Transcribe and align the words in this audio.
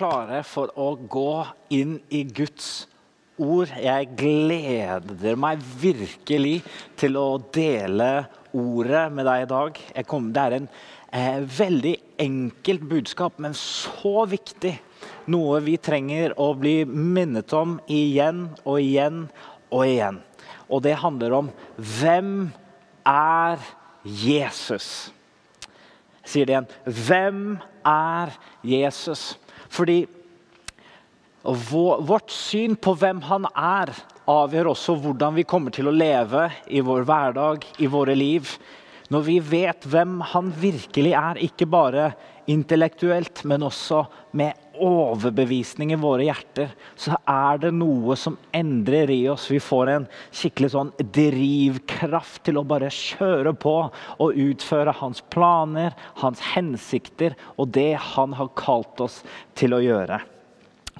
Klare 0.00 0.38
for 0.48 0.70
å 0.80 0.94
gå 1.12 1.42
inn 1.76 1.98
i 2.08 2.22
Guds 2.24 2.86
ord. 3.36 3.68
Jeg 3.76 4.06
gleder 4.16 5.34
meg 5.36 5.60
virkelig 5.82 6.62
til 6.96 7.18
å 7.20 7.34
dele 7.52 8.06
ordet 8.56 9.02
med 9.12 9.28
deg 9.28 9.42
i 9.42 9.50
dag. 9.50 9.80
Kom, 10.08 10.30
det 10.32 10.40
er 10.46 10.56
en 10.56 10.68
eh, 11.12 11.42
veldig 11.44 11.92
enkelt 12.24 12.86
budskap, 12.88 13.36
men 13.44 13.52
så 13.52 14.24
viktig. 14.30 14.72
Noe 15.36 15.60
vi 15.68 15.76
trenger 15.76 16.32
å 16.40 16.48
bli 16.56 16.78
minnet 16.88 17.52
om 17.52 17.76
igjen 17.84 18.46
og 18.64 18.80
igjen 18.80 19.26
og 19.68 19.84
igjen. 19.84 20.22
Og 20.72 20.80
det 20.88 20.96
handler 21.04 21.36
om 21.42 21.52
hvem 21.76 22.48
er 23.04 23.60
Jesus? 24.00 25.10
Sier 26.24 26.48
det 26.48 26.56
igjen. 26.56 26.72
Hvem 26.88 27.44
er 27.84 28.32
Jesus? 28.64 29.34
Fordi 29.70 30.02
vårt 31.42 32.30
syn 32.34 32.76
på 32.76 32.94
hvem 33.00 33.22
han 33.24 33.46
er, 33.54 33.92
avgjør 34.28 34.72
også 34.74 34.96
hvordan 35.00 35.38
vi 35.38 35.46
kommer 35.48 35.72
til 35.74 35.88
å 35.88 35.94
leve 35.94 36.48
i 36.68 36.82
vår 36.84 37.06
hverdag, 37.08 37.64
i 37.80 37.88
våre 37.90 38.14
liv. 38.18 38.50
Når 39.10 39.24
vi 39.26 39.38
vet 39.42 39.86
hvem 39.90 40.20
han 40.34 40.52
virkelig 40.60 41.14
er, 41.18 41.40
ikke 41.40 41.66
bare 41.70 42.10
intellektuelt, 42.50 43.44
men 43.48 43.64
også 43.66 44.04
med 44.36 44.58
overbevisning 44.80 45.92
i 45.94 45.98
våre 46.00 46.26
hjerter, 46.26 46.72
så 46.98 47.16
er 47.28 47.60
det 47.62 47.72
noe 47.76 48.16
som 48.18 48.38
endrer 48.56 49.10
i 49.12 49.20
oss. 49.32 49.48
Vi 49.52 49.60
får 49.62 49.92
en 49.94 50.08
skikkelig 50.32 50.72
sånn 50.74 50.92
drivkraft 51.00 52.42
til 52.48 52.60
å 52.60 52.66
bare 52.66 52.90
kjøre 52.94 53.54
på 53.60 53.76
og 53.90 54.42
utføre 54.46 54.96
hans 55.00 55.22
planer, 55.32 55.96
hans 56.22 56.42
hensikter 56.54 57.36
og 57.56 57.72
det 57.76 57.94
han 58.14 58.36
har 58.38 58.52
kalt 58.58 59.04
oss 59.04 59.20
til 59.58 59.76
å 59.76 59.82
gjøre. 59.84 60.20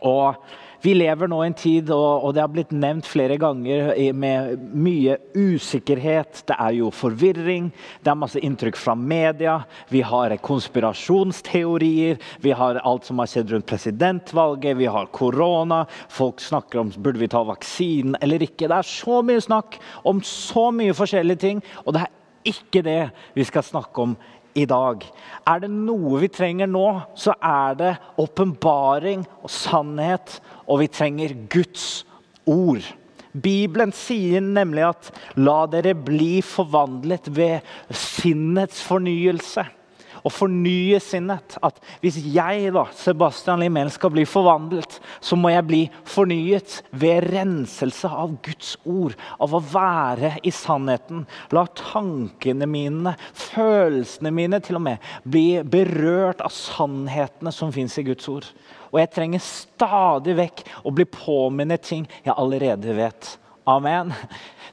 Og 0.07 0.37
vi 0.83 0.95
lever 0.95 1.29
nå 1.29 1.43
i 1.45 1.49
en 1.51 1.57
tid, 1.57 1.91
og 1.93 2.33
det 2.35 2.43
har 2.43 2.53
blitt 2.53 2.73
nevnt 2.73 3.09
flere 3.09 3.37
ganger, 3.41 3.93
med 4.17 4.63
mye 4.73 5.17
usikkerhet. 5.37 6.43
Det 6.49 6.57
er 6.57 6.77
jo 6.79 6.91
forvirring, 6.95 7.71
det 8.01 8.13
er 8.13 8.19
masse 8.19 8.41
inntrykk 8.41 8.79
fra 8.81 8.95
media. 8.97 9.59
Vi 9.93 10.01
har 10.07 10.33
konspirasjonsteorier, 10.45 12.21
vi 12.41 12.55
har 12.57 12.81
alt 12.81 13.09
som 13.09 13.21
har 13.21 13.31
skjedd 13.31 13.53
rundt 13.55 13.69
presidentvalget, 13.69 14.79
vi 14.81 14.89
har 14.89 15.11
korona. 15.13 15.83
Folk 16.09 16.41
snakker 16.41 16.81
om 16.81 16.95
burde 16.97 17.21
vi 17.21 17.31
ta 17.31 17.45
vaksinen 17.45 18.17
eller 18.21 18.43
ikke. 18.47 18.69
Det 18.71 18.81
er 18.81 18.89
så 18.89 19.21
mye 19.27 19.45
snakk 19.45 19.79
om 20.09 20.25
så 20.25 20.71
mye 20.75 20.97
forskjellige 20.97 21.45
ting, 21.45 21.65
og 21.85 21.97
det 21.97 22.07
er 22.07 22.17
ikke 22.51 22.81
det 22.87 23.01
vi 23.37 23.45
skal 23.45 23.67
snakke 23.67 24.07
om 24.07 24.17
i 24.55 24.67
dag. 24.69 25.05
Er 25.47 25.63
det 25.63 25.71
noe 25.73 26.21
vi 26.23 26.31
trenger 26.33 26.71
nå, 26.71 26.87
så 27.15 27.35
er 27.39 27.77
det 27.79 27.93
åpenbaring 28.21 29.25
og 29.43 29.51
sannhet. 29.53 30.39
Og 30.67 30.83
vi 30.83 30.91
trenger 30.93 31.37
Guds 31.53 32.05
ord. 32.47 32.85
Bibelen 33.31 33.93
sier 33.95 34.43
nemlig 34.43 34.89
at 34.89 35.11
'la 35.37 35.67
dere 35.71 35.95
bli 35.95 36.41
forvandlet 36.43 37.31
ved 37.31 37.61
sinnets 37.95 38.83
fornyelse' 38.83 39.80
og 40.25 40.35
fornye 40.35 41.01
sinnet. 41.03 41.57
At 41.65 41.81
hvis 42.03 42.19
jeg, 42.23 42.71
da, 42.75 42.87
Sebastian 42.97 43.63
Limel, 43.63 43.91
skal 43.93 44.13
bli 44.15 44.27
forvandlet, 44.29 44.99
så 45.21 45.39
må 45.39 45.53
jeg 45.53 45.67
bli 45.69 45.83
fornyet 46.09 46.81
ved 46.91 47.29
renselse 47.33 48.11
av 48.11 48.37
Guds 48.45 48.75
ord. 48.85 49.17
Av 49.41 49.55
å 49.57 49.63
være 49.73 50.37
i 50.47 50.53
sannheten. 50.55 51.25
La 51.55 51.67
tankene 51.77 52.69
mine, 52.71 53.17
følelsene 53.35 54.33
mine 54.35 54.63
til 54.65 54.81
og 54.81 54.87
med, 54.89 55.11
bli 55.25 55.61
berørt 55.63 56.43
av 56.45 56.55
sannhetene 56.55 57.53
som 57.55 57.73
fins 57.75 57.99
i 58.01 58.07
Guds 58.07 58.29
ord. 58.31 58.49
Og 58.91 58.99
jeg 58.99 59.13
trenger 59.15 59.43
stadig 59.45 60.35
vekk 60.39 60.65
å 60.85 60.93
bli 60.95 61.07
påminnet 61.07 61.85
ting 61.87 62.09
jeg 62.25 62.35
allerede 62.35 62.97
vet. 62.97 63.37
Amen. 63.69 64.13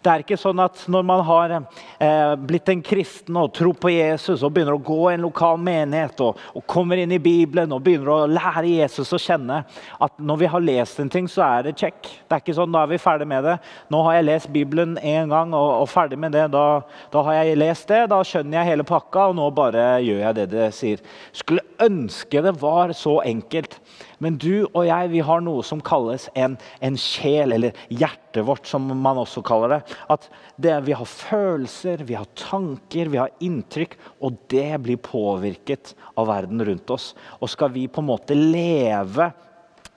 Det 0.02 0.12
er 0.12 0.22
ikke 0.22 0.38
sånn 0.40 0.60
at 0.62 0.84
når 0.88 1.04
man 1.04 1.22
har 1.26 1.54
eh, 1.58 2.34
blitt 2.40 2.70
en 2.72 2.84
kristen 2.86 3.36
og 3.42 3.50
tror 3.58 3.74
på 3.82 3.90
Jesus 3.92 4.44
og 4.46 4.54
begynner 4.56 4.78
å 4.78 4.84
gå 4.84 5.00
i 5.10 5.16
en 5.16 5.26
lokal 5.26 5.58
menighet 5.60 6.22
og, 6.24 6.38
og, 6.54 6.64
kommer 6.70 7.02
inn 7.02 7.12
i 7.12 7.20
Bibelen 7.20 7.74
og 7.76 7.82
begynner 7.84 8.12
å 8.14 8.30
lære 8.30 8.70
Jesus 8.70 9.12
å 9.12 9.20
kjenne, 9.20 9.64
at 10.00 10.22
når 10.22 10.42
vi 10.44 10.52
har 10.54 10.64
lest 10.64 11.02
en 11.04 11.12
ting, 11.12 11.28
så 11.28 11.44
er 11.48 11.68
det 11.68 11.76
check. 11.82 12.00
Det 12.06 12.38
er 12.38 12.44
ikke 12.44 12.56
sånn, 12.56 12.72
Da 12.72 12.86
er 12.86 12.94
vi 12.94 13.02
ferdig 13.02 13.28
med 13.28 13.44
det. 13.50 13.58
Nå 13.92 14.04
har 14.06 14.20
jeg 14.20 14.30
lest 14.30 14.52
Bibelen 14.54 14.96
én 15.02 15.34
gang 15.34 15.52
og, 15.58 15.70
og, 15.82 15.90
ferdig 15.92 16.22
med 16.22 16.38
det. 16.38 16.46
Da, 16.54 16.66
da, 17.12 17.26
har 17.28 17.42
jeg 17.42 17.60
lest 17.60 17.92
det, 17.92 18.04
da 18.14 18.22
skjønner 18.24 18.62
jeg 18.62 18.72
hele 18.72 18.88
pakka, 18.88 19.32
og 19.32 19.40
nå 19.42 19.50
bare 19.58 19.88
gjør 20.06 20.24
jeg 20.28 20.40
det 20.40 20.50
det 20.54 20.70
sier. 20.78 21.04
Skulle 21.36 21.66
ønske 21.84 22.46
det 22.46 22.56
var 22.62 22.96
så 22.96 23.18
enkelt. 23.26 23.80
Men 24.24 24.38
du 24.42 24.66
og 24.68 24.84
jeg 24.88 25.12
vi 25.12 25.22
har 25.26 25.42
noe 25.46 25.64
som 25.66 25.82
kalles 25.86 26.28
en, 26.38 26.58
en 26.82 26.98
sjel, 27.00 27.54
eller 27.58 27.78
hjertet 27.94 28.46
vårt, 28.48 28.66
som 28.70 28.88
man 28.88 29.22
også 29.22 29.44
kaller 29.46 29.76
det. 29.76 29.98
At 30.14 30.30
det, 30.58 30.76
vi 30.88 30.96
har 30.98 31.10
følelser, 31.10 32.06
vi 32.08 32.18
har 32.18 32.30
tanker, 32.38 33.12
vi 33.14 33.22
har 33.22 33.34
inntrykk, 33.44 33.98
og 34.26 34.40
det 34.54 34.70
blir 34.86 35.02
påvirket 35.02 35.94
av 36.18 36.32
verden 36.32 36.66
rundt 36.66 36.96
oss. 36.96 37.12
Og 37.42 37.52
skal 37.54 37.74
vi 37.76 37.86
på 37.92 38.02
en 38.02 38.10
måte 38.10 38.38
leve 38.38 39.32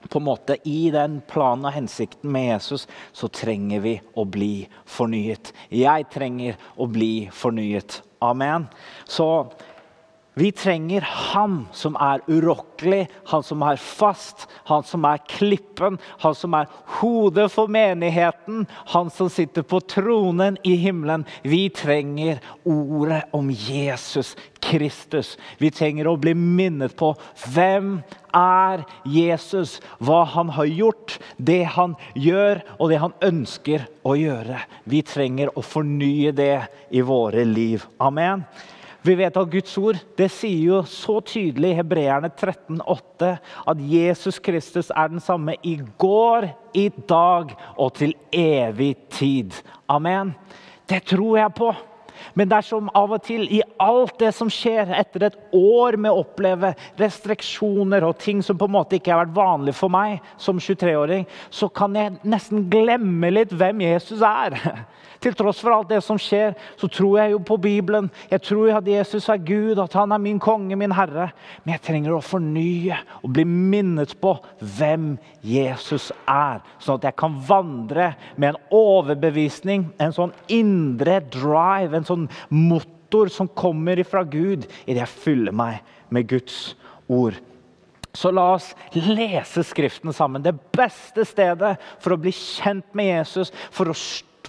på 0.09 0.17
en 0.17 0.25
måte 0.25 0.55
i 0.65 0.89
den 0.93 1.19
planen 1.29 1.67
og 1.69 1.75
hensikten 1.75 2.31
med 2.33 2.47
Jesus, 2.47 2.87
så 3.13 3.29
trenger 3.29 3.83
vi 3.83 3.95
å 4.17 4.25
bli 4.25 4.65
fornyet. 4.89 5.51
Jeg 5.69 6.07
trenger 6.13 6.57
å 6.81 6.87
bli 6.89 7.29
fornyet. 7.33 8.01
Amen. 8.21 8.67
Så 9.05 9.27
vi 10.33 10.51
trenger 10.51 11.01
Han 11.01 11.67
som 11.75 11.97
er 11.99 12.21
urokkelig, 12.27 13.09
Han 13.25 13.43
som 13.43 13.63
er 13.67 13.75
fast, 13.75 14.47
Han 14.69 14.83
som 14.87 15.03
er 15.05 15.19
klippen, 15.27 15.97
Han 16.23 16.35
som 16.35 16.55
er 16.55 16.69
hodet 17.01 17.49
for 17.51 17.67
menigheten, 17.67 18.63
Han 18.93 19.11
som 19.11 19.29
sitter 19.29 19.67
på 19.67 19.81
tronen 19.83 20.57
i 20.63 20.77
himmelen. 20.79 21.25
Vi 21.43 21.67
trenger 21.69 22.39
ordet 22.63 23.25
om 23.35 23.51
Jesus 23.51 24.37
Kristus. 24.63 25.35
Vi 25.59 25.71
trenger 25.71 26.07
å 26.07 26.15
bli 26.15 26.33
minnet 26.37 26.95
på 26.95 27.11
hvem 27.51 27.97
er 28.31 28.85
Jesus, 29.03 29.81
hva 29.99 30.23
han 30.31 30.53
har 30.55 30.69
gjort, 30.69 31.17
det 31.35 31.63
han 31.75 31.97
gjør, 32.15 32.61
og 32.79 32.93
det 32.93 33.01
han 33.03 33.17
ønsker 33.19 33.89
å 34.07 34.15
gjøre. 34.15 34.61
Vi 34.87 35.01
trenger 35.03 35.51
å 35.57 35.65
fornye 35.65 36.31
det 36.31 36.55
i 36.95 37.03
våre 37.03 37.43
liv. 37.43 37.83
Amen. 37.99 38.45
Vi 39.01 39.15
vet 39.17 39.37
at 39.37 39.49
Guds 39.49 39.73
ord 39.81 39.97
det 40.17 40.27
sier 40.29 40.61
jo 40.67 40.79
så 40.85 41.17
tydelig 41.25 41.71
i 41.71 41.77
Hebreerne 41.79 42.29
13,8 42.29 43.31
at 43.71 43.85
Jesus 43.89 44.37
Kristus 44.43 44.91
er 44.93 45.09
den 45.09 45.23
samme 45.23 45.55
i 45.65 45.79
går, 46.01 46.51
i 46.77 46.87
dag 47.09 47.55
og 47.77 47.95
til 47.97 48.13
evig 48.31 48.93
tid. 49.09 49.57
Amen. 49.89 50.35
Det 50.89 51.01
tror 51.09 51.39
jeg 51.39 51.53
på. 51.57 51.71
Men 52.37 52.51
er 52.53 52.67
av 52.95 53.13
og 53.15 53.23
til 53.25 53.47
i 53.49 53.61
alt 53.81 54.19
det 54.21 54.29
som 54.37 54.49
skjer 54.51 54.93
etter 54.93 55.25
et 55.27 55.37
år 55.57 55.97
med 55.97 56.13
å 56.13 56.21
oppleve 56.21 56.73
restriksjoner 56.99 58.05
og 58.05 58.19
ting 58.21 58.43
som 58.45 58.59
på 58.59 58.69
en 58.69 58.75
måte 58.77 58.99
ikke 58.99 59.15
har 59.15 59.23
vært 59.25 59.35
vanlig 59.35 59.73
for 59.77 59.89
meg 59.89 60.21
som 60.37 60.61
23-åring, 60.61 61.25
så 61.49 61.69
kan 61.73 61.97
jeg 61.97 62.19
nesten 62.21 62.67
glemme 62.69 63.33
litt 63.33 63.55
hvem 63.57 63.81
Jesus 63.87 64.21
er. 64.21 64.59
Til 65.21 65.35
tross 65.37 65.59
for 65.61 65.75
alt 65.75 65.91
det 65.91 65.99
som 66.01 66.17
skjer, 66.17 66.55
så 66.81 66.87
tror 66.89 67.19
jeg 67.19 67.35
jo 67.35 67.41
på 67.45 67.59
Bibelen. 67.61 68.07
Jeg 68.31 68.41
tror 68.47 68.79
at 68.79 68.87
Jesus 68.89 69.27
er 69.29 69.43
Gud, 69.45 69.77
at 69.77 69.93
han 69.93 70.15
er 70.15 70.21
min 70.21 70.39
konge, 70.41 70.73
min 70.79 70.95
herre. 70.97 71.27
Men 71.61 71.75
jeg 71.75 71.83
trenger 71.85 72.15
å 72.15 72.23
fornye 72.25 72.97
og 73.21 73.29
bli 73.35 73.45
minnet 73.45 74.15
på 74.21 74.33
hvem 74.79 75.11
Jesus 75.45 76.09
er. 76.25 76.63
Sånn 76.81 76.97
at 76.97 77.05
jeg 77.11 77.19
kan 77.21 77.37
vandre 77.45 78.15
med 78.33 78.55
en 78.55 78.59
overbevisning, 78.73 79.91
en 80.01 80.15
sånn 80.15 80.33
indre 80.49 81.19
drive, 81.29 81.93
en 81.93 82.09
sånn 82.09 82.25
motor 82.49 83.29
som 83.29 83.51
kommer 83.53 84.01
fra 84.07 84.25
Gud 84.25 84.65
idet 84.87 85.03
jeg 85.03 85.15
fyller 85.21 85.53
meg 85.53 85.85
med 86.09 86.29
Guds 86.33 86.73
ord. 87.11 87.37
Så 88.13 88.33
la 88.33 88.49
oss 88.55 88.73
lese 88.91 89.63
Skriften 89.63 90.11
sammen. 90.13 90.43
Det 90.43 90.57
beste 90.73 91.23
stedet 91.29 91.75
for 92.01 92.15
å 92.15 92.19
bli 92.19 92.33
kjent 92.35 92.89
med 92.97 93.07
Jesus, 93.13 93.53
for 93.71 93.91
å 93.91 93.95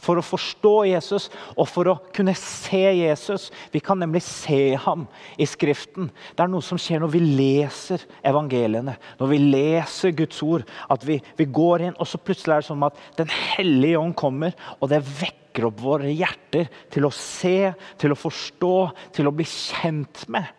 for 0.02 0.18
å 0.18 0.24
forstå 0.24 0.72
Jesus 0.90 1.28
og 1.54 1.68
for 1.70 1.90
å 1.92 1.96
kunne 2.14 2.34
se 2.38 2.82
Jesus. 2.98 3.50
Vi 3.72 3.82
kan 3.84 4.00
nemlig 4.02 4.24
se 4.26 4.74
ham 4.84 5.06
i 5.40 5.46
Skriften. 5.48 6.10
Det 6.34 6.44
er 6.44 6.50
noe 6.50 6.64
som 6.64 6.80
skjer 6.80 7.02
når 7.02 7.12
vi 7.14 7.22
leser 7.22 8.04
evangeliene, 8.26 8.96
når 9.20 9.30
vi 9.30 9.40
leser 9.44 10.16
Guds 10.18 10.42
ord. 10.44 10.66
At 10.90 11.06
vi, 11.06 11.20
vi 11.38 11.46
går 11.46 11.86
inn, 11.88 11.98
og 11.98 12.08
så 12.10 12.20
plutselig 12.20 12.56
er 12.56 12.64
det 12.64 12.70
sånn 12.72 12.88
at 12.88 12.98
Den 13.18 13.30
hellige 13.30 14.00
ånd 14.00 14.16
kommer, 14.18 14.56
og 14.80 14.90
det 14.90 15.02
vekker 15.06 15.68
opp 15.68 15.80
våre 15.82 16.10
hjerter 16.10 16.70
til 16.92 17.06
å 17.06 17.14
se, 17.14 17.72
til 18.00 18.14
å 18.14 18.18
forstå, 18.18 18.74
til 19.14 19.28
å 19.28 19.34
bli 19.36 19.46
kjent 19.46 20.24
med 20.32 20.50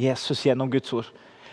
Jesus 0.00 0.46
gjennom 0.46 0.70
Guds 0.72 0.92
ord. 0.96 1.08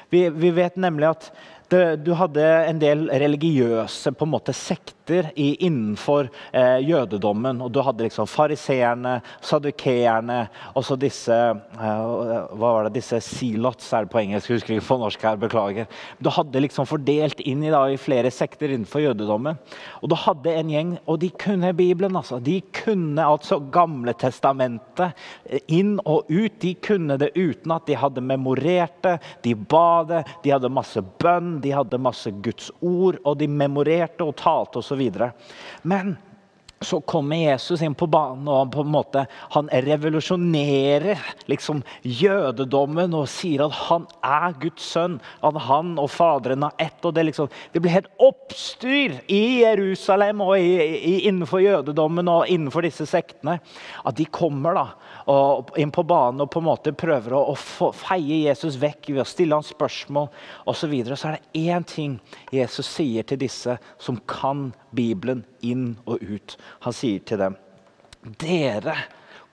Vi, 0.09 0.24
vi 0.33 0.50
vet 0.56 0.80
nemlig 0.80 1.12
at 1.12 1.30
det, 1.69 2.01
du 2.06 2.13
hadde 2.18 2.44
en 2.44 2.80
del 2.81 3.07
religiøse 3.10 4.13
på 4.18 4.25
en 4.25 4.31
måte 4.33 4.54
sekter 4.56 5.30
i, 5.36 5.51
innenfor 5.66 6.27
eh, 6.54 6.80
jødedommen. 6.86 7.62
og 7.66 7.71
Du 7.74 7.81
hadde 7.86 8.06
liksom 8.06 8.27
fariseerne, 8.30 9.19
sadukeerne 9.45 10.39
og 10.74 10.86
så 10.86 10.98
disse 11.00 11.33
eh, 11.33 11.60
hva 11.80 12.74
var 12.74 12.88
det, 12.88 13.00
disse 13.00 13.19
silots 13.25 13.92
er 13.94 14.06
det 14.06 14.13
på 14.13 14.21
engelsk, 14.21 14.54
husker 14.54 14.75
ikke 14.75 14.88
på 14.88 15.00
norsk 15.01 15.25
her, 15.25 15.39
beklager. 15.42 15.89
Du 16.21 16.31
hadde 16.33 16.63
liksom 16.63 16.88
fordelt 16.89 17.42
inn 17.42 17.63
i, 17.66 17.74
da, 17.74 17.83
i 17.89 18.00
flere 18.01 18.31
sekter 18.33 18.74
innenfor 18.74 19.06
jødedommen. 19.07 19.60
Og 20.01 20.12
du 20.12 20.18
hadde 20.19 20.56
en 20.60 20.74
gjeng, 20.74 20.95
og 21.06 21.22
de 21.24 21.31
kunne 21.42 21.74
Bibelen. 21.77 22.18
altså. 22.18 22.39
De 22.39 22.60
kunne 22.83 23.25
altså 23.25 23.60
Gamle 23.69 24.15
testamentet 24.18 25.13
eh, 25.45 25.62
inn 25.80 25.98
og 26.06 26.30
ut. 26.30 26.60
De 26.62 26.74
kunne 26.81 27.19
det 27.22 27.31
uten 27.38 27.74
at 27.75 27.86
de 27.89 27.98
hadde 28.00 28.25
memorert 28.25 29.01
det, 29.06 29.18
de 29.45 29.56
ba 29.56 30.04
det, 30.07 30.24
de 30.44 30.54
hadde 30.54 30.72
masse 30.74 31.01
bønn 31.22 31.59
de 31.64 31.76
hadde 31.76 32.02
masse 32.02 32.32
Guds 32.44 32.72
ord, 32.80 33.20
og 33.24 33.38
de 33.40 33.48
memorerte 33.52 34.26
og 34.26 34.36
talte 34.40 34.82
osv. 34.82 35.06
Men 35.84 36.18
så 36.82 37.02
kommer 37.02 37.36
Jesus 37.36 37.82
inn 37.82 37.96
på 37.96 38.08
banen, 38.08 38.48
og 38.48 38.58
han 38.58 38.72
på 38.72 38.84
en 38.86 38.92
måte, 38.94 39.26
han 39.52 39.70
revolusjonerer 39.86 41.20
liksom 41.52 41.82
jødedommen 42.04 43.16
og 43.18 43.28
sier 43.32 43.66
at 43.66 43.76
han 43.90 44.06
er 44.24 44.56
Guds 44.62 44.86
sønn. 44.94 45.18
At 45.44 45.60
han 45.68 45.98
og 46.00 46.10
Faderen 46.14 46.64
har 46.64 46.76
ett. 46.80 47.04
og 47.04 47.14
Det, 47.14 47.26
liksom, 47.30 47.50
det 47.74 47.84
blir 47.84 47.98
helt 47.98 48.12
oppstyr 48.16 49.20
i 49.28 49.62
Jerusalem 49.66 50.44
og 50.46 50.56
i, 50.60 50.72
i, 50.80 51.16
innenfor 51.28 51.64
jødedommen 51.64 52.32
og 52.32 52.48
innenfor 52.48 52.88
disse 52.88 53.08
sektene. 53.10 53.60
At 54.06 54.16
de 54.16 54.26
kommer 54.26 54.78
da, 54.78 54.88
og 55.30 55.76
inn 55.78 55.92
på 55.94 56.04
banen 56.10 56.42
og 56.42 56.50
på 56.50 56.62
en 56.62 56.68
måte 56.72 56.94
prøver 56.98 57.36
å, 57.38 57.54
å 57.54 57.90
feie 57.94 58.42
Jesus 58.48 58.80
vekk 58.81 59.12
ved 59.12 59.22
å 59.22 59.28
stille 59.30 59.58
ham 59.58 59.66
spørsmål 59.66 60.30
osv. 60.66 60.80
Så, 60.80 60.90
videre. 60.90 61.18
så 61.20 61.30
er 61.30 61.38
det 61.38 61.64
én 61.70 61.86
ting 61.86 62.16
Jesus 62.56 62.90
sier 62.90 63.28
til 63.28 63.42
disse 63.44 63.76
som 64.02 64.18
kan 64.30 64.70
Bibelen 64.96 65.44
inn 65.62 65.92
og 66.10 66.24
ut. 66.24 66.56
Han 66.86 66.96
sier 66.96 67.22
til 67.22 67.44
dem 67.44 67.58
dere 68.42 68.96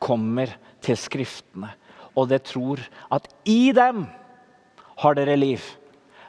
kommer 0.02 0.50
til 0.82 0.98
Skriftene, 0.98 1.70
og 2.16 2.30
dere 2.30 2.44
tror 2.46 2.82
at 3.14 3.28
i 3.46 3.72
dem 3.76 4.06
har 5.02 5.16
dere 5.18 5.36
liv. 5.38 5.62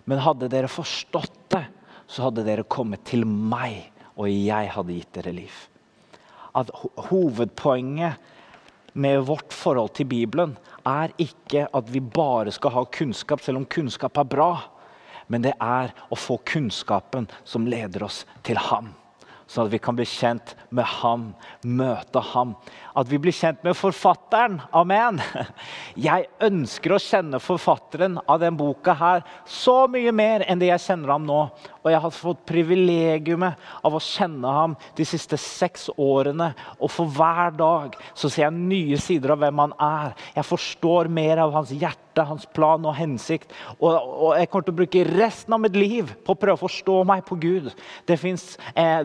Men 0.08 0.22
hadde 0.24 0.50
dere 0.52 0.70
forstått 0.72 1.40
det, 1.56 1.64
så 2.08 2.28
hadde 2.28 2.46
dere 2.48 2.68
kommet 2.68 3.04
til 3.08 3.26
meg, 3.28 3.90
og 4.16 4.30
jeg 4.32 4.72
hadde 4.76 4.96
gitt 4.96 5.14
dere 5.18 5.34
liv. 5.36 5.56
At 6.56 6.72
Hovedpoenget 7.10 8.36
med 8.98 9.24
vårt 9.30 9.54
forhold 9.54 9.94
til 9.98 10.10
Bibelen 10.10 10.58
er 10.88 11.14
ikke 11.22 11.68
at 11.76 11.90
vi 11.94 12.02
bare 12.02 12.52
skal 12.56 12.74
ha 12.74 12.86
kunnskap, 12.92 13.44
selv 13.44 13.62
om 13.62 13.70
kunnskap 13.70 14.18
er 14.18 14.30
bra. 14.30 14.52
Men 15.28 15.44
det 15.44 15.54
er 15.62 15.94
å 16.10 16.18
få 16.18 16.40
kunnskapen 16.48 17.28
som 17.46 17.68
leder 17.70 18.08
oss 18.08 18.24
til 18.48 18.60
ham 18.70 18.94
sånn 19.48 19.68
at 19.68 19.74
vi 19.74 19.80
kan 19.82 19.96
bli 19.96 20.06
kjent 20.08 20.54
med 20.76 20.88
ham, 21.00 21.30
møte 21.64 22.22
ham. 22.34 22.54
At 22.98 23.08
vi 23.10 23.20
blir 23.22 23.36
kjent 23.36 23.64
med 23.64 23.78
forfatteren. 23.80 24.60
Amen. 24.76 25.22
Jeg 26.08 26.28
ønsker 26.44 26.96
å 26.96 27.02
kjenne 27.02 27.40
forfatteren 27.44 28.20
av 28.26 28.42
denne 28.44 28.60
boka 28.60 28.96
her 28.98 29.24
så 29.48 29.86
mye 29.92 30.12
mer 30.16 30.44
enn 30.48 30.60
det 30.60 30.70
jeg 30.72 30.84
kjenner 30.84 31.14
ham 31.14 31.26
nå. 31.28 31.40
Og 31.84 31.92
jeg 31.92 32.02
har 32.04 32.14
fått 32.14 32.42
privilegiumet 32.50 33.68
av 33.86 33.96
å 33.96 34.02
kjenne 34.04 34.52
ham 34.52 34.74
de 34.98 35.06
siste 35.08 35.40
seks 35.40 35.88
årene. 35.96 36.52
Og 36.82 36.92
for 36.92 37.12
hver 37.12 37.54
dag 37.56 37.96
så 38.14 38.28
ser 38.30 38.48
jeg 38.48 38.58
nye 38.58 39.00
sider 39.02 39.36
av 39.36 39.44
hvem 39.44 39.64
han 39.64 39.76
er. 39.80 40.18
Jeg 40.36 40.48
forstår 40.48 41.12
mer 41.14 41.44
av 41.46 41.56
hans 41.56 41.72
hjerte 41.72 42.06
hans 42.25 42.46
plan 42.56 42.86
og 42.86 42.96
hensikt. 42.98 43.54
Og, 43.78 43.92
og, 43.94 44.31
jeg 44.40 44.50
kommer 44.50 44.68
til 44.68 44.74
å 44.74 44.80
bruke 44.81 45.04
resten 45.12 45.54
av 45.54 45.62
mitt 45.62 45.78
liv 45.78 46.12
på 46.25 46.34
å 46.34 46.40
prøve 46.40 46.58
å 46.58 46.64
forstå 46.66 46.98
meg 47.08 47.24
på 47.28 47.38
Gud. 47.42 47.69
Det 48.08 48.18
fins 48.19 48.58
eh, 48.74 49.04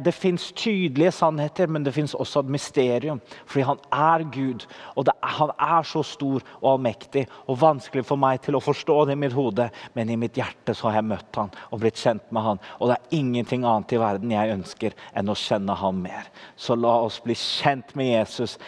tydelige 0.56 1.12
sannheter, 1.12 1.68
men 1.68 1.84
det 1.84 1.94
fins 1.94 2.14
også 2.14 2.40
et 2.40 2.52
mysterium. 2.56 3.20
Fordi 3.46 3.66
han 3.68 3.82
er 3.92 4.26
Gud, 4.32 4.66
og 4.96 5.06
det, 5.08 5.16
han 5.38 5.52
er 5.58 5.88
så 5.88 6.02
stor 6.06 6.42
og 6.60 6.68
allmektig 6.74 7.26
og 7.46 7.60
vanskelig 7.60 8.04
for 8.08 8.20
meg 8.20 8.42
til 8.44 8.56
å 8.56 8.62
forstå 8.62 8.98
det 9.08 9.16
i 9.16 9.22
mitt 9.24 9.36
hode, 9.36 9.68
men 9.94 10.10
i 10.10 10.18
mitt 10.20 10.38
hjerte 10.38 10.74
så 10.76 10.88
har 10.88 11.00
jeg 11.00 11.10
møtt 11.12 11.40
han 11.40 11.52
og 11.70 11.82
blitt 11.82 12.00
kjent 12.00 12.28
med 12.34 12.46
han. 12.46 12.62
Og 12.80 12.90
det 12.90 12.98
er 12.98 13.18
ingenting 13.18 13.66
annet 13.68 13.94
i 13.94 14.00
verden 14.02 14.34
jeg 14.34 14.56
ønsker 14.56 14.96
enn 15.18 15.32
å 15.32 15.38
kjenne 15.38 15.76
han 15.78 16.02
mer. 16.04 16.30
Så 16.56 16.76
la 16.78 16.98
oss 17.06 17.20
bli 17.24 17.36
kjent 17.38 17.94
med 17.98 18.12
Jesus 18.12 18.58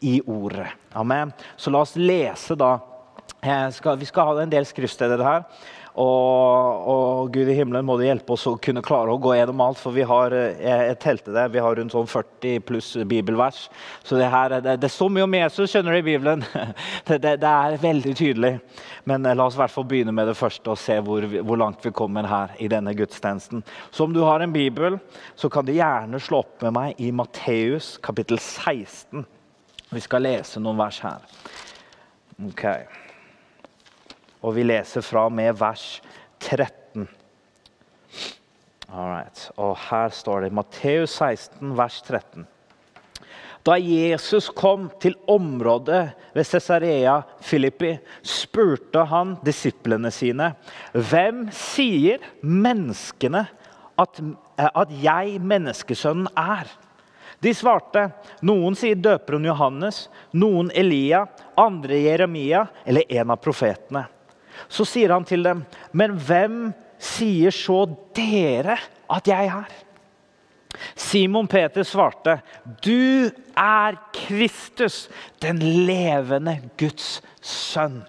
i 0.00 0.20
ordet. 0.26 0.68
Amen. 0.92 1.32
Så 1.56 1.70
la 1.70 1.84
oss 1.84 1.96
lese 1.96 2.56
da 2.58 2.78
skal, 3.72 3.98
vi 4.00 4.08
skal 4.08 4.26
ha 4.28 4.42
en 4.42 4.52
del 4.52 4.66
skriftsteder 4.68 5.22
her. 5.24 5.44
Og, 5.98 6.86
og, 6.86 7.32
Gud 7.34 7.48
i 7.50 7.54
himmelen 7.56 7.84
må 7.86 7.96
du 7.98 8.04
hjelpe 8.06 8.36
oss 8.36 8.46
å 8.46 8.54
kunne 8.62 8.82
klare 8.84 9.10
å 9.10 9.18
gå 9.20 9.32
gjennom 9.34 9.62
alt. 9.64 9.80
For 9.80 9.94
vi 9.94 10.04
har 10.06 10.34
et 10.36 10.60
jeg 10.60 10.98
telte 11.02 11.34
det, 11.34 11.48
vi 11.54 11.62
har 11.62 11.76
rundt 11.76 11.94
sånn 11.94 12.08
40 12.08 12.62
pluss 12.66 12.92
bibelvers. 13.10 13.64
Så 14.06 14.18
det, 14.20 14.28
her, 14.30 14.54
det, 14.62 14.76
det 14.82 14.92
står 14.92 15.10
mye 15.16 15.26
om 15.26 15.36
Jesus 15.40 15.72
skjønner 15.72 15.96
du, 15.96 16.00
i 16.00 16.06
Bibelen. 16.12 16.44
Det, 17.10 17.16
det, 17.22 17.32
det, 17.42 17.48
er 17.48 17.80
veldig 17.80 18.12
tydelig. 18.14 18.50
Men 19.08 19.24
eh, 19.26 19.34
la 19.34 19.46
oss 19.48 19.56
i 19.56 19.60
hvert 19.60 19.72
fall 19.72 19.86
begynne 19.88 20.12
med 20.14 20.28
det 20.30 20.36
første 20.38 20.70
og 20.70 20.78
se 20.78 20.94
hvor, 21.02 21.24
hvor, 21.40 21.58
langt 21.58 21.82
vi 21.82 21.92
kommer 21.96 22.28
her 22.28 22.52
i 22.62 22.68
denne 22.70 22.92
gudstjenesten. 22.94 23.64
Så 23.90 24.06
om 24.06 24.14
du 24.14 24.20
har 24.22 24.44
en 24.44 24.54
bibel, 24.54 24.98
så 25.34 25.50
kan 25.50 25.66
du 25.66 25.74
gjerne 25.74 26.20
slå 26.22 26.44
opp 26.44 26.62
med 26.66 26.76
meg 26.76 27.02
i 27.02 27.10
Matteus 27.14 27.96
kapittel 28.04 28.38
16. 28.38 29.26
Vi 29.90 30.04
skal 30.04 30.26
lese 30.28 30.62
noen 30.62 30.78
vers 30.78 31.00
her. 31.02 31.24
Okay. 32.52 32.86
Og 34.40 34.54
vi 34.56 34.64
leser 34.64 35.04
fra 35.04 35.26
med 35.32 35.58
vers 35.60 36.00
13. 36.40 37.08
Alright. 38.90 39.50
Og 39.60 39.76
her 39.90 40.14
står 40.14 40.46
det 40.46 40.54
Matteus 40.56 41.18
16, 41.20 41.76
vers 41.78 42.00
13. 42.08 42.46
Da 43.66 43.76
Jesus 43.76 44.48
kom 44.56 44.88
til 45.02 45.14
området 45.28 46.14
ved 46.32 46.46
Cesarea 46.48 47.18
Filippi, 47.44 47.92
spurte 48.24 49.04
han 49.04 49.36
disiplene 49.44 50.10
sine, 50.10 50.54
'Hvem 50.94 51.50
sier 51.52 52.24
menneskene 52.40 53.44
at, 53.98 54.20
at 54.56 54.94
jeg, 55.02 55.40
menneskesønnen, 55.40 56.28
er?' 56.36 56.72
De 57.42 57.52
svarte, 57.54 58.12
'Noen 58.42 58.74
sier 58.74 58.96
døperen 58.96 59.44
Johannes, 59.44 60.08
noen 60.32 60.70
Elia, 60.74 61.26
andre 61.56 62.00
Jeremia 62.00 62.66
eller 62.86 63.04
en 63.08 63.30
av 63.30 63.36
profetene.' 63.36 64.08
Så 64.68 64.86
sier 64.88 65.12
han 65.12 65.24
til 65.24 65.42
dem, 65.44 65.64
'Men 65.92 66.16
hvem 66.16 66.72
sier 66.98 67.50
så 67.50 67.86
dere 68.14 68.78
at 69.10 69.28
jeg 69.28 69.46
er?' 69.46 69.78
Simon 70.94 71.46
Peter 71.46 71.82
svarte, 71.82 72.40
'Du 72.82 73.30
er 73.56 73.98
Kristus, 74.12 75.08
den 75.42 75.58
levende 75.58 76.60
Guds 76.78 77.20
sønn.' 77.42 78.04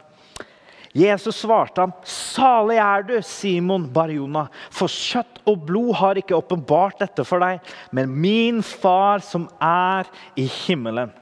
Jesus 0.93 1.35
svarte 1.35 1.81
ham, 1.81 1.93
'Salig 2.03 2.77
er 2.77 3.03
du, 3.07 3.21
Simon 3.21 3.87
Barjona, 3.93 4.47
for 4.69 4.91
kjøtt 4.91 5.39
og 5.47 5.65
blod 5.65 5.95
har 5.95 6.19
ikke 6.19 6.35
åpenbart 6.35 6.99
dette 6.99 7.23
for 7.23 7.39
deg, 7.39 7.61
men 7.91 8.11
min 8.11 8.61
far 8.63 9.23
som 9.23 9.47
er 9.61 10.09
i 10.35 10.45
himmelen.' 10.45 11.20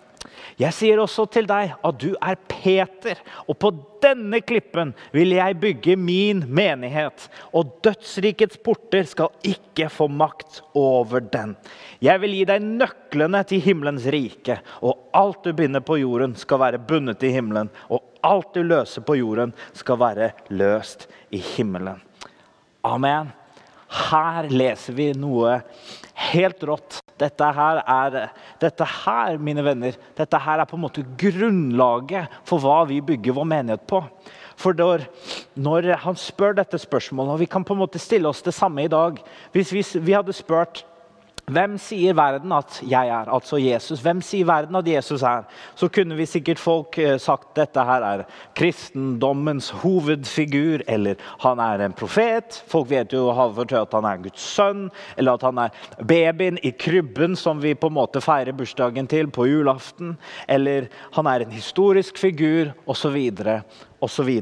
Jeg 0.60 0.76
sier 0.76 1.00
også 1.02 1.26
til 1.32 1.48
deg 1.50 1.74
at 1.76 2.00
du 2.02 2.12
er 2.16 2.38
Peter, 2.52 3.20
og 3.48 3.58
på 3.62 3.72
denne 4.04 4.42
klippen 4.44 4.94
vil 5.16 5.34
jeg 5.36 5.58
bygge 5.62 5.96
min 6.00 6.44
menighet. 6.48 7.28
Og 7.56 7.74
dødsrikets 7.86 8.60
porter 8.64 9.08
skal 9.08 9.34
ikke 9.48 9.90
få 9.94 10.10
makt 10.12 10.62
over 10.78 11.24
den. 11.24 11.56
Jeg 12.04 12.22
vil 12.24 12.38
gi 12.38 12.46
deg 12.50 12.66
nøklene 12.66 13.44
til 13.48 13.64
himmelens 13.64 14.08
rike, 14.12 14.60
og 14.84 15.10
alt 15.16 15.44
du 15.48 15.54
binder 15.56 15.84
på 15.84 16.00
jorden, 16.02 16.36
skal 16.40 16.62
være 16.64 16.84
bundet 16.90 17.24
i 17.24 17.34
himmelen. 17.36 17.72
Og 17.90 18.04
alt 18.26 18.54
du 18.56 18.64
løser 18.64 19.04
på 19.06 19.18
jorden, 19.20 19.54
skal 19.74 20.00
være 20.00 20.32
løst 20.52 21.08
i 21.32 21.42
himmelen. 21.56 22.02
Amen. 22.88 23.34
Her 23.90 24.46
leser 24.52 24.94
vi 24.94 25.12
noe 25.18 25.60
helt 26.30 26.64
rått. 26.68 27.00
Dette 27.20 27.52
her, 27.56 27.82
er, 27.84 28.30
dette 28.62 28.86
her, 29.04 29.40
mine 29.44 29.64
venner, 29.66 29.98
dette 30.18 30.40
her 30.40 30.62
er 30.62 30.70
på 30.70 30.78
en 30.78 30.86
måte 30.86 31.04
grunnlaget 31.20 32.40
for 32.48 32.64
hva 32.64 32.86
vi 32.90 33.02
bygger 33.04 33.36
vår 33.36 33.50
menighet 33.50 33.84
på. 33.90 34.02
For 34.60 34.76
når, 34.76 35.06
når 35.56 35.94
han 36.04 36.18
spør 36.20 36.58
dette 36.58 36.80
spørsmålet, 36.82 37.34
og 37.34 37.42
vi 37.44 37.48
kan 37.52 37.64
på 37.64 37.76
en 37.76 37.82
måte 37.84 38.02
stille 38.02 38.28
oss 38.28 38.44
det 38.44 38.54
samme 38.56 38.84
i 38.84 38.92
dag 38.92 39.22
Hvis 39.54 39.72
vi, 39.72 39.84
vi 40.04 40.16
hadde 40.16 40.36
spurt 40.36 40.84
hvem 41.50 41.78
sier 41.82 42.16
verden 42.18 42.54
at 42.56 42.80
jeg 42.86 43.10
er? 43.10 43.30
Altså 43.32 43.60
Jesus. 43.62 44.02
Hvem 44.04 44.22
sier 44.26 44.48
verden 44.50 44.78
at 44.80 44.88
Jesus 44.88 45.24
er? 45.26 45.46
Så 45.76 45.90
kunne 45.94 46.18
vi 46.18 46.28
sikkert 46.30 46.62
folk 46.62 46.98
eh, 47.02 47.18
sagt 47.22 47.54
dette 47.58 47.84
her 47.86 48.06
er 48.06 48.24
kristendommens 48.58 49.72
hovedfigur, 49.82 50.84
eller 50.88 51.20
han 51.44 51.62
er 51.64 51.86
en 51.86 51.96
profet. 51.98 52.62
Folk 52.70 52.90
vet 52.92 53.14
jo 53.16 53.28
at 53.34 53.94
han 53.98 54.10
er 54.10 54.24
Guds 54.24 54.48
sønn, 54.56 54.88
eller 55.18 55.38
at 55.38 55.46
han 55.48 55.64
er 55.66 55.86
babyen 56.00 56.60
i 56.64 56.72
krybben 56.72 57.38
som 57.40 57.62
vi 57.64 57.76
på 57.76 57.90
en 57.90 57.98
måte 58.00 58.24
feirer 58.24 58.56
bursdagen 58.56 59.10
til 59.10 59.32
på 59.34 59.48
julaften. 59.50 60.18
Eller 60.48 60.90
han 61.18 61.28
er 61.28 61.46
en 61.46 61.56
historisk 61.56 62.18
figur, 62.18 62.74
osv. 62.90 63.18
osv. 64.02 64.36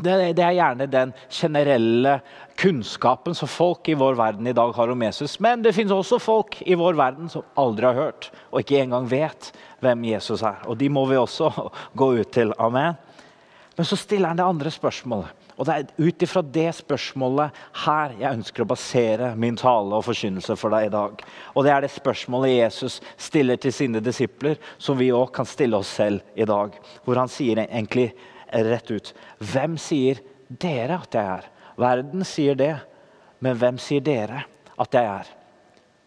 Det, 0.00 0.14
det, 0.36 0.44
er 0.44 0.56
gjerne 0.56 0.86
den 0.90 1.12
generelle 1.28 2.14
kunnskapen 2.60 3.36
som 3.36 3.48
folk 3.50 3.88
i 3.88 3.96
vår 3.98 4.16
verden 4.20 4.46
i 4.48 4.56
dag 4.56 4.72
har 4.76 4.92
om 4.92 5.02
Jesus. 5.04 5.38
Men 5.40 5.64
det 5.64 5.74
finnes 5.76 5.92
også 5.94 6.20
folk 6.22 6.60
i 6.66 6.78
vår 6.78 6.98
verden 6.98 7.28
som 7.32 7.46
aldri 7.60 7.88
har 7.88 7.98
hørt 7.98 8.30
og 8.50 8.62
ikke 8.62 8.82
engang 8.82 9.08
vet 9.10 9.52
hvem 9.84 10.08
Jesus 10.10 10.42
er. 10.42 10.60
Og 10.68 10.78
de 10.80 10.90
må 10.92 11.06
vi 11.10 11.20
også 11.20 11.52
gå 12.00 12.12
ut 12.20 12.32
til. 12.32 12.54
Amen. 12.58 12.98
Men 13.76 13.88
så 13.88 13.96
stiller 13.96 14.28
han 14.28 14.40
det 14.40 14.44
andre 14.44 14.72
spørsmålet. 14.72 15.36
Og 15.60 15.66
det 15.68 15.74
er 15.74 16.06
ut 16.08 16.22
ifra 16.24 16.40
det 16.40 16.70
spørsmålet 16.78 17.56
her 17.82 18.14
jeg 18.16 18.38
ønsker 18.38 18.64
å 18.64 18.68
basere 18.70 19.34
min 19.36 19.58
tale 19.60 19.92
og 19.98 20.06
forkynnelse 20.06 20.56
for 20.56 20.72
deg 20.72 20.88
i 20.88 20.92
dag. 20.94 21.24
Og 21.52 21.66
det 21.66 21.72
er 21.74 21.84
det 21.84 21.90
spørsmålet 21.92 22.54
Jesus 22.54 22.96
stiller 23.20 23.60
til 23.60 23.74
sine 23.76 24.00
disipler, 24.00 24.56
som 24.80 24.96
vi 24.96 25.10
òg 25.12 25.28
kan 25.36 25.48
stille 25.48 25.76
oss 25.76 25.92
selv 26.00 26.24
i 26.32 26.48
dag. 26.48 26.76
Hvor 27.04 27.20
han 27.20 27.28
sier 27.28 27.60
egentlig 27.66 28.14
rett 28.50 28.90
ut 28.90 29.12
Hvem 29.38 29.76
sier 29.80 30.22
dere 30.48 31.00
at 31.00 31.14
jeg 31.14 31.34
er? 31.38 31.50
Verden 31.80 32.24
sier 32.26 32.56
det, 32.58 32.74
men 33.40 33.56
hvem 33.56 33.78
sier 33.80 34.02
dere 34.04 34.44
at 34.80 34.96
jeg 34.96 35.06
er? 35.06 35.28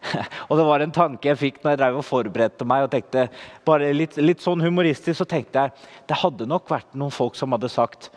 og 0.50 0.58
Det 0.60 0.66
var 0.68 0.84
en 0.84 0.94
tanke 0.96 1.32
jeg 1.32 1.40
fikk 1.40 1.62
når 1.64 1.74
jeg 1.74 1.82
drev 1.82 2.02
og 2.02 2.06
forberedte 2.08 2.68
meg. 2.68 2.86
og 2.86 2.92
tenkte, 2.92 3.28
bare 3.66 3.94
litt, 3.96 4.18
litt, 4.20 4.44
sånn 4.44 4.64
humoristisk 4.64 5.22
så 5.22 5.30
tenkte 5.30 5.66
jeg 5.66 5.90
det 6.10 6.20
hadde 6.20 6.50
nok 6.50 6.70
vært 6.72 6.92
noen 6.98 7.14
folk 7.14 7.40
som 7.40 7.56
hadde 7.56 7.72
sagt 7.72 8.12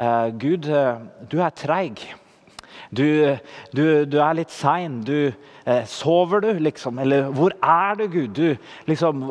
uh, 0.00 0.28
Gud, 0.40 0.70
uh, 0.70 1.02
du 1.28 1.40
er 1.44 1.54
treig. 1.54 2.06
Du, 2.90 3.04
du, 3.74 3.84
du, 4.08 4.18
er 4.18 4.38
litt 4.38 4.50
sein. 4.50 5.00
Du, 5.06 5.30
eh, 5.30 5.49
sover 5.86 6.40
du, 6.40 6.50
liksom? 6.62 6.98
Eller 7.02 7.28
hvor 7.36 7.54
er 7.60 7.98
du, 7.98 8.06
Gud? 8.08 8.30
Du, 8.36 8.56
liksom, 8.88 9.22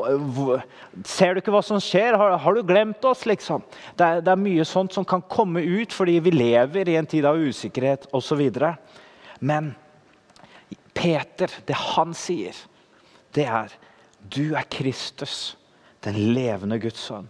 ser 1.08 1.34
du 1.34 1.42
ikke 1.42 1.54
hva 1.54 1.64
som 1.66 1.82
skjer? 1.84 2.18
Har, 2.20 2.38
har 2.44 2.56
du 2.56 2.64
glemt 2.68 3.06
oss, 3.08 3.26
liksom? 3.30 3.64
Det 3.98 4.06
er, 4.06 4.24
det 4.26 4.34
er, 4.34 4.42
mye 4.42 4.66
sånt 4.68 4.96
som 4.96 5.08
kan 5.08 5.24
komme 5.26 5.64
ut 5.66 5.96
fordi 5.96 6.20
vi 6.26 6.36
lever 6.36 6.90
i 6.90 6.98
en 7.00 7.10
tid 7.10 7.26
av 7.26 7.40
usikkerhet 7.40 8.10
osv. 8.16 8.44
Men 9.40 9.74
Peter, 10.94 11.52
det 11.66 11.78
han 11.96 12.14
sier, 12.18 12.58
det 13.36 13.48
er 13.48 13.74
du 14.30 14.56
er 14.58 14.68
Kristus, 14.70 15.58
den 16.04 16.18
levende 16.36 16.80
Guds 16.82 17.02
sønn. 17.10 17.30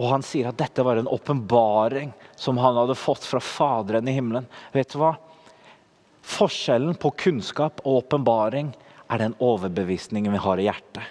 Og 0.00 0.08
han 0.08 0.24
sier 0.24 0.48
at 0.48 0.58
dette 0.60 0.84
var 0.84 0.98
en 0.98 1.10
åpenbaring 1.10 2.12
som 2.36 2.58
han 2.60 2.78
hadde 2.78 2.96
fått 2.98 3.24
fra 3.28 3.40
Faderen 3.44 4.08
i 4.08 4.16
himmelen. 4.16 4.48
Vet 4.72 4.94
du 4.94 4.98
hva? 5.02 5.14
Forskjellen 6.22 6.94
på 6.94 7.10
kunnskap 7.18 7.82
og 7.84 8.04
åpenbaring 8.04 8.70
er 9.10 9.18
den 9.20 9.34
overbevisningen 9.42 10.32
vi 10.32 10.40
har 10.44 10.60
i 10.60 10.68
hjertet. 10.68 11.04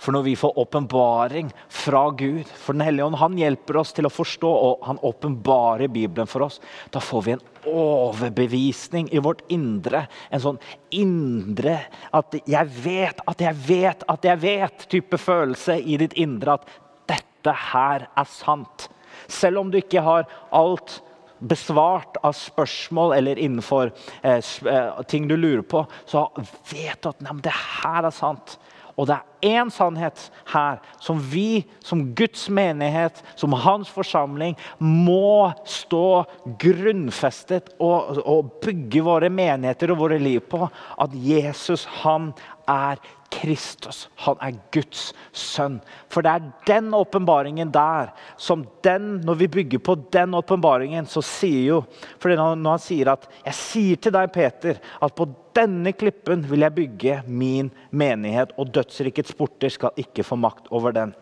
For 0.00 0.16
når 0.16 0.24
vi 0.24 0.36
får 0.38 0.58
åpenbaring 0.58 1.50
fra 1.68 2.06
Gud, 2.16 2.48
for 2.48 2.72
Den 2.72 2.86
hellige 2.86 3.04
ånd, 3.04 3.18
han 3.20 3.36
hjelper 3.36 3.76
oss 3.82 3.92
til 3.92 4.08
å 4.08 4.12
forstå, 4.12 4.48
og 4.48 4.86
han 4.88 5.00
åpenbarer 5.04 5.92
Bibelen 5.92 6.28
for 6.30 6.46
oss, 6.46 6.56
da 6.90 7.02
får 7.04 7.24
vi 7.26 7.34
en 7.34 7.42
overbevisning 7.68 9.10
i 9.12 9.20
vårt 9.20 9.44
indre. 9.52 10.06
En 10.32 10.40
sånn 10.40 10.60
indre 10.90 11.76
at 12.12 12.32
'jeg 12.32 12.66
vet 12.84 13.20
at 13.28 13.40
jeg 13.40 13.54
vet 13.68 14.02
at 14.08 14.24
jeg 14.24 14.38
vet'-type 14.38 15.18
følelse 15.18 15.76
i 15.76 15.96
ditt 15.96 16.16
indre. 16.16 16.54
At 16.54 16.66
'dette 17.06 17.52
her 17.52 18.08
er 18.16 18.24
sant'. 18.24 18.88
Selv 19.28 19.58
om 19.58 19.70
du 19.70 19.76
ikke 19.76 20.02
har 20.02 20.24
alt 20.50 21.02
besvart 21.40 22.18
av 22.22 22.36
spørsmål 22.36 23.16
eller 23.18 23.38
innenfor 23.38 23.92
eh, 24.22 24.40
eh, 24.40 25.02
ting 25.08 25.28
du 25.28 25.36
lurer 25.36 25.62
på, 25.62 25.84
så 26.06 26.28
vet 26.70 27.00
du 27.02 27.10
at 27.12 27.24
nei, 27.24 27.38
det 27.44 27.56
her 27.56 28.08
er 28.08 28.14
sant. 28.14 28.58
Og 29.00 29.06
det 29.08 29.16
er 29.16 29.54
én 29.62 29.70
sannhet 29.72 30.26
her 30.52 30.80
som 31.00 31.20
vi 31.32 31.62
som 31.84 32.02
Guds 32.16 32.48
menighet, 32.52 33.22
som 33.38 33.54
hans 33.56 33.88
forsamling, 33.88 34.58
må 34.76 35.48
stå 35.64 36.24
grunnfestet 36.60 37.72
og, 37.80 38.20
og 38.20 38.50
bygge 38.60 39.04
våre 39.06 39.30
menigheter 39.32 39.94
og 39.94 40.02
våre 40.02 40.20
liv 40.20 40.42
på. 40.52 40.66
At 41.00 41.16
Jesus, 41.16 41.86
han 42.02 42.34
er 42.70 43.00
Kristus. 43.30 44.08
Han 44.24 44.38
er 44.42 44.56
Guds 44.74 45.10
sønn. 45.36 45.78
For 46.10 46.26
det 46.26 46.32
er 46.32 46.48
den 46.68 46.90
åpenbaringen 46.96 47.70
der 47.74 48.10
som 48.40 48.64
den, 48.84 49.20
Når 49.24 49.34
vi 49.34 49.48
bygger 49.48 49.78
på 49.78 49.94
den 50.12 50.34
åpenbaringen, 50.34 51.06
så 51.06 51.22
sier 51.22 51.66
jo 51.68 51.80
For 52.18 52.34
når 52.34 52.56
han 52.70 52.78
sier 52.78 53.12
at 53.12 53.28
'Jeg 53.44 53.54
sier 53.54 53.96
til 53.96 54.12
deg, 54.12 54.32
Peter, 54.32 54.80
at 55.02 55.14
på 55.14 55.28
denne 55.54 55.92
klippen 55.92 56.42
vil 56.50 56.60
jeg 56.60 56.74
bygge 56.74 57.22
min 57.26 57.70
menighet', 57.92 58.52
og 58.58 58.74
dødsrikets 58.74 59.34
porter 59.34 59.68
skal 59.68 59.90
ikke 59.96 60.24
få 60.24 60.36
makt 60.36 60.66
over 60.70 60.92
den'. 60.92 61.14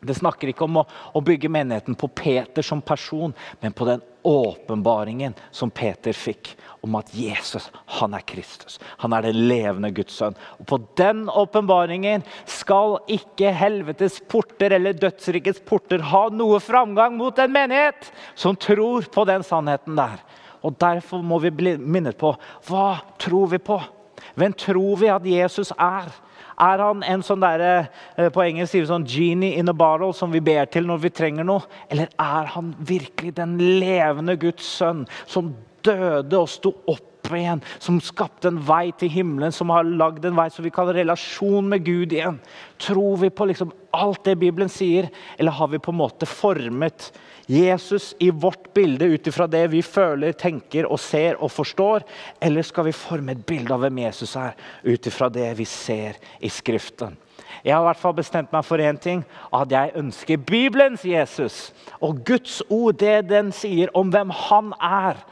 Det 0.00 0.14
snakker 0.14 0.50
ikke 0.50 0.66
om 0.66 0.82
å, 0.82 0.84
å, 1.16 1.20
bygge 1.24 1.48
menigheten 1.50 1.96
på 1.98 2.08
Peter 2.12 2.62
som 2.62 2.82
person, 2.84 3.32
men 3.62 3.72
på 3.72 3.86
den 3.88 4.02
åpenbaringen 4.26 5.34
som 5.54 5.70
Peter 5.72 6.12
fikk 6.12 6.52
om 6.84 6.98
at 6.98 7.12
Jesus 7.16 7.70
han 7.96 8.14
er 8.14 8.24
Kristus. 8.28 8.76
Han 9.00 9.14
er 9.16 9.24
den 9.24 9.40
levende 9.48 9.90
Guds 9.96 10.18
sønn. 10.18 10.36
Og 10.60 10.68
På 10.68 10.78
den 11.00 11.24
åpenbaringen 11.32 12.26
skal 12.44 12.98
ikke 13.10 13.54
helvetes 13.56 14.20
porter 14.28 14.76
eller 14.76 14.98
dødsrikets 15.00 15.64
porter 15.66 16.04
ha 16.12 16.26
noe 16.34 16.60
framgang 16.62 17.16
mot 17.16 17.38
en 17.40 17.54
menighet 17.54 18.10
som 18.34 18.58
tror 18.58 19.08
på 19.12 19.24
den 19.30 19.46
sannheten 19.46 19.96
der. 19.96 20.20
Og 20.60 20.76
Derfor 20.82 21.24
må 21.24 21.40
vi 21.40 21.54
bli 21.54 21.76
minnet 21.80 22.18
på 22.20 22.34
hva 22.68 22.88
tror 23.22 23.48
vi 23.54 23.62
på. 23.62 23.80
Hvem 24.36 24.52
tror 24.58 25.00
vi 25.00 25.08
at 25.08 25.26
Jesus 25.26 25.72
er? 25.72 26.12
Er 26.56 26.80
han 26.80 27.02
en 27.04 27.22
sånn 27.24 27.42
der, 27.42 27.88
eh, 28.16 28.28
på 28.32 28.40
engelsk 28.40 28.72
sier 28.72 28.84
vi 28.86 28.88
sånn 28.88 29.04
genie 29.04 29.58
in 29.58 29.68
a 29.68 29.74
bottle 29.76 30.14
som 30.16 30.32
vi 30.32 30.40
ber 30.40 30.64
til 30.66 30.86
når 30.88 31.02
vi 31.02 31.10
trenger 31.10 31.44
noe? 31.44 31.66
Eller 31.90 32.08
er 32.18 32.46
han 32.54 32.74
virkelig 32.80 33.34
den 33.36 33.58
levende 33.58 34.38
Guds 34.40 34.64
sønn 34.64 35.06
som 35.26 35.54
døde 35.82 36.38
og 36.38 36.48
sto 36.48 36.72
opp 36.88 37.02
igjen, 37.34 37.60
som 37.82 37.98
skapte 38.00 38.48
en 38.48 38.60
vei 38.62 38.92
til 38.96 39.10
himmelen, 39.10 39.52
som 39.52 39.68
har 39.74 39.84
lagd 39.84 40.24
en 40.24 40.36
vei 40.36 40.46
så 40.48 40.62
vi 40.62 40.70
kan 40.70 40.86
ha 40.86 40.94
relasjon 40.94 41.68
med 41.68 41.84
Gud 41.84 42.14
igjen? 42.14 42.38
Tror 42.78 43.16
vi 43.20 43.30
på 43.30 43.48
liksom 43.50 43.72
alt 43.92 44.24
det 44.24 44.38
Bibelen 44.38 44.70
sier, 44.72 45.10
eller 45.36 45.52
har 45.52 45.68
vi 45.68 45.82
på 45.82 45.92
en 45.92 46.00
måte 46.00 46.28
formet 46.28 47.10
Jesus 47.46 48.14
i 48.18 48.30
vårt 48.30 48.72
bilde 48.74 49.04
ut 49.04 49.26
ifra 49.26 49.46
det 49.46 49.66
vi 49.70 49.82
føler, 49.82 50.34
tenker 50.34 50.88
og 50.90 50.98
ser 51.00 51.38
og 51.38 51.52
forstår? 51.54 52.02
Eller 52.42 52.66
skal 52.66 52.88
vi 52.88 52.96
forme 52.96 53.36
et 53.36 53.44
bilde 53.46 53.74
av 53.74 53.84
hvem 53.84 54.02
Jesus 54.02 54.34
er, 54.40 54.56
ut 54.82 55.06
ifra 55.06 55.30
det 55.30 55.52
vi 55.58 55.68
ser 55.70 56.18
i 56.42 56.50
Skriften? 56.50 57.14
Jeg 57.62 57.74
har 57.74 57.82
i 57.82 57.88
hvert 57.88 58.02
fall 58.02 58.16
bestemt 58.18 58.52
meg 58.54 58.66
for 58.66 58.82
én 58.82 58.98
ting. 58.98 59.22
At 59.54 59.70
jeg 59.70 59.94
ønsker 59.98 60.42
Bibelens 60.42 61.04
Jesus. 61.06 61.70
Og 62.02 62.20
Guds 62.26 62.60
ord, 62.68 62.98
det 62.98 63.28
den 63.30 63.52
sier 63.54 63.90
om 63.96 64.10
hvem 64.14 64.30
han 64.46 64.74
er. 64.82 65.22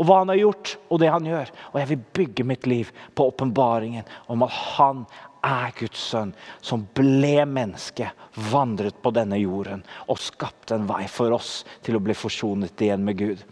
Og 0.00 0.08
hva 0.08 0.22
han 0.22 0.32
har 0.32 0.40
gjort, 0.40 0.76
og 0.88 1.02
det 1.02 1.10
han 1.12 1.26
gjør. 1.28 1.52
Og 1.72 1.80
jeg 1.80 1.90
vil 1.90 2.06
bygge 2.16 2.46
mitt 2.48 2.66
liv 2.66 2.92
på 3.16 3.28
åpenbaringen 3.28 4.08
om 4.32 4.44
at 4.46 4.56
han 4.76 5.04
er 5.42 5.72
Guds 5.78 6.00
sønn, 6.12 6.32
som 6.62 6.86
ble 6.94 7.44
menneske, 7.48 8.10
vandret 8.52 8.98
på 9.02 9.12
denne 9.14 9.38
jorden 9.40 9.82
og 10.06 10.20
skapte 10.22 10.76
en 10.76 10.88
vei 10.88 11.04
for 11.10 11.34
oss 11.34 11.62
til 11.84 11.98
å 11.98 12.02
bli 12.02 12.16
forsonet 12.16 12.84
igjen 12.84 13.04
med 13.04 13.18
Gud. 13.18 13.42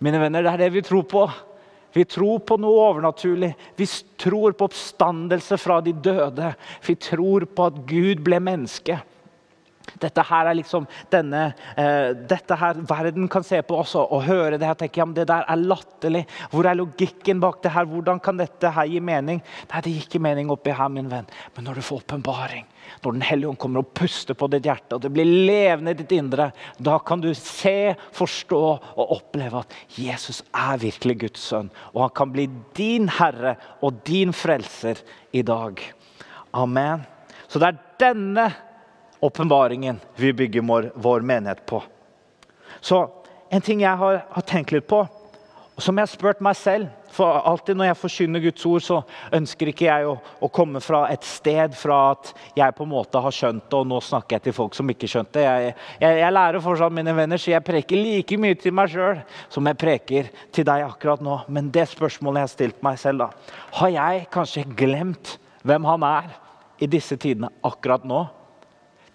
Mine 0.00 0.20
venner, 0.20 0.42
Det 0.42 0.52
er 0.52 0.58
det 0.64 0.72
vi 0.72 0.82
tror 0.82 1.04
på. 1.04 1.30
Vi 1.94 2.04
tror 2.04 2.40
på 2.40 2.56
noe 2.58 2.88
overnaturlig. 2.90 3.54
Vi 3.76 3.86
tror 4.18 4.52
på 4.52 4.66
oppstandelse 4.66 5.58
fra 5.62 5.80
de 5.80 5.92
døde. 5.92 6.54
Vi 6.82 6.94
tror 6.96 7.46
på 7.46 7.66
at 7.70 7.86
Gud 7.86 8.24
ble 8.24 8.40
menneske. 8.40 8.98
Dette 10.00 10.24
her 10.26 10.48
er 10.48 10.56
liksom 10.58 10.86
denne, 11.12 11.46
uh, 11.78 12.10
dette 12.28 12.56
her 12.58 12.78
verden 12.88 13.28
kan 13.30 13.44
se 13.46 13.60
på 13.62 13.78
også 13.82 14.04
og 14.04 14.24
høre 14.26 14.58
det 14.58 14.66
her 14.66 14.78
tenke 14.80 15.00
ja, 15.00 15.06
men 15.08 15.16
det 15.16 15.28
der 15.30 15.46
er 15.48 15.60
latterlig. 15.60 16.24
Hvor 16.52 16.68
er 16.68 16.78
logikken 16.78 17.42
bak 17.42 17.60
det 17.64 17.72
her? 17.74 17.88
Hvordan 17.88 18.20
kan 18.24 18.40
dette 18.40 18.72
her 18.74 18.88
gi 18.90 19.02
mening? 19.04 19.42
Nei, 19.70 19.82
det 19.84 19.92
gir 19.92 20.06
ikke 20.08 20.22
mening 20.24 20.52
oppi 20.52 20.74
her, 20.74 20.90
min 20.92 21.10
venn. 21.12 21.28
Men 21.56 21.68
når 21.68 21.78
du 21.78 21.86
får 21.86 22.02
åpenbaring, 22.04 22.66
når 23.04 23.12
Den 23.12 23.24
hellige 23.24 23.48
ånd 23.48 23.60
kommer 23.60 23.84
og 23.84 23.92
puster 23.96 24.36
på 24.36 24.48
ditt 24.52 24.66
hjerte, 24.68 24.96
og 24.96 25.04
det 25.04 25.12
blir 25.12 25.28
levende 25.28 25.94
i 25.94 25.98
ditt 25.98 26.12
indre, 26.16 26.50
da 26.78 26.98
kan 26.98 27.22
du 27.22 27.30
se, 27.36 27.94
forstå 28.16 28.62
og 28.96 29.14
oppleve 29.18 29.62
at 29.64 29.74
Jesus 29.96 30.42
er 30.52 30.80
virkelig 30.82 31.18
Guds 31.24 31.48
sønn. 31.50 31.72
Og 31.94 32.06
han 32.06 32.14
kan 32.16 32.32
bli 32.34 32.48
din 32.76 33.08
herre 33.08 33.56
og 33.84 34.02
din 34.06 34.32
frelser 34.36 35.00
i 35.32 35.42
dag. 35.42 35.80
Amen. 36.54 37.04
Så 37.48 37.60
det 37.60 37.72
er 37.72 37.82
denne 38.00 38.48
åpenbaringen 39.24 40.00
vi 40.20 40.32
bygger 40.32 40.66
vår, 40.68 40.90
vår, 40.94 41.20
menighet 41.20 41.66
på. 41.66 41.82
Så 42.80 43.06
en 43.50 43.64
ting 43.64 43.84
jeg 43.84 43.96
har, 43.96 44.24
har 44.30 44.44
tenkt 44.48 44.74
litt 44.74 44.86
på, 44.90 45.04
og 45.74 45.82
som 45.82 45.96
jeg 45.98 46.06
har 46.06 46.12
spurt 46.12 46.42
meg 46.44 46.54
selv 46.58 46.92
for 47.14 47.38
alltid 47.46 47.78
Når 47.78 47.86
jeg 47.86 47.98
forkynner 47.98 48.42
Guds 48.42 48.64
ord, 48.66 48.82
så 48.82 48.96
ønsker 49.38 49.70
ikke 49.70 49.86
jeg 49.86 50.06
å, 50.10 50.16
å, 50.18 50.48
komme 50.50 50.80
fra 50.82 51.04
et 51.14 51.22
sted 51.26 51.76
fra 51.78 51.98
at 52.10 52.32
jeg 52.58 52.74
på 52.74 52.82
en 52.82 52.90
måte 52.90 53.22
har 53.22 53.34
skjønt 53.34 53.68
det, 53.68 53.78
og 53.78 53.86
nå 53.86 54.00
snakker 54.02 54.36
jeg 54.36 54.44
til 54.48 54.56
folk 54.56 54.74
som 54.74 54.90
ikke 54.90 55.10
skjønte 55.10 55.38
det. 55.38 55.44
Jeg, 55.46 55.76
jeg, 56.02 56.18
jeg 56.24 56.34
lærer 56.34 56.64
fortsatt 56.64 56.96
mine 56.98 57.14
venner, 57.14 57.38
så 57.38 57.52
jeg 57.52 57.66
preker 57.66 58.02
like 58.02 58.38
mye 58.42 58.58
til 58.58 58.74
meg 58.74 58.90
sjøl 58.90 59.22
som 59.46 59.70
jeg 59.70 59.78
preker 59.78 60.32
til 60.54 60.66
deg 60.66 60.88
akkurat 60.88 61.22
nå. 61.22 61.40
Men 61.54 61.70
det 61.74 61.86
spørsmålet 61.94 62.42
jeg 62.42 62.48
har 62.48 62.54
stilt 62.56 62.86
meg 62.86 62.98
selv, 62.98 63.28
da 63.28 63.60
Har 63.78 63.94
jeg 63.94 64.26
kanskje 64.34 64.66
glemt 64.74 65.36
hvem 65.62 65.86
han 65.86 66.08
er 66.10 66.32
i 66.82 66.90
disse 66.90 67.14
tidene 67.14 67.54
akkurat 67.62 68.02
nå? 68.10 68.24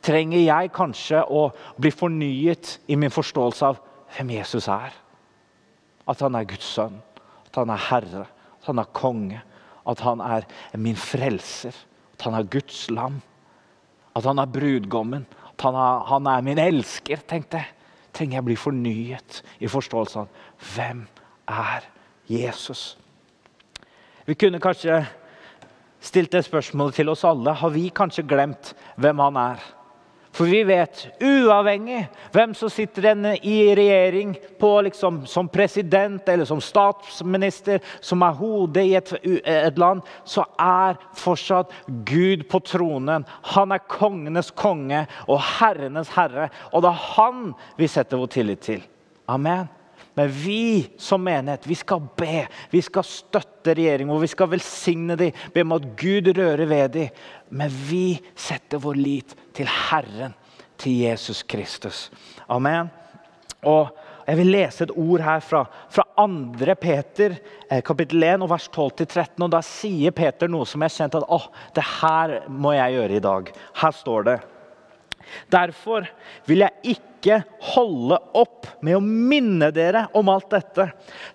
Trenger 0.06 0.42
jeg 0.42 0.72
kanskje 0.76 1.22
å 1.26 1.50
bli 1.80 1.92
fornyet 1.92 2.78
i 2.88 2.98
min 3.00 3.14
forståelse 3.14 3.70
av 3.70 3.80
hvem 4.16 4.36
Jesus 4.40 4.68
er. 4.72 4.94
at 6.10 6.24
han 6.26 6.34
er 6.34 6.48
Guds 6.50 6.66
sønn, 6.66 6.96
at 7.46 7.58
han 7.60 7.70
er 7.70 7.82
herre, 7.86 8.24
at 8.58 8.66
han 8.66 8.80
er 8.82 8.94
konge, 8.98 9.42
at 9.86 10.00
han 10.02 10.22
er 10.26 10.48
min 10.74 10.98
frelser, 10.98 11.76
at 12.16 12.26
han 12.26 12.34
er 12.34 12.48
Guds 12.50 12.88
lam, 12.90 13.20
at 14.18 14.26
han 14.26 14.42
er 14.42 14.50
brudgommen, 14.50 15.28
at 15.54 15.62
han 15.62 15.78
er, 15.78 16.00
han 16.10 16.28
er 16.28 16.42
min 16.42 16.58
elsker. 16.58 17.22
tenkte 17.28 17.62
jeg. 17.62 17.76
Trenger 18.14 18.40
jeg 18.40 18.46
bli 18.48 18.56
fornyet 18.58 19.44
i 19.62 19.70
forståelsen 19.70 20.24
av 20.24 20.74
hvem 20.74 21.04
er 21.46 21.86
Jesus? 22.26 22.98
Vi 24.26 24.34
kunne 24.34 24.60
kanskje 24.60 25.04
stilt 26.02 26.32
det 26.34 26.42
spørsmålet 26.48 26.98
til 26.98 27.10
oss 27.14 27.24
alle. 27.24 27.54
Har 27.54 27.70
vi 27.70 27.92
kanskje 27.94 28.26
glemt 28.26 28.74
hvem 28.98 29.22
han 29.22 29.38
er? 29.38 29.62
For 30.32 30.46
vi 30.46 30.62
vet, 30.64 31.08
uavhengig 31.26 32.04
hvem 32.32 32.54
som 32.56 32.70
sitter 32.72 33.08
i 33.42 33.56
regjering 33.76 34.36
på, 34.60 34.70
liksom, 34.86 35.24
som 35.28 35.50
president 35.50 36.30
eller 36.30 36.46
som 36.46 36.62
statsminister, 36.62 37.82
som 38.02 38.22
er 38.24 38.38
hodet 38.38 38.86
i 38.86 38.94
et, 39.00 39.14
et, 39.26 39.80
land, 39.82 40.04
så 40.24 40.46
er 40.62 41.00
fortsatt 41.18 41.74
Gud 42.06 42.46
på 42.52 42.62
tronen. 42.62 43.26
Han 43.56 43.74
er 43.74 43.88
kongenes 43.90 44.52
konge 44.52 45.06
og 45.28 45.42
herrenes 45.58 46.14
herre. 46.14 46.52
Og 46.74 46.86
det 46.86 46.94
er 46.94 47.04
han 47.18 47.44
vi 47.80 47.90
setter 47.90 48.22
vår 48.22 48.34
tillit 48.38 48.64
til. 48.70 48.86
Amen. 49.30 49.79
Men 50.18 50.32
vi 50.34 50.90
som 50.98 51.24
menighet 51.24 51.68
vi 51.68 51.78
skal 51.78 52.02
be, 52.18 52.44
vi 52.72 52.82
skal 52.84 53.06
støtte 53.08 53.76
regjeringen 53.78 54.16
og 54.16 54.24
vi 54.24 54.32
skal 54.32 54.52
velsigne 54.52 55.18
dem. 55.20 55.36
Be 55.54 55.64
om 55.66 55.78
at 55.78 55.88
Gud 56.00 56.32
rører 56.38 56.66
ved 56.70 56.96
dem. 56.98 57.24
Men 57.50 57.72
vi 57.72 58.20
setter 58.36 58.82
vår 58.82 59.00
lit 59.00 59.36
til 59.56 59.70
Herren, 59.70 60.36
til 60.80 61.02
Jesus 61.06 61.44
Kristus. 61.44 62.08
Amen. 62.50 62.92
Og 63.64 63.90
Jeg 64.30 64.38
vil 64.38 64.52
lese 64.54 64.86
et 64.86 64.92
ord 64.94 65.24
her 65.26 65.40
fra, 65.42 65.64
fra 65.90 66.04
2. 66.20 66.74
Peter 66.78 67.34
eh, 67.66 67.80
kapittel 67.82 68.22
1 68.22 68.44
og 68.46 68.52
vers 68.52 68.68
12-13. 68.70 69.42
og 69.42 69.50
Da 69.56 69.62
sier 69.66 70.14
Peter 70.14 70.52
noe 70.52 70.68
som 70.70 70.86
jeg 70.86 70.94
kjente 71.00 71.18
at 71.18 71.32
å, 71.34 71.40
det 71.74 71.86
her 71.96 72.36
må 72.46 72.76
jeg 72.76 73.00
gjøre 73.00 73.18
i 73.18 73.24
dag. 73.26 73.50
Her 73.82 73.96
står 73.98 74.28
det 74.28 74.36
Derfor 75.52 76.08
vil 76.50 76.66
jeg 76.66 76.96
ikke 76.96 77.42
holde 77.74 78.18
opp 78.38 78.68
med 78.86 78.96
å 78.96 79.04
minne 79.04 79.72
dere 79.76 80.06
om 80.16 80.30
alt 80.32 80.50
dette, 80.54 80.86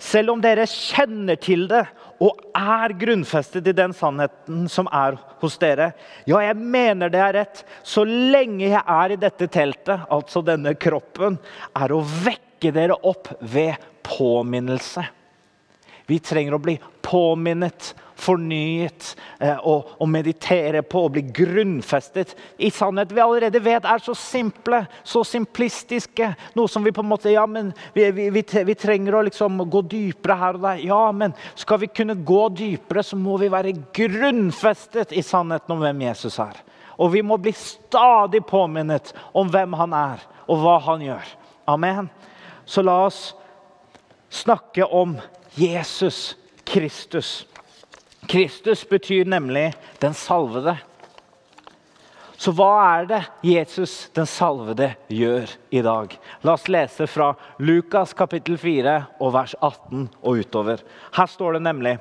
selv 0.01 0.35
om 0.35 0.43
dere 0.45 0.65
kjenner 0.71 1.37
til 1.41 1.67
det 1.71 1.83
og 2.25 2.41
er 2.57 2.95
grunnfestet 2.97 3.67
i 3.69 3.75
den 3.77 3.93
sannheten 3.97 4.65
som 4.71 4.89
er 4.95 5.19
hos 5.43 5.59
dere. 5.61 5.91
Ja, 6.29 6.41
jeg 6.45 6.57
mener 6.57 7.13
det 7.13 7.21
er 7.21 7.37
rett. 7.37 7.65
Så 7.83 8.07
lenge 8.07 8.71
jeg 8.71 8.81
er 8.81 9.15
i 9.15 9.21
dette 9.21 9.49
teltet, 9.53 10.07
altså 10.09 10.45
denne 10.47 10.77
kroppen, 10.79 11.37
er 11.77 11.93
å 11.93 12.01
vekke 12.01 12.73
dere 12.75 12.97
opp 13.03 13.29
ved 13.41 13.77
påminnelse. 14.07 15.05
Vi 16.07 16.21
trenger 16.21 16.57
å 16.57 16.63
bli 16.63 16.79
påminnet 17.05 17.95
fornyet 18.25 19.11
eh, 19.41 19.57
og, 19.57 19.93
og, 19.99 20.09
meditere 20.11 20.83
på 20.87 21.05
og 21.07 21.15
bli 21.15 21.25
grunnfestet 21.35 22.35
i 22.57 22.71
sannhet 22.73 23.13
vi 23.15 23.23
allerede 23.25 23.63
vet 23.63 23.87
er 23.89 24.03
så 24.03 24.15
simple, 24.19 24.85
så 25.05 25.25
simplistiske. 25.29 26.31
Noe 26.57 26.71
som 26.71 26.85
vi 26.87 26.95
på 26.95 27.05
en 27.05 27.11
måte 27.11 27.33
Ja, 27.35 27.47
men 27.51 27.73
vi, 27.95 28.07
vi, 28.15 28.29
vi, 28.35 28.45
vi 28.69 28.77
trenger 28.79 29.19
å 29.19 29.25
liksom 29.27 29.65
gå 29.71 29.85
dypere 29.91 30.39
her 30.41 30.59
og 30.59 30.67
der. 30.67 30.83
Ja, 30.87 31.03
men 31.13 31.35
skal 31.59 31.83
vi 31.83 31.91
kunne 31.93 32.17
gå 32.17 32.43
dypere, 32.57 33.05
så 33.05 33.19
må 33.19 33.39
vi 33.43 33.51
være 33.53 33.75
grunnfestet 33.97 35.13
i 35.13 35.25
sannheten 35.25 35.75
om 35.75 35.83
hvem 35.83 36.07
Jesus 36.07 36.39
er. 36.43 36.61
Og 36.95 37.11
vi 37.15 37.25
må 37.27 37.39
bli 37.43 37.53
stadig 37.59 38.45
påminnet 38.47 39.11
om 39.35 39.51
hvem 39.51 39.75
han 39.81 39.97
er, 39.99 40.23
og 40.47 40.63
hva 40.63 40.77
han 40.87 41.03
gjør. 41.03 41.33
Amen. 41.71 42.11
Så 42.65 42.85
la 42.85 43.01
oss 43.07 43.33
snakke 44.35 44.87
om 44.87 45.17
Jesus 45.59 46.37
Kristus. 46.65 47.47
Kristus 48.29 48.85
betyr 48.89 49.25
nemlig 49.25 49.73
'den 50.01 50.13
salvede'. 50.13 50.77
Så 52.37 52.53
hva 52.53 52.99
er 52.99 53.07
det 53.09 53.23
Jesus 53.47 54.11
den 54.15 54.27
salvede 54.27 54.95
gjør 55.09 55.49
i 55.71 55.81
dag? 55.83 56.19
La 56.43 56.53
oss 56.53 56.69
lese 56.69 57.07
fra 57.07 57.31
Lukas 57.59 58.13
kapittel 58.13 58.59
4 58.59 59.05
og 59.21 59.33
vers 59.33 59.55
18 59.63 60.09
og 60.23 60.43
utover. 60.43 60.83
Her 61.17 61.27
står 61.27 61.53
det 61.53 61.63
nemlig 61.63 61.99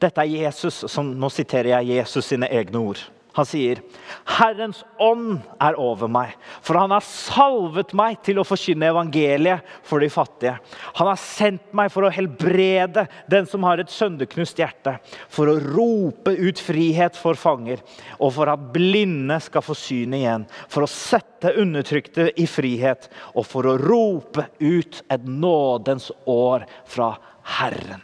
Dette 0.00 0.20
er 0.20 0.44
Jesus, 0.44 0.84
som, 0.86 1.10
Nå 1.10 1.28
siterer 1.28 1.80
jeg 1.80 1.96
Jesus 1.98 2.24
sine 2.24 2.46
egne 2.46 2.78
ord. 2.78 3.00
Han 3.38 3.46
sier, 3.46 3.78
'Herrens 4.26 4.80
ånd 4.98 5.44
er 5.62 5.76
over 5.78 6.10
meg, 6.10 6.32
for 6.58 6.74
han 6.74 6.90
har 6.90 7.04
salvet 7.06 7.92
meg 7.94 8.16
til 8.26 8.40
å 8.40 8.44
forkynne 8.46 8.88
evangeliet 8.90 9.68
for 9.86 10.02
de 10.02 10.08
fattige.' 10.10 10.56
'Han 10.98 11.06
har 11.06 11.20
sendt 11.22 11.68
meg 11.70 11.92
for 11.94 12.08
å 12.08 12.10
helbrede 12.10 13.04
den 13.30 13.46
som 13.46 13.62
har 13.62 13.78
et 13.78 13.94
sønderknust 13.94 14.58
hjerte,' 14.58 14.96
'for 15.30 15.52
å 15.52 15.60
rope 15.62 16.34
ut 16.34 16.58
frihet 16.58 17.14
for 17.14 17.38
fanger, 17.38 17.78
og 18.18 18.34
for 18.34 18.50
at 18.50 18.72
blinde 18.74 19.38
skal 19.44 19.62
få 19.62 19.78
syn 19.78 20.18
igjen,' 20.18 20.48
'for 20.66 20.82
å 20.82 20.90
sette 20.90 21.54
undertrykte 21.54 22.32
i 22.34 22.46
frihet, 22.50 23.06
og 23.36 23.46
for 23.46 23.70
å 23.70 23.78
rope 23.78 24.48
ut 24.58 25.02
et 25.08 25.24
nådens 25.24 26.10
år 26.26 26.66
fra 26.90 27.14
Herren.' 27.44 28.02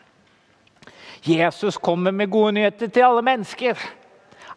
Jesus 1.26 1.76
kommer 1.78 2.12
med 2.12 2.30
gode 2.30 2.52
nyheter 2.52 2.86
til 2.86 3.02
alle 3.02 3.22
mennesker. 3.24 3.74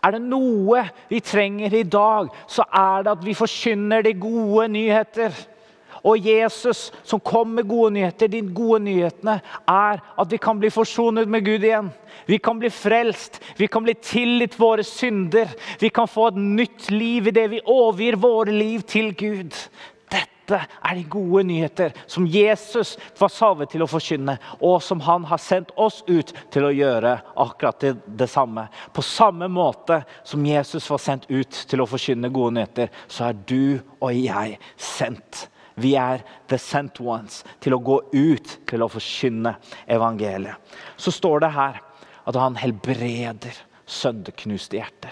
Er 0.05 0.15
det 0.15 0.23
noe 0.23 0.83
vi 1.09 1.19
trenger 1.23 1.73
i 1.73 1.83
dag, 1.83 2.29
så 2.47 2.65
er 2.69 3.05
det 3.05 3.13
at 3.17 3.25
vi 3.25 3.37
forkynner 3.37 4.05
de 4.05 4.13
gode 4.19 4.67
nyheter. 4.73 5.35
Og 6.07 6.21
Jesus 6.23 6.91
som 7.03 7.19
kom 7.19 7.55
med 7.57 7.67
gode 7.67 7.95
nyheter, 7.95 8.29
de 8.31 8.41
gode 8.41 8.83
nyhetene 8.85 9.39
er 9.67 9.99
at 9.99 10.31
vi 10.31 10.39
kan 10.41 10.59
bli 10.59 10.69
forsonet 10.71 11.27
med 11.27 11.43
Gud 11.45 11.65
igjen. 11.65 11.89
Vi 12.27 12.37
kan 12.43 12.59
bli 12.59 12.69
frelst, 12.71 13.41
vi 13.57 13.67
kan 13.71 13.83
bli 13.83 13.95
tilgitt 14.03 14.59
våre 14.59 14.85
synder. 14.87 15.51
Vi 15.81 15.89
kan 15.89 16.07
få 16.07 16.29
et 16.31 16.39
nytt 16.39 16.89
liv 16.93 17.27
i 17.27 17.35
det 17.35 17.47
vi 17.51 17.63
overgir 17.65 18.19
våre 18.21 18.53
liv 18.53 18.85
til 18.87 19.13
Gud. 19.17 19.55
Dette 20.47 20.63
er 20.79 20.95
de 20.95 21.03
gode 21.11 21.41
nyheter 21.43 21.91
som 22.07 22.23
Jesus 22.31 22.93
var 23.19 23.31
salvet 23.33 23.73
til 23.73 23.83
å 23.83 23.89
forkynne, 23.91 24.37
og 24.63 24.77
som 24.83 25.01
han 25.03 25.25
har 25.27 25.41
sendt 25.43 25.73
oss 25.75 25.99
ut 26.07 26.31
til 26.53 26.63
å 26.63 26.71
gjøre 26.71 27.17
akkurat 27.35 27.83
det, 27.83 27.91
det, 28.07 28.29
samme. 28.31 28.69
På 28.95 29.03
samme 29.03 29.49
måte 29.51 29.99
som 30.23 30.45
Jesus 30.47 30.87
var 30.87 31.03
sendt 31.03 31.27
ut 31.27 31.51
til 31.67 31.83
å 31.83 31.89
forkynne 31.89 32.31
gode 32.31 32.55
nyheter, 32.61 32.95
så 33.11 33.27
er 33.27 33.41
du 33.43 33.83
og 33.99 34.15
jeg 34.15 34.55
sendt. 34.79 35.49
Vi 35.75 35.97
er 35.99 36.23
the 36.47 36.57
sent 36.57 37.01
ones 37.03 37.43
til 37.59 37.75
å 37.75 37.83
gå 37.83 37.99
ut 38.15 38.55
til 38.71 38.81
å 38.81 38.89
forkynne 38.89 39.57
evangeliet. 39.83 40.55
Så 40.95 41.11
står 41.11 41.43
det 41.43 41.51
her 41.59 41.83
at 42.23 42.39
han 42.39 42.55
helbreder 42.55 43.59
sønderknuste 43.83 44.79
hjerter. 44.79 45.11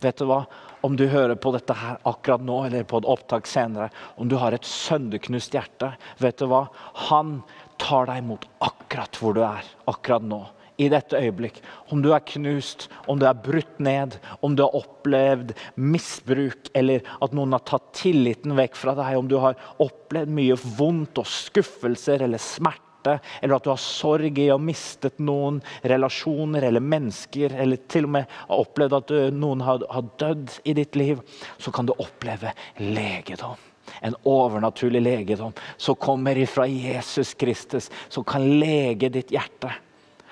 Vet 0.00 0.16
du 0.16 0.24
hva? 0.32 0.46
Om 0.80 0.96
du 0.96 1.06
hører 1.12 1.36
på 1.36 1.52
dette 1.52 1.74
her 1.76 1.98
akkurat 2.08 2.44
nå 2.44 2.62
eller 2.66 2.86
på 2.88 3.00
et 3.02 3.08
opptak 3.12 3.48
senere, 3.48 3.90
om 4.16 4.30
du 4.30 4.38
har 4.40 4.54
et 4.56 4.64
sønderknust 4.64 5.52
hjerte, 5.52 5.92
vet 6.22 6.40
du 6.40 6.46
hva? 6.48 6.66
Han 7.10 7.40
tar 7.80 8.08
deg 8.08 8.22
imot 8.22 8.46
akkurat 8.64 9.20
hvor 9.20 9.36
du 9.36 9.42
er 9.44 9.68
akkurat 9.90 10.24
nå. 10.24 10.40
I 10.80 10.86
dette 10.88 11.18
øyeblikk. 11.20 11.58
Om 11.92 12.00
du 12.00 12.08
er 12.16 12.24
knust, 12.24 12.86
om 13.04 13.18
du 13.20 13.26
er 13.28 13.36
brutt 13.36 13.82
ned, 13.84 14.14
om 14.40 14.54
du 14.56 14.62
har 14.64 14.78
opplevd 14.78 15.52
misbruk 15.76 16.70
eller 16.72 17.04
at 17.20 17.34
noen 17.36 17.52
har 17.52 17.66
tatt 17.68 17.90
tilliten 18.00 18.56
vekk 18.56 18.78
fra 18.80 18.94
deg, 18.96 19.18
om 19.20 19.28
du 19.28 19.36
har 19.42 19.60
opplevd 19.76 20.32
mye 20.32 20.56
vondt 20.78 21.20
og 21.20 21.28
skuffelser 21.28 22.24
eller 22.24 22.40
smerte 22.40 22.89
smerte, 23.00 23.20
eller 23.40 23.56
at 23.56 23.64
du 23.64 23.70
har 23.70 23.80
sorg 23.80 24.38
i 24.38 24.50
å 24.50 24.56
ha 24.56 24.62
mistet 24.62 25.18
noen 25.18 25.60
relasjoner 25.82 26.62
eller 26.62 26.80
mennesker, 26.80 27.52
eller 27.52 27.76
til 27.88 28.04
og 28.04 28.10
med 28.10 28.26
har 28.48 28.60
opplevd 28.60 28.94
at 28.94 29.10
noen 29.32 29.60
har, 29.60 29.84
har 29.90 30.04
dødd 30.18 30.60
i 30.64 30.74
ditt 30.74 30.96
liv, 30.96 31.20
så 31.58 31.70
kan 31.70 31.86
du 31.86 31.92
oppleve 31.98 32.52
legedom. 32.78 33.56
En 34.02 34.14
overnaturlig 34.24 35.00
legedom 35.02 35.52
som 35.76 35.96
kommer 35.96 36.38
ifra 36.38 36.66
Jesus 36.66 37.34
Kristus, 37.34 37.90
som 38.08 38.24
kan 38.24 38.44
lege 38.60 39.08
ditt 39.08 39.30
hjerte. 39.30 39.72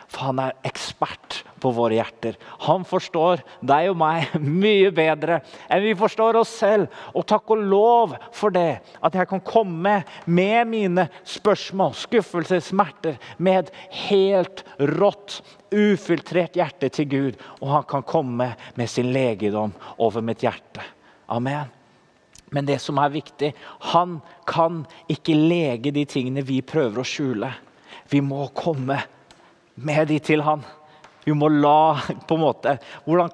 For 0.09 0.31
han 0.31 0.41
er 0.41 0.57
ekspert 0.65 1.43
på 1.61 1.71
våre 1.77 1.99
hjerter. 1.99 2.39
Han 2.65 2.85
forstår 2.89 3.43
deg 3.67 3.91
og 3.91 3.99
meg 4.01 4.33
mye 4.65 4.91
bedre 4.95 5.41
enn 5.69 5.85
vi 5.85 5.95
forstår 5.99 6.39
oss 6.41 6.55
selv. 6.63 6.89
Og 7.13 7.27
takk 7.29 7.53
og 7.53 7.65
lov 7.69 8.15
for 8.35 8.55
det, 8.55 8.81
at 9.05 9.19
jeg 9.19 9.29
kan 9.29 9.45
komme 9.45 9.99
med 10.25 10.71
mine 10.71 11.09
spørsmål, 11.29 11.93
skuffelser, 11.99 12.63
smerter, 12.65 13.19
med 13.37 13.67
et 13.67 13.75
helt 14.09 14.65
rått, 14.97 15.43
ufiltrert 15.69 16.57
hjerte 16.57 16.89
til 16.95 17.11
Gud. 17.13 17.43
Og 17.61 17.75
han 17.77 17.89
kan 17.91 18.07
komme 18.09 18.55
med 18.79 18.89
sin 18.89 19.13
legedom 19.13 19.75
over 19.99 20.25
mitt 20.25 20.47
hjerte. 20.47 20.87
Amen. 21.29 21.69
Men 22.49 22.65
det 22.65 22.79
som 22.81 22.97
er 22.97 23.13
viktig, 23.13 23.53
han 23.93 24.19
kan 24.49 24.87
ikke 25.13 25.37
lege 25.37 25.93
de 25.93 26.07
tingene 26.09 26.41
vi 26.49 26.63
prøver 26.65 27.03
å 27.03 27.07
skjule. 27.07 27.53
Vi 28.09 28.23
må 28.25 28.47
komme 28.57 28.97
med 29.83 30.09
de 30.11 30.19
til 30.23 30.43
han. 30.43 30.65
Vi 31.25 31.35
må 31.37 31.51
la 31.53 31.99
på 32.29 32.39
en 32.39 32.41
måte, 32.41 32.79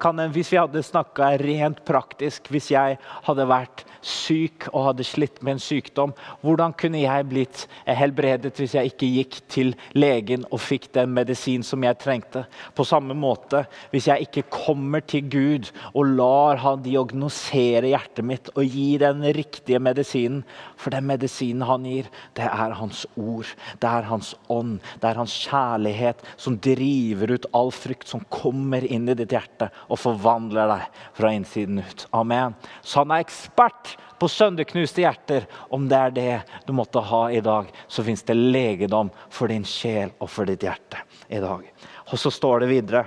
kan 0.01 0.19
Hvis 0.33 0.51
vi 0.51 0.57
hadde 0.59 0.83
snakka 0.83 1.37
rent 1.39 1.85
praktisk, 1.85 2.49
hvis 2.51 2.71
jeg 2.71 2.97
hadde 3.23 3.47
vært 3.47 3.85
syk 4.05 4.67
og 4.71 4.91
hadde 4.91 5.05
slitt 5.07 5.41
med 5.43 5.55
en 5.55 5.63
sykdom, 5.63 6.13
hvordan 6.45 6.75
kunne 6.77 7.01
jeg 7.01 7.27
blitt 7.29 7.65
helbredet 7.87 8.53
hvis 8.59 8.75
jeg 8.77 8.91
ikke 8.91 9.09
gikk 9.17 9.37
til 9.51 9.73
legen 9.97 10.45
og 10.51 10.61
fikk 10.61 10.91
den 10.95 11.13
medisin 11.15 11.65
som 11.65 11.83
jeg 11.85 11.97
trengte? 12.01 12.45
På 12.77 12.85
samme 12.87 13.17
måte, 13.17 13.65
hvis 13.91 14.09
jeg 14.11 14.27
ikke 14.27 14.45
kommer 14.53 15.01
til 15.01 15.25
Gud 15.31 15.71
og 15.93 16.13
lar 16.19 16.61
han 16.61 16.85
diagnosere 16.85 17.89
hjertet 17.89 18.27
mitt 18.27 18.51
og 18.53 18.63
gi 18.69 18.95
den 19.01 19.25
riktige 19.35 19.81
medisinen, 19.81 20.43
for 20.77 20.93
den 20.93 21.07
medisinen 21.09 21.65
han 21.65 21.87
gir, 21.87 22.09
det 22.37 22.45
er 22.45 22.77
hans 22.77 23.05
ord, 23.17 23.49
det 23.81 23.89
er 23.89 24.09
hans 24.09 24.33
ånd, 24.53 24.77
det 25.01 25.09
er 25.09 25.21
hans 25.21 25.35
kjærlighet 25.47 26.21
som 26.37 26.59
driver 26.61 27.35
ut 27.35 27.49
all 27.57 27.73
frykt, 27.73 28.07
som 28.11 28.23
kommer 28.29 28.85
inn 28.85 29.09
i 29.09 29.17
ditt 29.17 29.33
hjerte 29.33 29.71
og 29.89 30.01
forvandler 30.01 30.69
deg 30.75 31.03
fra 31.17 31.33
innsiden 31.33 31.81
ut. 31.81 32.07
Amen. 32.15 32.55
Så 32.85 33.01
han 33.01 33.15
er 33.15 33.25
ekspert 33.25 33.94
på 34.19 34.29
sønderknuste 34.31 35.03
hjerter. 35.03 35.47
Om 35.69 35.87
det 35.91 35.99
er 35.99 36.15
det 36.15 36.37
du 36.67 36.73
måtte 36.77 37.03
ha 37.03 37.25
i 37.31 37.41
dag, 37.43 37.69
så 37.87 38.03
fins 38.03 38.23
det 38.23 38.37
legedom 38.37 39.11
for 39.29 39.51
din 39.51 39.65
sjel 39.67 40.13
og 40.19 40.31
for 40.31 40.47
ditt 40.49 40.63
hjerte 40.65 41.01
i 41.27 41.41
dag. 41.43 41.65
Og 42.11 42.19
så 42.19 42.31
står 42.31 42.63
det 42.63 42.71
videre 42.71 43.05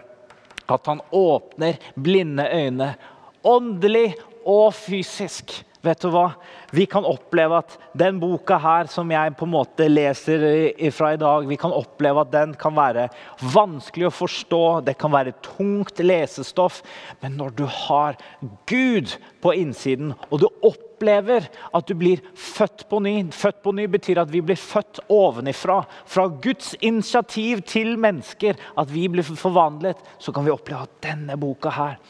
at 0.68 0.90
han 0.90 1.00
åpner 1.14 1.78
blinde 1.96 2.44
øyne, 2.52 2.92
åndelig 3.42 4.12
og 4.44 4.74
fysisk. 4.76 5.54
Vet 5.84 6.00
du 6.02 6.08
hva? 6.10 6.32
Vi 6.74 6.88
kan 6.90 7.06
oppleve 7.06 7.60
at 7.62 7.76
den 7.98 8.16
boka 8.18 8.56
her 8.58 8.88
som 8.90 9.10
jeg 9.14 9.34
på 9.38 9.46
en 9.46 9.52
måte 9.52 9.86
leser 9.86 10.42
fra 10.94 11.12
i 11.14 11.20
dag, 11.20 11.46
vi 11.46 11.58
kan 11.60 11.74
oppleve 11.74 12.24
at 12.24 12.32
den 12.32 12.54
kan 12.58 12.74
være 12.74 13.06
vanskelig 13.54 14.08
å 14.08 14.16
forstå, 14.16 14.62
det 14.88 14.96
kan 14.98 15.14
være 15.14 15.36
tungt 15.44 16.02
lesestoff. 16.02 16.80
Men 17.22 17.38
når 17.38 17.54
du 17.60 17.64
har 17.70 18.18
Gud 18.66 19.14
på 19.42 19.54
innsiden, 19.54 20.16
og 20.28 20.42
du 20.42 20.48
opplever 20.66 21.46
at 21.46 21.86
du 21.86 21.94
blir 21.98 22.24
født 22.34 22.88
på 22.90 22.98
ny 23.04 23.16
Født 23.38 23.60
på 23.62 23.70
ny 23.74 23.84
betyr 23.90 24.18
at 24.22 24.32
vi 24.32 24.40
blir 24.42 24.58
født 24.58 24.98
ovenifra. 25.14 25.82
Fra 26.10 26.26
Guds 26.42 26.72
initiativ 26.80 27.62
til 27.70 27.94
mennesker, 28.00 28.58
at 28.78 28.90
vi 28.90 29.06
blir 29.10 29.26
forvandlet, 29.26 30.00
så 30.18 30.34
kan 30.34 30.46
vi 30.46 30.54
oppleve 30.54 30.88
at 30.88 30.98
denne 31.06 31.38
boka 31.38 31.70
her 31.74 32.00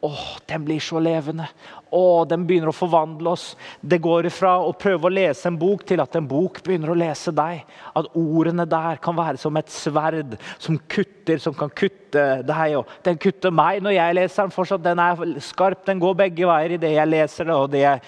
Åh, 0.00 0.38
den 0.46 0.64
blir 0.64 0.80
så 0.80 1.00
levende. 1.02 1.48
Åh, 1.90 2.26
den 2.28 2.44
begynner 2.46 2.70
å 2.70 2.76
forvandle 2.76 3.32
oss. 3.32 3.48
Det 3.80 3.98
går 4.02 4.28
ifra 4.28 4.52
å 4.62 4.70
prøve 4.78 5.08
å 5.08 5.10
lese 5.10 5.48
en 5.50 5.56
bok 5.58 5.82
til 5.88 5.98
at 6.02 6.14
en 6.14 6.26
bok 6.28 6.60
begynner 6.62 6.92
å 6.92 6.98
lese 6.98 7.32
deg. 7.34 7.64
At 7.98 8.10
ordene 8.18 8.66
der 8.68 9.00
kan 9.02 9.16
være 9.18 9.40
som 9.42 9.56
et 9.58 9.72
sverd 9.72 10.36
som 10.62 10.76
kutter, 10.86 11.40
som 11.42 11.56
kan 11.56 11.72
kutte 11.74 12.26
deg. 12.46 12.76
Og 12.78 12.92
den 13.08 13.18
kutter 13.18 13.54
meg 13.54 13.80
når 13.82 13.96
jeg 13.96 14.18
leser 14.20 14.42
den. 14.44 14.54
fortsatt. 14.54 14.84
Den 14.84 15.02
er 15.02 15.40
skarp, 15.42 15.82
den 15.88 16.02
går 16.02 16.14
begge 16.20 16.46
veier 16.46 16.76
i 16.76 16.80
det 16.84 16.92
jeg 16.94 17.10
leser 17.10 17.50
det 17.50 17.56
og 17.56 17.72
det 17.72 17.82
jeg 17.82 18.04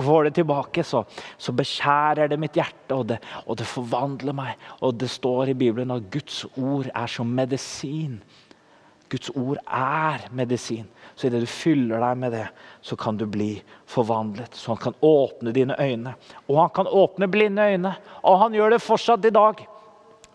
får 0.00 0.30
det 0.30 0.34
tilbake. 0.38 0.86
Så, 0.86 1.04
så 1.36 1.52
beskjærer 1.52 2.32
det 2.32 2.40
mitt 2.40 2.56
hjerte, 2.56 2.96
og 2.96 3.10
det, 3.12 3.20
og 3.44 3.60
det 3.60 3.68
forvandler 3.68 4.36
meg. 4.36 4.56
Og 4.80 4.96
det 4.96 5.12
står 5.12 5.52
i 5.52 5.58
Bibelen 5.58 5.92
at 5.92 6.08
Guds 6.08 6.46
ord 6.56 6.88
er 6.88 7.10
som 7.10 7.28
medisin. 7.28 8.22
Guds 9.14 9.30
ord 9.38 9.60
er 9.70 10.26
medisin. 10.34 10.88
Så 11.14 11.28
idet 11.28 11.44
du 11.44 11.50
fyller 11.50 12.02
deg 12.02 12.18
med 12.18 12.32
det, 12.34 12.46
så 12.82 12.96
kan 12.98 13.18
du 13.18 13.28
bli 13.30 13.52
forvandlet. 13.86 14.56
Så 14.58 14.72
han 14.72 14.80
kan 14.82 14.96
åpne 15.06 15.52
dine 15.54 15.76
øyne. 15.78 16.16
Og 16.48 16.58
han 16.58 16.72
kan 16.74 16.90
åpne 16.90 17.28
blinde 17.30 17.62
øyne. 17.62 17.94
Og 18.26 18.40
han 18.42 18.56
gjør 18.58 18.74
det 18.74 18.82
fortsatt 18.82 19.28
i 19.28 19.32
dag. 19.34 19.62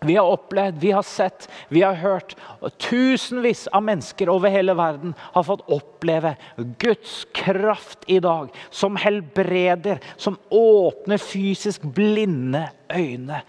Vi 0.00 0.14
har 0.16 0.24
opplevd, 0.32 0.78
vi 0.80 0.94
har 0.96 1.04
sett, 1.04 1.44
vi 1.68 1.82
har 1.84 1.98
hørt. 2.00 2.32
og 2.64 2.72
Tusenvis 2.80 3.66
av 3.68 3.84
mennesker 3.84 4.30
over 4.32 4.48
hele 4.48 4.72
verden 4.72 5.12
har 5.34 5.44
fått 5.44 5.66
oppleve 5.68 6.32
Guds 6.80 7.26
kraft 7.36 8.08
i 8.08 8.16
dag. 8.24 8.48
Som 8.70 8.96
helbreder, 8.96 10.00
som 10.16 10.38
åpner 10.48 11.20
fysisk 11.20 11.84
blinde 11.84 12.70
øyne. 12.88 13.42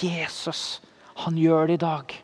Jesus, 0.00 0.80
han 1.26 1.36
gjør 1.36 1.68
det 1.68 1.76
i 1.76 1.84
dag. 1.84 2.16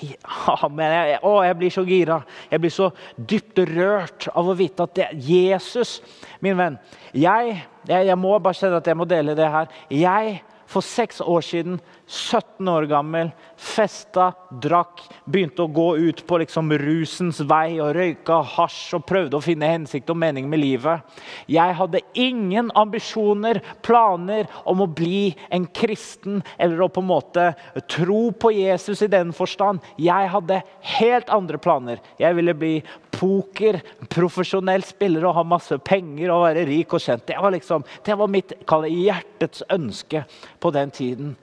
Ja, 0.00 0.68
men 0.72 0.88
jeg, 0.88 1.18
å, 1.28 1.34
jeg 1.44 1.56
blir 1.60 1.72
så 1.74 1.82
gira. 1.84 2.20
Jeg 2.50 2.62
blir 2.62 2.72
så 2.72 2.88
dypt 3.16 3.60
rørt 3.68 4.28
av 4.32 4.48
å 4.48 4.56
vite 4.56 4.86
at 4.86 4.94
det 4.96 5.08
Jesus, 5.26 5.98
min 6.40 6.56
venn 6.56 6.78
jeg, 7.12 7.58
jeg, 7.84 8.06
jeg 8.08 8.16
må 8.18 8.32
bare 8.40 8.56
kjenne 8.56 8.80
at 8.80 8.88
jeg 8.88 8.98
må 8.98 9.06
dele 9.08 9.36
det 9.36 9.50
her. 9.52 9.68
Jeg 9.92 10.40
for 10.72 10.80
seks 10.80 11.20
år 11.20 11.44
siden, 11.44 11.80
17 12.12 12.68
år 12.68 12.86
gammel, 12.90 13.30
festa, 13.56 14.32
drakk, 14.60 15.00
begynte 15.24 15.64
å 15.64 15.70
gå 15.72 15.86
ut 15.96 16.18
på 16.28 16.38
liksom 16.42 16.68
rusens 16.82 17.38
vei 17.48 17.78
og 17.80 17.94
røyka 17.96 18.42
hasj 18.52 18.98
og 18.98 19.06
prøvde 19.08 19.38
å 19.38 19.44
finne 19.44 19.70
hensikt 19.70 20.12
og 20.12 20.18
mening 20.20 20.50
med 20.52 20.60
livet. 20.60 21.06
Jeg 21.48 21.76
hadde 21.78 22.02
ingen 22.12 22.68
ambisjoner, 22.76 23.62
planer 23.80 24.50
om 24.68 24.82
å 24.84 24.90
bli 24.92 25.30
en 25.48 25.64
kristen 25.72 26.42
eller 26.58 26.84
å 26.84 26.90
på 26.92 27.00
en 27.00 27.08
måte 27.08 27.46
tro 27.88 28.26
på 28.36 28.52
Jesus 28.58 29.00
i 29.06 29.10
den 29.12 29.32
forstand. 29.32 29.80
Jeg 29.96 30.28
hadde 30.34 30.60
helt 30.98 31.32
andre 31.32 31.62
planer. 31.64 32.04
Jeg 32.20 32.36
ville 32.36 32.56
bli 32.58 32.74
poker, 33.16 33.80
profesjonell 34.12 34.84
spiller 34.84 35.24
og 35.30 35.38
ha 35.38 35.46
masse 35.48 35.80
penger 35.80 36.28
og 36.34 36.44
være 36.44 36.68
rik 36.68 36.92
og 36.92 37.00
kjent. 37.00 37.24
Det 37.30 37.40
var, 37.40 37.56
liksom, 37.56 37.88
det 38.04 38.20
var 38.20 38.36
mitt 38.36 38.52
hjertets 38.68 39.64
ønske 39.72 40.26
på 40.60 40.76
den 40.76 40.92
tiden. 40.92 41.34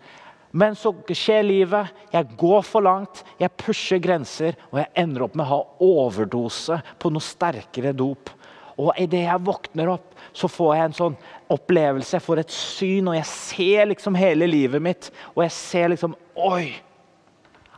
Men 0.51 0.75
så 0.75 0.93
skjer 1.13 1.43
livet. 1.45 1.93
Jeg 2.13 2.33
går 2.39 2.63
for 2.65 2.85
langt, 2.85 3.21
jeg 3.37 3.53
pusher 3.59 4.01
grenser, 4.01 4.57
og 4.71 4.81
jeg 4.81 4.91
ender 5.03 5.27
opp 5.27 5.37
med 5.37 5.45
å 5.45 5.51
ha 5.51 5.59
overdose 5.85 6.79
på 6.99 7.11
noe 7.13 7.23
sterkere 7.23 7.93
dop. 7.93 8.33
Og 8.79 8.93
idet 8.97 9.25
jeg 9.25 9.45
våkner 9.45 9.91
opp, 9.91 10.13
så 10.33 10.47
får 10.49 10.75
jeg 10.75 10.87
en 10.87 10.99
sånn 10.99 11.15
opplevelse, 11.51 12.15
jeg 12.15 12.23
får 12.23 12.41
et 12.43 12.53
syn, 12.53 13.09
og 13.11 13.17
jeg 13.17 13.27
ser 13.29 13.89
liksom 13.91 14.17
hele 14.17 14.47
livet 14.49 14.81
mitt. 14.83 15.09
Og 15.35 15.43
jeg 15.45 15.55
ser 15.55 15.91
liksom 15.93 16.15
Oi! 16.39 16.69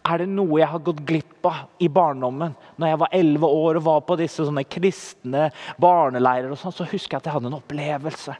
Er 0.01 0.23
det 0.23 0.31
noe 0.31 0.57
jeg 0.57 0.69
har 0.71 0.81
gått 0.81 1.03
glipp 1.05 1.45
av 1.45 1.67
i 1.81 1.85
barndommen? 1.91 2.55
Når 2.81 2.89
jeg 2.89 2.99
var 3.03 3.11
11 3.13 3.43
år 3.45 3.77
og 3.77 3.85
var 3.85 3.99
på 4.07 4.17
disse 4.17 4.45
sånne 4.47 4.63
kristne 4.65 5.49
barneleirer, 5.81 6.49
og 6.49 6.57
sånn, 6.57 6.73
så 6.73 6.87
husker 6.89 7.15
jeg 7.15 7.21
at 7.21 7.29
jeg 7.29 7.35
hadde 7.35 7.51
en 7.51 7.59
opplevelse. 7.59 8.33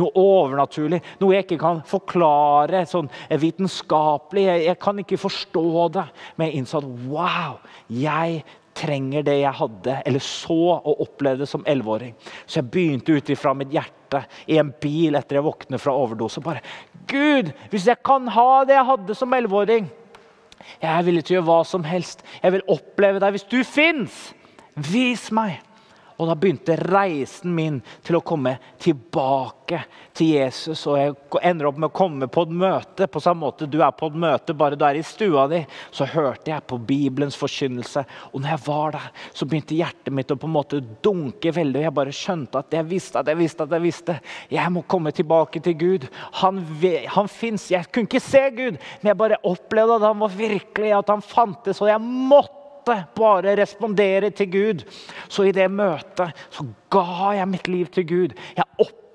Noe 0.00 0.12
overnaturlig, 0.18 1.02
noe 1.20 1.36
jeg 1.36 1.46
ikke 1.46 1.60
kan 1.60 1.82
forklare 1.88 2.84
sånn 2.88 3.10
vitenskapelig. 3.42 4.46
Jeg, 4.48 4.64
jeg 4.70 4.80
kan 4.82 5.00
ikke 5.02 5.20
forstå 5.20 5.86
det, 5.98 6.08
men 6.36 6.48
jeg 6.48 6.62
innså 6.62 6.82
at 6.82 6.90
wow, 7.12 7.56
jeg 7.92 8.42
trenger 8.76 9.24
det 9.26 9.34
jeg 9.42 9.52
hadde 9.58 9.98
eller 10.08 10.22
så 10.24 10.60
og 10.78 11.02
opplevde 11.04 11.48
som 11.48 11.64
11-åring. 11.68 12.14
Så 12.46 12.60
jeg 12.60 12.70
begynte 12.72 13.18
ut 13.18 13.32
ifra 13.34 13.52
mitt 13.56 13.72
hjerte 13.74 14.24
i 14.48 14.56
en 14.60 14.72
bil 14.80 15.18
etter 15.18 15.38
jeg 15.38 15.46
våknet 15.46 15.82
fra 15.82 15.92
overdose. 15.96 16.40
bare, 16.40 16.64
Gud, 17.10 17.52
hvis 17.70 17.88
jeg 17.88 18.00
kan 18.04 18.28
ha 18.32 18.64
det 18.64 18.78
jeg 18.78 18.88
hadde 18.92 19.18
som 19.18 19.34
11-åring 19.34 19.90
jeg 20.82 20.90
er 20.90 21.04
villig 21.06 21.24
til 21.26 21.34
å 21.34 21.38
gjøre 21.40 21.48
hva 21.48 21.58
som 21.66 21.84
helst. 21.86 22.22
Jeg 22.42 22.54
vil 22.56 22.64
oppleve 22.70 23.22
deg 23.22 23.36
hvis 23.36 23.48
du 23.50 23.60
fins. 23.66 24.18
Vis 24.92 25.28
meg. 25.34 25.60
Og 26.22 26.28
da 26.30 26.36
begynte 26.38 26.76
reisen 26.78 27.50
min 27.56 27.80
til 28.06 28.20
å 28.20 28.22
komme 28.22 28.54
tilbake 28.80 29.80
til 30.14 30.36
Jesus. 30.36 30.84
Og 30.86 30.98
jeg 31.00 31.16
ender 31.42 31.66
opp 31.66 31.80
med 31.82 31.88
å 31.88 31.96
komme 31.96 32.28
på 32.30 32.44
et 32.46 32.52
møte. 32.62 33.08
På 33.10 33.22
samme 33.22 33.42
måte 33.48 33.66
du 33.66 33.80
er 33.82 33.90
på 33.96 34.06
et 34.12 34.20
møte, 34.22 34.54
bare 34.54 34.78
du 34.78 34.84
er 34.86 35.00
i 35.00 35.02
stua 35.06 35.48
di. 35.50 35.64
Så 35.90 36.06
hørte 36.12 36.52
jeg 36.52 36.66
på 36.70 36.78
Bibelens 36.78 37.38
forkynnelse. 37.40 38.04
Og 38.30 38.44
når 38.44 38.54
jeg 38.54 38.64
var 38.68 38.96
der, 38.98 39.10
så 39.34 39.50
begynte 39.50 39.80
hjertet 39.80 40.14
mitt 40.14 40.30
å 40.30 40.38
på 40.38 40.46
en 40.46 40.56
måte 40.60 40.82
dunke 41.02 41.54
veldig. 41.58 41.82
Og 41.82 41.88
jeg 41.88 41.96
bare 41.98 42.16
skjønte 42.22 42.62
at 42.62 42.78
jeg 42.78 42.90
visste 42.92 43.18
at 43.18 43.32
jeg 43.32 43.42
visste 43.42 43.66
at 43.66 43.76
jeg 43.76 43.86
visste. 43.88 44.18
Jeg 44.54 44.76
må 44.76 44.86
komme 44.86 45.14
tilbake 45.16 45.64
til 45.66 45.78
Gud. 45.82 46.08
Han, 46.44 46.62
han 47.16 47.30
fins. 47.32 47.66
Jeg 47.74 47.90
kunne 47.90 48.06
ikke 48.06 48.22
se 48.22 48.46
Gud, 48.54 48.78
men 48.78 49.10
jeg 49.10 49.22
bare 49.26 49.42
opplevde 49.42 49.98
at 49.98 50.10
han 50.12 50.22
var 50.22 50.34
virkelig, 50.38 50.94
at 51.02 51.16
han 51.16 51.30
fantes. 51.34 51.82
Og 51.82 51.90
jeg 51.90 52.02
måtte 52.06 52.61
måtte 52.82 53.04
bare 53.14 53.56
respondere 53.56 54.30
til 54.30 54.50
Gud. 54.50 54.84
Så 55.28 55.46
i 55.46 55.52
det 55.52 55.70
møtet 55.70 56.32
så 56.50 56.66
ga 56.90 57.32
jeg 57.38 57.48
mitt 57.48 57.68
liv 57.68 57.86
til 57.86 58.06
Gud. 58.08 58.34
Jeg 58.56 58.64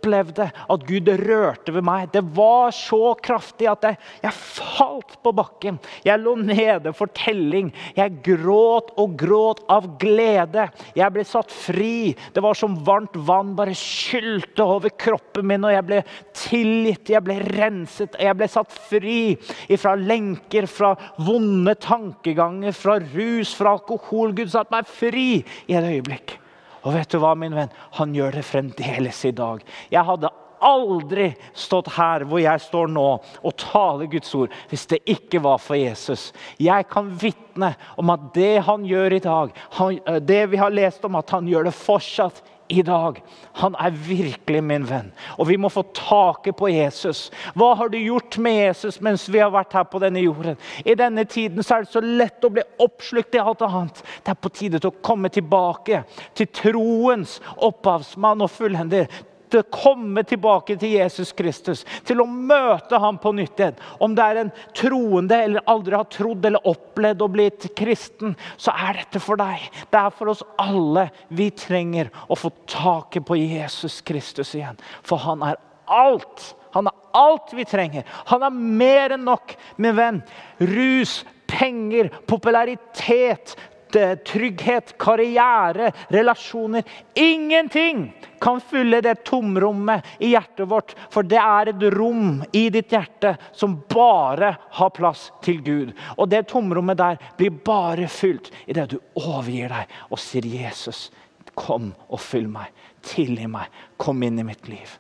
opplevde 0.08 0.48
at 0.48 0.86
Gud 0.88 1.10
rørte 1.28 1.74
ved 1.76 1.86
meg. 1.86 2.10
Det 2.14 2.24
var 2.36 2.72
så 2.76 3.14
kraftig 3.24 3.68
at 3.70 3.84
jeg, 3.84 3.98
jeg 4.24 4.34
falt 4.34 5.18
på 5.24 5.34
bakken. 5.36 5.80
Jeg 6.06 6.22
lå 6.22 6.36
nede 6.40 6.94
for 6.96 7.12
telling. 7.18 7.74
Jeg 7.98 8.22
gråt 8.26 8.94
og 8.98 9.18
gråt 9.20 9.64
av 9.70 9.90
glede. 10.00 10.68
Jeg 10.98 11.14
ble 11.14 11.26
satt 11.28 11.52
fri. 11.52 12.16
Det 12.34 12.44
var 12.44 12.58
som 12.58 12.78
varmt 12.88 13.18
vann 13.28 13.56
bare 13.58 13.76
skylte 13.78 14.64
over 14.64 14.94
kroppen 14.98 15.48
min, 15.48 15.66
og 15.68 15.76
jeg 15.76 15.88
ble 15.88 16.02
tilgitt, 16.38 17.12
jeg 17.12 17.24
ble 17.26 17.38
renset, 17.58 18.16
jeg 18.20 18.38
ble 18.38 18.48
satt 18.52 18.74
fri 18.90 19.36
fra 19.78 19.96
lenker, 20.00 20.68
fra 20.70 20.94
vonde 21.24 21.76
tankeganger, 21.84 22.76
fra 22.76 22.98
rus, 23.14 23.54
fra 23.58 23.78
alkohol. 23.78 24.36
Gud 24.38 24.52
satte 24.54 24.74
meg 24.74 24.90
fri 24.90 25.30
i 25.68 25.78
et 25.78 25.96
øyeblikk. 25.96 26.38
Og 26.84 26.94
vet 26.96 27.12
du 27.12 27.20
hva, 27.22 27.34
min 27.38 27.56
venn? 27.56 27.74
Han 28.00 28.14
gjør 28.16 28.40
det 28.40 28.46
fremdeles 28.48 29.24
i 29.28 29.34
dag. 29.36 29.64
Jeg 29.94 30.06
hadde 30.08 30.34
aldri 30.64 31.32
stått 31.58 31.90
her 31.98 32.26
hvor 32.28 32.42
jeg 32.42 32.62
står 32.64 32.90
nå 32.90 33.06
og 33.18 33.56
taler 33.62 34.10
Guds 34.10 34.34
ord 34.38 34.54
hvis 34.72 34.88
det 34.90 35.02
ikke 35.10 35.42
var 35.46 35.62
for 35.62 35.78
Jesus. 35.78 36.32
Jeg 36.62 36.88
kan 36.92 37.12
vitne 37.22 37.74
om 38.00 38.14
at 38.14 38.30
det 38.36 38.56
han 38.68 38.86
gjør 38.88 39.18
i 39.18 39.24
dag, 39.24 39.54
eh, 39.88 40.20
det 40.22 40.44
vi 40.54 40.62
har 40.62 40.74
lest 40.74 41.06
om 41.06 41.18
at 41.20 41.30
han 41.36 41.50
gjør 41.50 41.70
det 41.70 41.78
fortsatt 41.78 42.42
i 42.68 42.82
dag. 42.82 43.22
Han 43.62 43.76
er 43.80 43.96
virkelig 44.08 44.64
min 44.64 44.86
venn. 44.90 45.12
Og 45.38 45.48
vi 45.50 45.58
må 45.58 45.70
få 45.70 45.84
taket 45.96 46.58
på 46.60 46.70
Jesus. 46.72 47.28
Hva 47.58 47.74
har 47.80 47.92
du 47.94 47.98
gjort 48.00 48.38
med 48.44 48.60
Jesus 48.60 49.00
mens 49.04 49.28
vi 49.32 49.42
har 49.42 49.54
vært 49.54 49.76
her 49.78 49.88
på 49.90 50.02
denne 50.04 50.24
jorden? 50.24 50.60
I 50.86 50.98
denne 51.00 51.26
tiden 51.30 51.64
er 51.64 51.86
det 51.86 51.94
så 51.94 52.04
lett 52.04 52.44
å 52.44 52.54
bli 52.54 52.66
oppslukt 52.84 53.36
i 53.36 53.42
alt 53.44 53.64
annet. 53.66 54.04
Det 54.24 54.34
er 54.34 54.42
på 54.42 54.54
tide 54.54 54.82
til 54.82 54.92
å 54.92 55.02
komme 55.06 55.32
tilbake 55.34 56.04
til 56.38 56.52
troens 56.54 57.40
opphavsmann 57.56 58.46
og 58.46 58.54
fullender 58.54 59.08
måtte 59.48 59.64
komme 59.72 60.24
tilbake 60.24 60.76
til 60.78 60.98
Jesus 60.98 61.32
Kristus, 61.34 61.86
til 62.06 62.22
å 62.22 62.28
møte 62.28 63.00
ham 63.00 63.18
på 63.18 63.32
nytt 63.36 63.60
igjen. 63.60 63.78
Om 64.00 64.16
det 64.16 64.24
er 64.24 64.40
en 64.42 64.52
troende 64.76 65.40
eller 65.44 65.64
aldri 65.68 65.96
har 65.96 66.10
trodd 66.12 66.46
eller 66.46 66.68
opplevd 66.68 67.22
å 67.24 67.30
bli 67.32 67.48
kristen, 67.76 68.36
så 68.58 68.74
er 68.76 69.02
dette 69.02 69.22
for 69.24 69.40
deg. 69.40 69.64
Det 69.92 70.00
er 70.00 70.12
for 70.12 70.34
oss 70.34 70.44
alle. 70.60 71.08
Vi 71.30 71.50
trenger 71.52 72.12
å 72.28 72.36
få 72.36 72.52
taket 72.68 73.26
på 73.26 73.40
Jesus 73.40 74.02
Kristus 74.02 74.54
igjen. 74.56 74.78
For 75.04 75.18
han 75.24 75.44
er 75.48 75.58
alt. 75.88 76.54
Han 76.76 76.90
er 76.92 77.00
alt 77.16 77.56
vi 77.56 77.66
trenger. 77.66 78.04
Han 78.28 78.44
er 78.44 78.54
mer 78.54 79.16
enn 79.16 79.26
nok, 79.26 79.56
min 79.78 79.96
venn. 79.98 80.22
Rus, 80.60 81.22
penger, 81.48 82.12
popularitet, 82.28 83.56
trygghet, 84.26 84.98
karriere, 84.98 85.92
relasjoner. 86.10 86.84
Ingenting 87.14 88.14
kan 88.40 88.62
fylle 88.62 89.02
det 89.02 89.24
tomrommet 89.24 90.06
i 90.20 90.32
hjertet 90.34 90.68
vårt, 90.68 90.96
for 91.10 91.24
det 91.24 91.40
er 91.42 91.72
et 91.72 91.88
rom 91.94 92.44
i 92.52 92.68
ditt 92.74 92.92
hjerte 92.92 93.36
som 93.52 93.80
bare 93.90 94.54
har 94.80 94.94
plass 94.96 95.32
til 95.44 95.62
Gud. 95.64 95.96
Og 96.18 96.30
det 96.30 96.48
tomrommet 96.52 97.00
der 97.00 97.18
blir 97.38 97.58
bare 97.66 98.08
fylt 98.12 98.52
idet 98.66 98.92
du 98.94 99.00
overgir 99.16 99.74
deg 99.74 99.98
og 100.10 100.22
sier, 100.22 100.46
'Jesus, 100.46 101.12
kom 101.56 101.94
og 102.10 102.20
fyll 102.22 102.48
meg. 102.48 102.72
Tilgi 103.02 103.48
meg. 103.48 103.70
Kom 103.98 104.24
inn 104.24 104.40
i 104.40 104.44
mitt 104.44 104.68
liv.' 104.68 105.00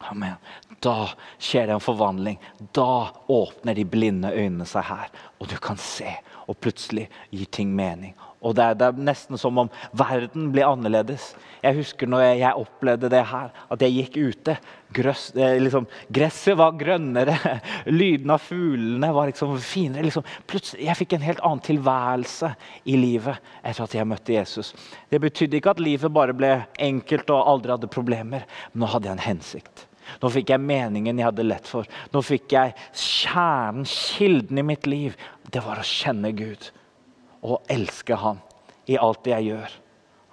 Amen. 0.00 0.36
Da 0.80 1.10
skjer 1.38 1.66
det 1.66 1.72
en 1.72 1.80
forvandling. 1.80 2.40
Da 2.72 3.10
åpner 3.26 3.74
de 3.74 3.84
blinde 3.84 4.32
øynene 4.32 4.64
seg 4.66 4.86
her, 4.88 5.10
og 5.38 5.48
du 5.48 5.56
kan 5.60 5.76
se 5.76 6.14
og 6.50 6.58
plutselig 6.58 7.06
gir 7.30 7.46
ting 7.54 7.70
mening. 7.76 8.16
Og 8.40 8.54
det 8.56 8.64
er, 8.64 8.76
det 8.78 8.86
er, 8.86 9.00
nesten 9.04 9.38
som 9.38 9.58
om 9.60 9.68
verden 9.96 10.48
blir 10.52 10.64
annerledes. 10.64 11.34
Jeg 11.60 11.76
husker 11.76 12.08
når 12.08 12.22
jeg, 12.24 12.38
jeg 12.40 12.62
opplevde 12.62 13.10
det 13.12 13.20
her, 13.28 13.50
at 13.52 13.82
jeg 13.84 13.96
gikk 13.98 14.16
ute. 14.16 14.54
Grøss, 14.96 15.26
liksom, 15.36 15.84
gresset 16.10 16.56
var 16.58 16.72
grønnere, 16.80 17.36
lyden 18.00 18.32
av 18.32 18.40
fuglene 18.42 19.12
var 19.14 19.28
liksom 19.28 19.52
finere. 19.62 20.06
Liksom. 20.08 20.24
Plutselig, 20.48 20.86
jeg 20.88 21.00
fikk 21.02 21.18
en 21.18 21.28
helt 21.28 21.44
annen 21.44 21.62
tilværelse 21.68 22.54
i 22.88 22.96
livet 22.98 23.52
etter 23.60 23.84
at 23.84 23.98
jeg 24.00 24.08
møtte 24.08 24.34
Jesus. 24.38 24.72
Det 25.12 25.20
betydde 25.20 25.60
ikke 25.60 25.76
at 25.76 25.84
livet 25.84 26.16
bare 26.16 26.36
ble 26.36 26.56
enkelt 26.80 27.36
og 27.36 27.44
aldri 27.54 27.76
hadde 27.76 27.92
problemer, 27.92 28.48
men 28.72 28.86
nå 28.86 28.90
hadde 28.94 29.12
jeg 29.12 29.20
en 29.20 29.26
hensikt. 29.28 29.86
Nå 30.22 30.30
fikk 30.32 30.52
jeg 30.54 30.64
meningen 30.64 31.18
jeg 31.18 31.28
hadde 31.28 31.46
lett 31.46 31.68
for. 31.68 31.88
Nå 32.12 32.22
fikk 32.24 32.56
jeg 32.56 32.74
kjernen, 32.90 33.86
kilden 33.88 34.60
i 34.60 34.66
mitt 34.66 34.88
liv. 34.90 35.16
Det 35.50 35.62
var 35.64 35.80
å 35.80 35.86
kjenne 35.86 36.32
Gud 36.36 36.70
og 37.40 37.62
elske 37.72 38.18
Han 38.20 38.40
i 38.90 38.98
alt 39.00 39.22
det 39.24 39.36
jeg 39.36 39.52
gjør. 39.52 39.76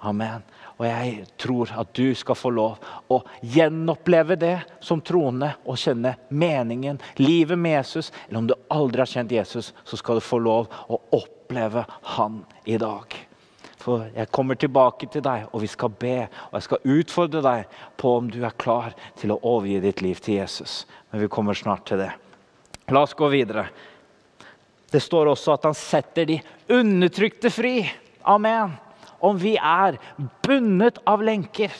Amen. 0.08 0.44
Og 0.78 0.86
jeg 0.86 1.24
tror 1.42 1.72
at 1.82 1.94
du 1.98 2.12
skal 2.16 2.38
få 2.38 2.52
lov 2.54 2.90
å 3.10 3.18
gjenoppleve 3.42 4.38
det 4.38 4.56
som 4.84 5.02
troende 5.02 5.56
og 5.66 5.80
kjenne 5.82 6.14
meningen, 6.30 7.00
livet 7.18 7.58
med 7.58 7.80
Jesus. 7.80 8.12
Eller 8.28 8.44
om 8.44 8.50
du 8.50 8.54
aldri 8.74 9.02
har 9.02 9.10
kjent 9.10 9.34
Jesus, 9.34 9.72
så 9.84 9.98
skal 9.98 10.20
du 10.20 10.26
få 10.26 10.42
lov 10.42 10.70
å 10.88 11.02
oppleve 11.18 11.86
Han 12.18 12.44
i 12.66 12.78
dag. 12.78 13.27
For 13.88 14.10
jeg 14.12 14.28
kommer 14.36 14.58
tilbake 14.60 15.08
til 15.08 15.24
deg, 15.24 15.46
og 15.56 15.62
vi 15.64 15.70
skal 15.72 15.94
be. 15.96 16.26
Og 16.50 16.58
jeg 16.58 16.66
skal 16.66 16.90
utfordre 16.98 17.42
deg 17.46 17.78
på 17.96 18.18
om 18.20 18.26
du 18.28 18.42
er 18.44 18.58
klar 18.60 18.92
til 19.16 19.32
å 19.32 19.40
overgi 19.48 19.78
ditt 19.86 20.04
liv 20.04 20.20
til 20.20 20.42
Jesus. 20.42 20.82
Men 21.08 21.24
vi 21.24 21.30
kommer 21.32 21.56
snart 21.56 21.86
til 21.88 22.02
det. 22.04 22.10
La 22.92 23.06
oss 23.08 23.16
gå 23.16 23.30
videre. 23.32 23.70
Det 24.92 25.00
står 25.04 25.32
også 25.32 25.56
at 25.56 25.70
han 25.70 25.78
setter 25.80 26.28
de 26.28 26.38
undertrykte 26.76 27.52
fri. 27.52 27.78
Amen. 28.28 28.76
Om 29.24 29.40
vi 29.40 29.56
er 29.56 29.96
bundet 30.44 31.00
av 31.08 31.24
lenker 31.24 31.72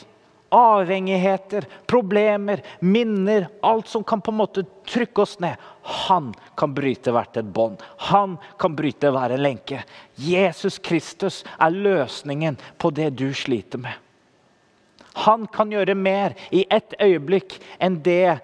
avhengigheter, 0.48 1.66
problemer, 1.86 2.62
minner. 2.80 3.48
Alt 3.60 3.88
som 3.88 4.04
kan 4.04 4.20
på 4.20 4.30
en 4.30 4.36
måte 4.36 4.64
trykke 4.88 5.22
oss 5.22 5.38
ned. 5.40 5.56
Han 5.82 6.34
kan 6.56 6.74
bryte 6.74 7.12
hvert 7.12 7.36
et 7.36 7.48
bånd. 7.54 7.82
Han 8.10 8.36
kan 8.58 8.76
bryte 8.76 9.12
hver 9.12 9.34
en 9.36 9.42
lenke. 9.42 9.82
Jesus 10.14 10.78
Kristus 10.78 11.44
er 11.58 11.74
løsningen 11.74 12.58
på 12.78 12.90
det 12.90 13.10
du 13.18 13.28
sliter 13.34 13.82
med. 13.82 13.92
Han 15.18 15.46
kan 15.50 15.72
gjøre 15.72 15.96
mer 15.98 16.36
i 16.54 16.64
ett 16.70 16.94
øyeblikk 17.02 17.58
enn 17.82 17.98
det 18.06 18.38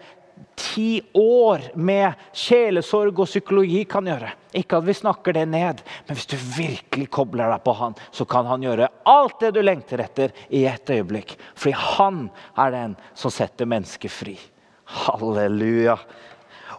ti 0.56 1.02
år 1.18 1.70
med 1.74 2.14
sjelesorg 2.32 3.18
og 3.18 3.28
psykologi 3.28 3.84
kan 3.90 4.06
gjøre. 4.08 4.32
Ikke 4.54 4.78
at 4.78 4.86
vi 4.86 4.96
snakker 4.96 5.34
det 5.36 5.46
ned, 5.50 5.82
men 6.06 6.18
hvis 6.18 6.28
du 6.30 6.36
virkelig 6.38 7.08
kobler 7.14 7.50
deg 7.50 7.64
på 7.64 7.74
han, 7.78 7.96
så 8.14 8.26
kan 8.28 8.46
han 8.46 8.62
gjøre 8.64 8.90
alt 9.10 9.40
det 9.42 9.54
du 9.56 9.62
lengter 9.64 10.02
etter, 10.04 10.34
i 10.48 10.64
ett 10.70 10.90
øyeblikk. 10.90 11.36
Fordi 11.54 11.74
han 11.96 12.20
er 12.60 12.74
den 12.74 12.98
som 13.18 13.34
setter 13.34 13.68
mennesket 13.70 14.14
fri. 14.14 14.36
Halleluja. 14.84 15.98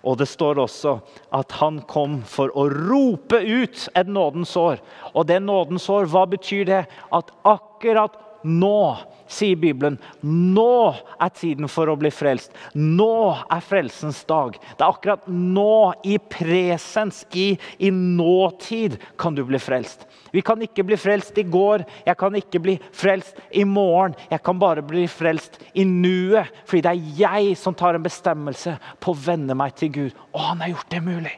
Og 0.06 0.20
det 0.20 0.28
står 0.30 0.60
også 0.62 1.00
at 1.34 1.56
han 1.60 1.80
kom 1.90 2.20
for 2.30 2.54
å 2.54 2.68
rope 2.70 3.40
ut 3.42 3.88
et 3.98 4.08
nådens 4.08 4.54
år. 4.60 4.84
Og 5.14 5.26
det 5.28 5.42
nådens 5.42 5.88
år, 5.90 6.06
hva 6.12 6.28
betyr 6.30 6.68
det? 6.70 6.84
At 7.10 7.34
akkurat 7.42 8.20
nå, 8.46 8.80
sier 9.28 9.58
Bibelen, 9.58 9.98
nå 10.22 10.94
er 10.94 11.32
tiden 11.34 11.70
for 11.72 11.90
å 11.90 11.98
bli 12.00 12.12
frelst. 12.14 12.54
Nå 12.78 13.34
er 13.34 13.64
frelsens 13.66 14.22
dag. 14.30 14.58
Det 14.78 14.86
er 14.86 14.88
akkurat 14.88 15.26
nå, 15.30 15.94
i 16.06 16.18
presens, 16.20 17.24
i, 17.34 17.54
i 17.80 17.92
nåtid, 17.92 19.00
kan 19.18 19.36
du 19.38 19.44
bli 19.48 19.60
frelst. 19.62 20.06
Vi 20.36 20.44
kan 20.46 20.62
ikke 20.62 20.86
bli 20.86 20.98
frelst 21.00 21.38
i 21.40 21.46
går, 21.48 21.86
jeg 22.06 22.20
kan 22.20 22.36
ikke 22.38 22.62
bli 22.64 22.76
frelst 22.96 23.40
i 23.56 23.64
morgen. 23.68 24.18
Jeg 24.32 24.44
kan 24.46 24.60
bare 24.60 24.84
bli 24.86 25.08
frelst 25.10 25.62
i 25.74 25.88
nuet, 25.88 26.52
fordi 26.68 26.84
det 26.86 26.94
er 26.94 27.16
jeg 27.22 27.58
som 27.60 27.78
tar 27.78 27.98
en 27.98 28.06
bestemmelse 28.06 28.78
på 29.00 29.16
å 29.16 29.24
vende 29.26 29.58
meg 29.58 29.78
til 29.80 29.94
Gud. 29.96 30.22
Og 30.36 30.48
han 30.50 30.64
har 30.64 30.76
gjort 30.76 30.92
det 30.92 31.04
mulig. 31.06 31.36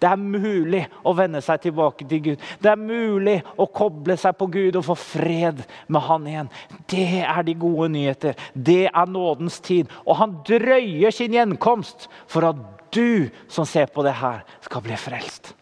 Det 0.00 0.08
er 0.10 0.20
mulig 0.20 0.82
å 1.06 1.14
vende 1.16 1.42
seg 1.44 1.62
tilbake 1.66 2.06
til 2.08 2.22
Gud. 2.26 2.44
Det 2.62 2.72
er 2.72 2.80
mulig 2.80 3.38
å 3.56 3.68
koble 3.70 4.16
seg 4.20 4.36
på 4.38 4.48
Gud 4.52 4.78
og 4.80 4.86
få 4.90 4.98
fred 4.98 5.64
med 5.88 6.06
Han 6.08 6.28
igjen. 6.28 6.52
Det 6.90 7.22
er 7.22 7.42
de 7.46 7.54
gode 7.54 7.88
nyheter. 7.94 8.36
Det 8.54 8.86
er 8.88 9.10
nådens 9.10 9.60
tid. 9.64 9.90
Og 10.06 10.16
han 10.20 10.38
drøyer 10.46 11.14
sin 11.14 11.34
gjenkomst 11.36 12.08
for 12.30 12.52
at 12.52 12.62
du 12.92 13.30
som 13.48 13.66
ser 13.68 13.88
på 13.92 14.04
det 14.04 14.14
her, 14.20 14.44
skal 14.60 14.84
bli 14.84 14.96
frelst. 15.00 15.54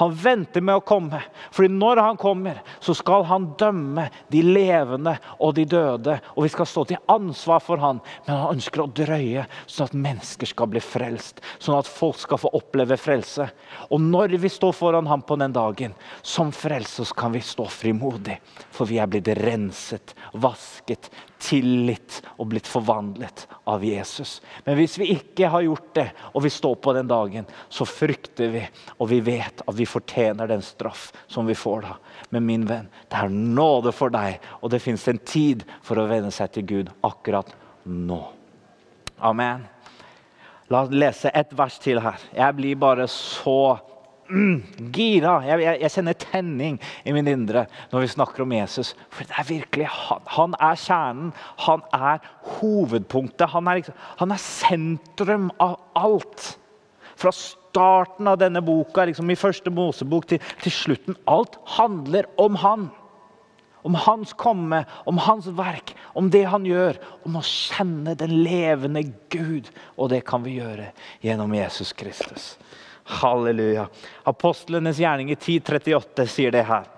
Han 0.00 0.14
venter 0.14 0.60
med 0.60 0.80
å 0.80 0.82
komme. 0.82 1.20
for 1.50 1.68
når 1.68 1.96
han 2.02 2.16
kommer, 2.16 2.62
så 2.80 2.94
skal 2.94 3.24
han 3.24 3.52
dømme 3.58 4.08
de 4.28 4.42
levende 4.42 5.16
og 5.38 5.54
de 5.54 5.64
døde. 5.64 6.16
Og 6.34 6.46
vi 6.46 6.48
skal 6.50 6.66
stå 6.66 6.84
til 6.84 7.02
ansvar 7.06 7.60
for 7.62 7.78
han, 7.78 8.00
men 8.26 8.36
han 8.36 8.56
ønsker 8.56 8.82
å 8.82 8.90
drøye, 8.90 9.46
sånn 9.66 9.86
at 9.86 9.94
mennesker 10.06 10.50
skal 10.50 10.70
bli 10.72 10.82
frelst. 10.82 11.38
Sånn 11.58 11.78
at 11.78 11.90
folk 11.90 12.18
skal 12.18 12.42
få 12.42 12.50
oppleve 12.58 12.98
frelse. 12.98 13.46
Og 13.90 14.02
når 14.02 14.34
vi 14.42 14.50
står 14.50 14.74
foran 14.74 15.06
ham 15.06 15.22
på 15.22 15.38
den 15.38 15.54
dagen, 15.54 15.94
som 16.22 16.50
frelse, 16.52 17.04
så 17.04 17.14
kan 17.14 17.32
vi 17.32 17.44
stå 17.44 17.68
frimodig. 17.70 18.40
For 18.74 18.90
vi 18.90 18.98
er 18.98 19.10
blitt 19.10 19.30
renset, 19.38 20.16
vasket, 20.34 21.10
tillit 21.44 22.20
og 22.38 22.48
blitt 22.52 22.68
forvandlet 22.68 23.44
av 23.68 23.84
Jesus. 23.84 24.38
Men 24.64 24.78
hvis 24.78 24.96
vi 25.00 25.10
ikke 25.14 25.50
har 25.52 25.64
gjort 25.66 25.90
det, 25.96 26.06
og 26.32 26.44
vi 26.46 26.52
står 26.52 26.78
på 26.80 26.94
den 26.96 27.10
dagen, 27.10 27.48
så 27.68 27.86
frykter 27.88 28.52
vi, 28.54 28.62
og 28.96 29.10
vi 29.12 29.20
vet 29.24 29.60
at 29.64 29.76
vi 29.76 29.88
fortjener 29.88 30.48
den 30.50 30.64
straff 30.64 31.10
som 31.28 31.48
vi 31.48 31.56
får 31.58 31.84
da. 31.84 31.98
Men 32.32 32.48
min 32.48 32.64
venn, 32.68 32.88
det 33.12 33.20
er 33.20 33.32
nåde 33.34 33.92
for 33.94 34.14
deg, 34.14 34.40
og 34.62 34.72
det 34.72 34.82
fins 34.84 35.04
en 35.10 35.20
tid 35.20 35.66
for 35.84 36.00
å 36.00 36.08
vende 36.10 36.32
seg 36.34 36.54
til 36.56 36.68
Gud 36.70 36.92
akkurat 37.04 37.52
nå. 37.84 38.22
Amen. 39.24 39.68
La 40.72 40.84
oss 40.84 40.94
lese 40.94 41.30
et 41.36 41.52
vers 41.56 41.76
til 41.82 42.00
her. 42.00 42.22
Jeg 42.32 42.56
blir 42.56 42.78
bare 42.80 43.04
så 43.10 43.76
mm, 44.30 44.62
gira. 44.96 45.36
Jeg, 45.46 45.62
jeg, 45.64 45.80
jeg, 45.82 45.92
kjenner 45.96 46.18
tenning 46.20 46.80
i 47.04 47.14
min 47.16 47.30
indre 47.30 47.66
når 47.92 48.04
vi 48.04 48.10
snakker 48.14 48.44
om 48.44 48.56
Jesus. 48.56 48.94
For 49.12 49.28
det 49.28 49.38
er 49.40 49.48
virkelig 49.48 49.88
han. 49.92 50.26
Han 50.36 50.58
er 50.58 50.80
kjernen. 50.80 51.30
Han 51.66 51.84
er 51.96 52.26
hovedpunktet. 52.58 53.48
Han 53.54 53.70
er, 53.70 53.80
liksom, 53.80 54.02
han 54.20 54.34
er 54.34 54.42
sentrum 54.42 55.48
av 55.62 55.78
alt. 55.98 56.50
Fra 57.14 57.30
starten 57.34 58.28
av 58.30 58.40
denne 58.40 58.62
boka, 58.64 59.06
liksom 59.06 59.30
i 59.30 59.38
første 59.38 59.70
Mosebok, 59.70 60.28
til, 60.30 60.52
til 60.62 60.74
slutten. 60.74 61.18
Alt 61.30 61.58
handler 61.78 62.30
om 62.40 62.60
han. 62.64 62.92
om 63.84 63.94
hans 64.00 64.30
komme, 64.32 64.78
om 65.04 65.18
hans 65.20 65.44
verk, 65.52 65.90
om 66.16 66.30
det 66.32 66.46
han 66.48 66.64
gjør. 66.64 66.96
Om 67.28 67.36
å 67.36 67.42
kjenne 67.44 68.14
den 68.16 68.32
levende 68.46 69.02
Gud. 69.28 69.68
Og 70.00 70.08
det 70.14 70.22
kan 70.24 70.40
vi 70.46 70.56
gjøre 70.56 70.88
gjennom 71.20 71.52
Jesus 71.52 71.92
Kristus. 71.92 72.54
Halleluja. 73.04 73.88
Apostlenes 74.24 74.98
gjerning 74.98 75.30
i 75.30 75.36
1038 75.36 76.26
sier 76.30 76.54
det 76.54 76.64
her. 76.68 76.88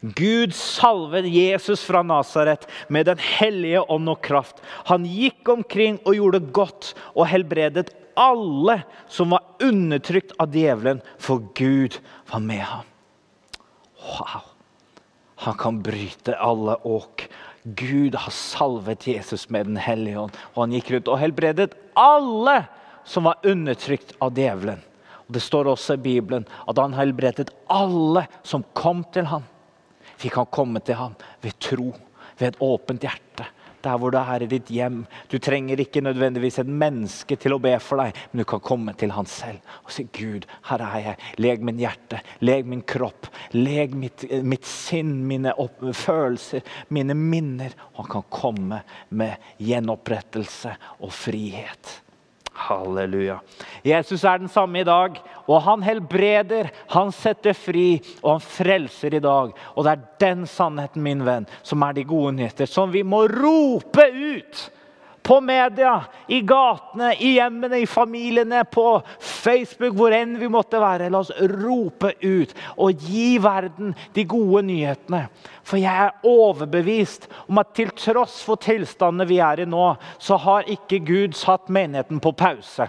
Gud 0.00 0.52
salvet 0.56 1.28
Jesus 1.28 1.82
fra 1.84 2.02
Nasaret 2.04 2.66
med 2.88 3.06
Den 3.06 3.20
hellige 3.20 3.80
ånd 3.80 4.08
og 4.12 4.20
kraft. 4.24 4.60
Han 4.88 5.06
gikk 5.08 5.48
omkring 5.48 5.98
og 6.04 6.16
gjorde 6.16 6.42
godt 6.52 6.92
og 7.14 7.28
helbredet 7.30 7.92
alle 8.20 8.80
som 9.08 9.32
var 9.32 9.46
undertrykt 9.62 10.34
av 10.40 10.52
djevelen, 10.52 11.00
for 11.18 11.44
Gud 11.56 11.96
var 12.28 12.42
med 12.44 12.64
ham. 12.64 12.88
Wow! 14.00 14.44
Han 15.46 15.56
kan 15.56 15.80
bryte 15.84 16.36
alle 16.36 16.76
åk. 16.84 17.28
Gud 17.62 18.14
har 18.14 18.32
salvet 18.32 19.06
Jesus 19.08 19.48
med 19.48 19.66
Den 19.66 19.80
hellige 19.80 20.18
ånd, 20.20 20.36
og 20.54 20.62
han 20.64 20.76
gikk 20.76 20.92
rundt 20.92 21.08
og 21.08 21.20
helbredet 21.20 21.72
alle 21.96 22.62
som 23.08 23.28
var 23.28 23.40
undertrykt 23.44 24.12
av 24.20 24.36
djevelen. 24.36 24.80
Og 25.30 25.34
Det 25.36 25.44
står 25.44 25.68
også 25.70 25.94
i 25.94 26.02
Bibelen 26.02 26.42
at 26.66 26.78
han 26.82 26.96
helbredet 26.98 27.52
alle 27.70 28.24
som 28.42 28.64
kom 28.74 29.04
til 29.14 29.28
ham. 29.30 29.44
Vi 30.18 30.26
kan 30.28 30.48
komme 30.50 30.82
til 30.82 30.98
ham 30.98 31.14
ved 31.38 31.54
tro, 31.62 31.92
ved 32.34 32.48
et 32.48 32.58
åpent 32.66 33.06
hjerte. 33.06 33.46
Der 33.80 33.94
hvor 33.96 34.10
det 34.10 34.24
er 34.26 34.42
i 34.42 34.48
ditt 34.50 34.72
hjem. 34.74 35.04
Du 35.30 35.38
trenger 35.38 35.78
ikke 35.78 36.02
nødvendigvis 36.02 36.58
et 36.58 36.66
menneske 36.82 37.38
til 37.38 37.54
å 37.54 37.60
be 37.62 37.76
for 37.78 38.02
deg, 38.02 38.18
men 38.32 38.42
du 38.42 38.48
kan 38.50 38.60
komme 38.60 38.96
til 38.98 39.14
han 39.14 39.30
selv 39.30 39.62
og 39.86 39.94
si, 39.94 40.08
'Gud, 40.10 40.50
her 40.66 40.82
er 40.82 40.98
jeg. 41.06 41.22
Leg 41.38 41.62
min 41.62 41.78
hjerte, 41.78 42.20
leg 42.42 42.66
min 42.66 42.82
kropp, 42.82 43.30
leg 43.54 43.94
mitt, 43.94 44.26
mitt 44.42 44.66
sinn, 44.66 45.14
mine 45.30 45.54
opp, 45.54 45.78
følelser, 45.94 46.66
mine 46.90 47.14
minner.' 47.14 47.78
Og 47.94 48.02
han 48.04 48.12
kan 48.18 48.30
komme 48.34 48.82
med 49.08 49.38
gjenopprettelse 49.62 50.74
og 50.98 51.14
frihet. 51.14 52.00
Halleluja. 52.54 53.38
Jesus 53.84 54.24
er 54.24 54.42
den 54.42 54.50
samme 54.52 54.80
i 54.80 54.86
dag, 54.86 55.20
og 55.46 55.62
han 55.64 55.82
helbreder, 55.82 56.70
han 56.92 57.12
setter 57.14 57.56
fri, 57.56 58.00
og 58.22 58.36
han 58.38 58.44
frelser 58.44 59.16
i 59.16 59.22
dag. 59.22 59.54
Og 59.74 59.86
det 59.86 59.94
er 59.94 60.04
den 60.20 60.44
sannheten, 60.50 61.02
min 61.02 61.24
venn, 61.26 61.48
som 61.62 61.82
er 61.86 61.96
de 61.96 62.04
gode 62.04 62.34
nyheter, 62.36 62.68
som 62.68 62.92
vi 62.92 63.02
må 63.06 63.24
rope 63.30 64.06
ut 64.10 64.68
på 65.30 65.36
media, 65.40 66.00
i 66.26 66.40
gatene, 66.42 67.12
i 67.22 67.36
hjemmene, 67.36 67.78
i 67.78 67.86
familiene, 67.86 68.64
på 68.66 69.00
Facebook, 69.22 69.94
hvor 69.94 70.10
enn 70.10 70.32
vi 70.40 70.48
måtte 70.50 70.80
være. 70.82 71.06
La 71.06 71.20
oss 71.22 71.30
rope 71.52 72.10
ut 72.18 72.54
og 72.74 73.04
gi 73.06 73.36
verden 73.38 73.92
de 74.16 74.24
gode 74.26 74.64
nyhetene. 74.66 75.20
For 75.62 75.78
jeg 75.78 76.08
er 76.08 76.26
overbevist 76.26 77.28
om 77.46 77.60
at 77.62 77.70
til 77.78 77.92
tross 77.94 78.40
for 78.42 78.58
tilstandene 78.58 79.28
vi 79.30 79.38
er 79.38 79.62
i 79.62 79.68
nå, 79.70 79.92
så 80.18 80.40
har 80.42 80.66
ikke 80.74 80.98
Gud 81.06 81.38
satt 81.38 81.70
menigheten 81.70 82.18
på 82.18 82.32
pause. 82.34 82.88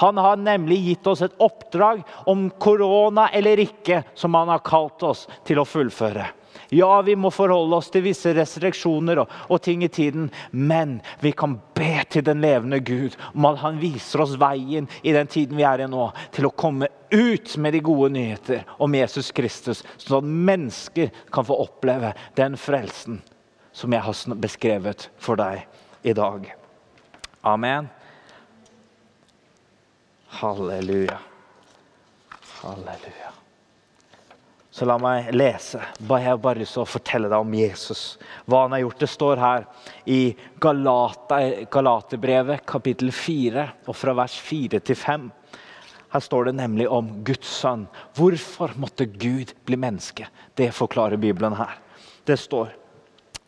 Han 0.00 0.16
har 0.16 0.40
nemlig 0.40 0.80
gitt 0.86 1.12
oss 1.12 1.20
et 1.22 1.36
oppdrag 1.36 2.00
om 2.32 2.48
korona 2.48 3.28
eller 3.28 3.60
ikke, 3.60 4.00
som 4.16 4.40
han 4.40 4.48
har 4.56 4.64
kalt 4.64 5.04
oss 5.04 5.26
til 5.44 5.60
å 5.60 5.68
fullføre. 5.68 6.30
Ja, 6.74 7.02
vi 7.02 7.16
må 7.16 7.30
forholde 7.34 7.76
oss 7.76 7.90
til 7.92 8.04
visse 8.06 8.32
restriksjoner 8.36 9.22
og, 9.22 9.32
og, 9.48 9.60
ting 9.64 9.84
i 9.84 9.90
tiden, 9.92 10.30
men 10.50 10.98
vi 11.20 11.32
kan 11.36 11.58
be 11.76 12.04
til 12.10 12.24
den 12.26 12.42
levende 12.44 12.80
Gud 12.84 13.16
om 13.32 13.48
at 13.50 13.60
han 13.62 13.80
viser 13.82 14.24
oss 14.24 14.36
veien 14.40 14.88
i 15.02 15.14
den 15.16 15.30
tiden 15.30 15.58
vi 15.58 15.66
er 15.66 15.84
i 15.84 15.90
nå, 15.90 16.08
til 16.34 16.48
å 16.48 16.54
komme 16.54 16.90
ut 17.14 17.56
med 17.62 17.76
de 17.76 17.82
gode 17.84 18.10
nyheter 18.16 18.64
om 18.82 18.94
Jesus 18.94 19.30
Kristus, 19.34 19.84
sånn 19.96 20.22
at 20.22 20.32
mennesker 20.50 21.12
kan 21.34 21.46
få 21.46 21.58
oppleve 21.66 22.14
den 22.38 22.58
frelsen 22.60 23.22
som 23.74 23.92
jeg 23.92 24.06
har 24.06 24.38
beskrevet 24.38 25.08
for 25.18 25.38
deg 25.38 25.64
i 26.06 26.14
dag. 26.14 26.46
Amen. 27.44 27.88
Halleluja. 30.40 31.18
Halleluja. 32.62 33.34
Så 34.74 34.88
la 34.90 34.96
meg 34.98 35.28
lese. 35.30 35.78
Jeg 36.02 36.26
har 36.26 36.38
bare 36.42 36.58
lyst 36.58 36.74
til 36.74 36.82
å 36.82 36.90
fortelle 36.90 37.28
deg 37.30 37.44
om 37.44 37.52
Jesus. 37.54 38.18
Hva 38.50 38.64
han 38.64 38.72
har 38.74 38.80
gjort. 38.82 39.04
Det 39.04 39.08
står 39.12 39.38
her 39.38 39.66
i 40.10 40.34
Galaterbrevet 40.58 42.64
kapittel 42.66 43.12
4, 43.14 43.68
og 43.86 43.94
fra 43.94 44.10
vers 44.18 44.34
4 44.42 44.80
til 44.82 44.98
5. 44.98 45.30
Her 46.16 46.24
står 46.26 46.48
det 46.48 46.56
nemlig 46.58 46.88
om 46.90 47.22
Guds 47.26 47.50
sønn. 47.60 47.84
Hvorfor 48.18 48.74
måtte 48.82 49.06
Gud 49.06 49.54
bli 49.62 49.78
menneske? 49.78 50.26
Det 50.58 50.74
forklarer 50.74 51.22
Bibelen 51.22 51.54
her. 51.54 51.78
Det 52.26 52.34
står 52.42 52.74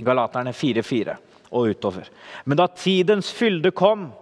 Galaterne 0.06 0.54
4,4 0.54 1.18
og 1.50 1.74
utover. 1.74 2.06
Men 2.44 2.62
da 2.62 2.70
tidens 2.70 3.34
fylde 3.34 3.74
kom 3.74 4.12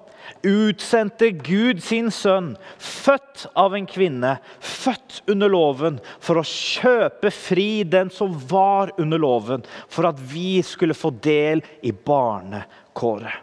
utsendte 0.44 1.30
Gud 1.44 1.82
sin 1.82 2.10
sønn, 2.14 2.54
født 2.78 3.46
av 3.58 3.76
en 3.76 3.87
kvinne, 3.88 4.37
født 4.60 5.22
under 5.30 5.52
loven, 5.52 5.98
for 6.22 6.40
å 6.40 6.46
kjøpe 6.48 7.32
fri 7.34 7.84
den 7.88 8.12
som 8.12 8.37
var 8.50 8.94
under 9.00 9.20
loven, 9.20 9.64
for 9.88 10.08
at 10.10 10.20
vi 10.32 10.58
skulle 10.66 10.96
få 10.96 11.12
del 11.24 11.64
i 11.82 11.92
barnekåret. 11.92 13.40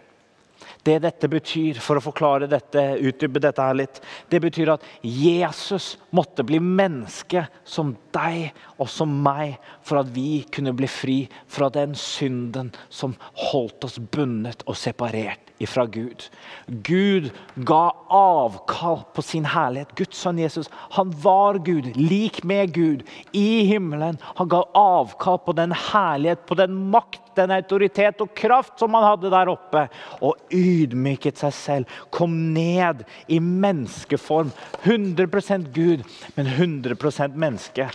Det 0.81 0.95
dette 1.03 1.27
betyr, 1.29 1.77
for 1.77 1.99
å 1.99 2.01
forklare 2.01 2.47
dette, 2.49 2.81
utdype 3.05 3.41
dette 3.43 3.61
her 3.61 3.77
litt, 3.77 3.99
det 4.33 4.39
betyr 4.41 4.71
at 4.73 4.85
Jesus 5.05 5.93
måtte 6.09 6.41
bli 6.47 6.57
menneske 6.57 7.43
som 7.61 7.93
deg 8.15 8.49
og 8.81 8.89
som 8.89 9.13
meg, 9.21 9.59
for 9.85 10.01
at 10.01 10.09
vi 10.15 10.41
kunne 10.49 10.73
bli 10.73 10.89
fri 10.89 11.19
fra 11.45 11.69
den 11.69 11.93
synden 11.93 12.73
som 12.89 13.13
holdt 13.51 13.85
oss 13.85 13.99
bundet 14.01 14.65
og 14.65 14.79
separert 14.79 15.50
ifra 15.61 15.85
Gud. 15.85 16.27
Gud 16.67 17.29
ga 17.55 17.81
avkall 18.09 19.01
på 19.15 19.23
sin 19.25 19.45
herlighet. 19.45 19.93
Guds 19.97 20.19
sønn 20.21 20.39
Jesus 20.41 20.69
han 20.97 21.13
var 21.23 21.59
Gud, 21.65 21.91
lik 21.95 22.41
med 22.47 22.73
Gud, 22.75 23.03
i 23.31 23.63
himmelen. 23.69 24.19
Han 24.39 24.49
ga 24.51 24.63
avkall 24.77 25.39
på 25.45 25.55
den 25.57 25.75
herlighet, 25.75 26.45
på 26.49 26.57
den 26.59 26.75
makt, 26.93 27.21
den 27.35 27.53
autoritet 27.55 28.21
og 28.23 28.33
kraft 28.35 28.79
som 28.81 28.95
han 28.97 29.07
hadde 29.07 29.31
der 29.31 29.51
oppe. 29.51 29.85
Og 30.19 30.39
ydmyket 30.51 31.39
seg 31.41 31.55
selv. 31.55 31.99
Kom 32.13 32.53
ned 32.55 33.05
i 33.31 33.39
menneskeform. 33.39 34.51
100% 34.83 35.71
Gud, 35.75 36.03
men 36.35 36.49
100% 36.57 37.37
menneske 37.39 37.91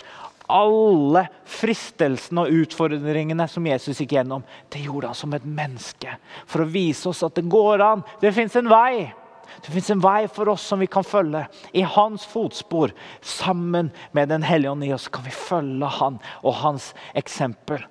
alle 0.47 1.25
fristelsene 1.47 2.45
og 2.45 2.63
utfordringene 2.63 3.47
som 3.51 3.67
Jesus 3.67 3.99
gikk 4.01 4.15
gjennom, 4.17 4.45
det 4.71 4.85
gjorde 4.85 5.11
han 5.11 5.19
som 5.19 5.35
et 5.35 5.45
menneske. 5.45 6.17
For 6.47 6.63
å 6.63 6.71
vise 6.71 7.09
oss 7.11 7.23
at 7.27 7.35
det 7.37 7.47
går 7.51 7.83
an. 7.83 8.05
Det 8.21 8.33
fins 8.35 8.55
en 8.59 8.69
vei. 8.71 9.09
Det 9.63 9.73
fins 9.73 9.89
en 9.91 10.03
vei 10.03 10.27
for 10.31 10.51
oss 10.53 10.63
som 10.69 10.79
vi 10.79 10.87
kan 10.91 11.05
følge. 11.07 11.45
I 11.73 11.83
hans 11.87 12.25
fotspor, 12.27 12.93
sammen 13.21 13.91
med 14.11 14.29
Den 14.29 14.43
hellige 14.43 14.71
ånd 14.71 14.87
i 14.87 14.93
oss, 14.93 15.07
kan 15.07 15.25
vi 15.25 15.35
følge 15.35 15.91
han 15.99 16.19
og 16.43 16.59
hans 16.61 16.93
eksempel. 17.15 17.83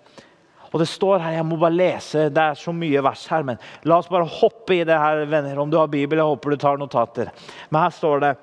Og 0.73 0.81
det 0.83 0.89
står 0.91 1.23
her, 1.23 1.33
Jeg 1.39 1.47
må 1.47 1.57
bare 1.57 1.73
lese, 1.73 2.29
det 2.29 2.43
er 2.43 2.55
så 2.59 2.73
mye 2.73 3.03
vers 3.03 3.27
her, 3.31 3.43
men 3.43 3.59
la 3.85 3.99
oss 3.99 4.11
bare 4.13 4.29
hoppe 4.29 4.75
i 4.75 4.85
det 4.85 4.99
her, 4.99 5.25
venner. 5.25 5.59
Om 5.59 5.71
du 5.71 5.79
har 5.79 5.89
Bibel, 5.89 6.19
jeg 6.19 6.27
håper 6.27 6.51
du 6.51 6.57
tar 6.57 6.77
notater. 6.77 7.31
Men 7.71 7.83
her 7.83 7.95
står 7.95 8.21
det 8.21 8.35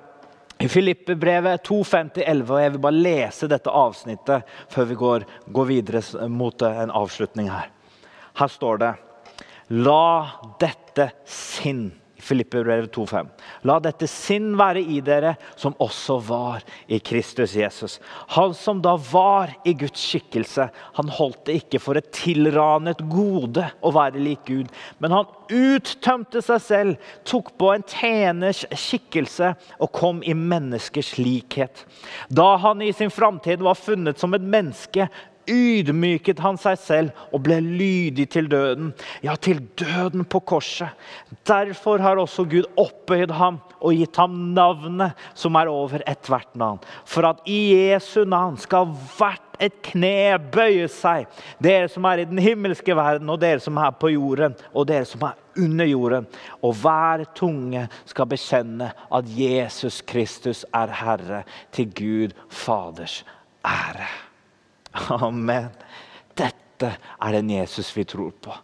i 0.64 0.68
Filippebrevet 0.68 1.66
2.50-11, 1.68 2.48
og 2.48 2.60
jeg 2.62 2.72
vil 2.72 2.82
bare 2.86 3.02
lese 3.04 3.48
dette 3.50 3.72
avsnittet 3.72 4.54
før 4.72 4.86
vi 4.88 4.96
går, 5.00 5.26
går 5.52 5.68
videre 5.68 6.28
mot 6.32 6.64
en 6.64 6.92
avslutning 6.94 7.50
her. 7.52 7.68
Her 8.38 8.50
står 8.50 8.80
det 8.80 8.94
La 9.84 10.06
dette 10.60 11.10
sinn 11.28 11.90
Filippebrevet 12.24 12.94
2,5. 12.94 13.28
La 13.68 13.76
dette 13.84 14.08
sinn 14.08 14.54
være 14.56 14.80
i 14.80 15.00
dere, 15.04 15.34
som 15.60 15.76
også 15.82 16.16
var 16.24 16.64
i 16.88 16.98
Kristus 17.04 17.54
Jesus. 17.58 17.98
Han 18.36 18.54
som 18.56 18.80
da 18.84 18.94
var 19.10 19.52
i 19.68 19.74
Guds 19.76 20.00
skikkelse, 20.00 20.68
han 20.96 21.12
holdt 21.18 21.44
det 21.48 21.58
ikke 21.62 21.82
for 21.82 22.00
et 22.00 22.08
tilranet 22.16 23.02
gode 23.12 23.66
å 23.84 23.92
være 23.94 24.22
lik 24.22 24.46
Gud, 24.48 24.72
men 25.02 25.14
han 25.14 25.28
uttømte 25.52 26.40
seg 26.44 26.64
selv, 26.64 27.12
tok 27.28 27.52
på 27.60 27.70
en 27.74 27.84
tjeners 27.88 28.64
skikkelse 28.72 29.52
og 29.78 29.92
kom 29.94 30.24
i 30.24 30.36
menneskers 30.36 31.14
likhet. 31.20 31.84
Da 32.32 32.54
han 32.64 32.82
i 32.82 32.92
sin 32.96 33.12
framtid 33.12 33.64
var 33.64 33.78
funnet 33.78 34.20
som 34.20 34.34
et 34.36 34.44
menneske, 34.44 35.08
ydmyket 35.50 36.40
han 36.44 36.58
seg 36.60 36.78
selv 36.80 37.26
og 37.34 37.44
ble 37.46 37.60
lydig 37.62 38.26
til 38.34 38.48
døden, 38.50 38.92
ja, 39.24 39.36
til 39.36 39.62
døden 39.78 40.24
på 40.24 40.40
korset. 40.40 40.92
Derfor 41.46 42.02
har 42.02 42.20
også 42.20 42.46
Gud 42.48 42.68
opphøyd 42.80 43.34
ham 43.36 43.60
og 43.80 43.96
gitt 43.98 44.16
ham 44.16 44.36
navnet 44.56 45.18
som 45.36 45.56
er 45.60 45.70
over 45.70 46.04
ethvert 46.08 46.54
navn, 46.56 46.80
for 47.04 47.28
at 47.28 47.42
i 47.48 47.74
Jesu 47.90 48.24
navn 48.24 48.56
skal 48.60 48.88
hvert 49.16 49.42
et 49.62 49.76
kne 49.86 50.34
bøye 50.52 50.88
seg, 50.90 51.28
dere 51.62 51.88
som 51.92 52.06
er 52.08 52.22
i 52.22 52.28
den 52.28 52.40
himmelske 52.42 52.96
verden, 52.96 53.30
og 53.30 53.40
dere 53.42 53.62
som 53.62 53.78
er 53.78 53.94
på 53.98 54.10
jorden, 54.14 54.56
og 54.72 54.88
dere 54.90 55.06
som 55.08 55.22
er 55.28 55.38
under 55.60 55.88
jorden. 55.88 56.28
Og 56.62 56.74
hver 56.82 57.26
tunge 57.36 57.86
skal 58.08 58.30
bekjenne 58.30 58.90
at 58.90 59.32
Jesus 59.38 60.02
Kristus 60.02 60.64
er 60.74 60.92
Herre, 61.02 61.44
til 61.72 61.90
Gud 61.94 62.36
Faders 62.50 63.22
ære. 63.64 64.23
Amen. 64.94 65.70
Dette 66.38 66.94
er 66.94 67.34
den 67.34 67.50
Jesus 67.50 67.90
vi 67.96 68.04
tror 68.08 68.32
på. 68.42 68.54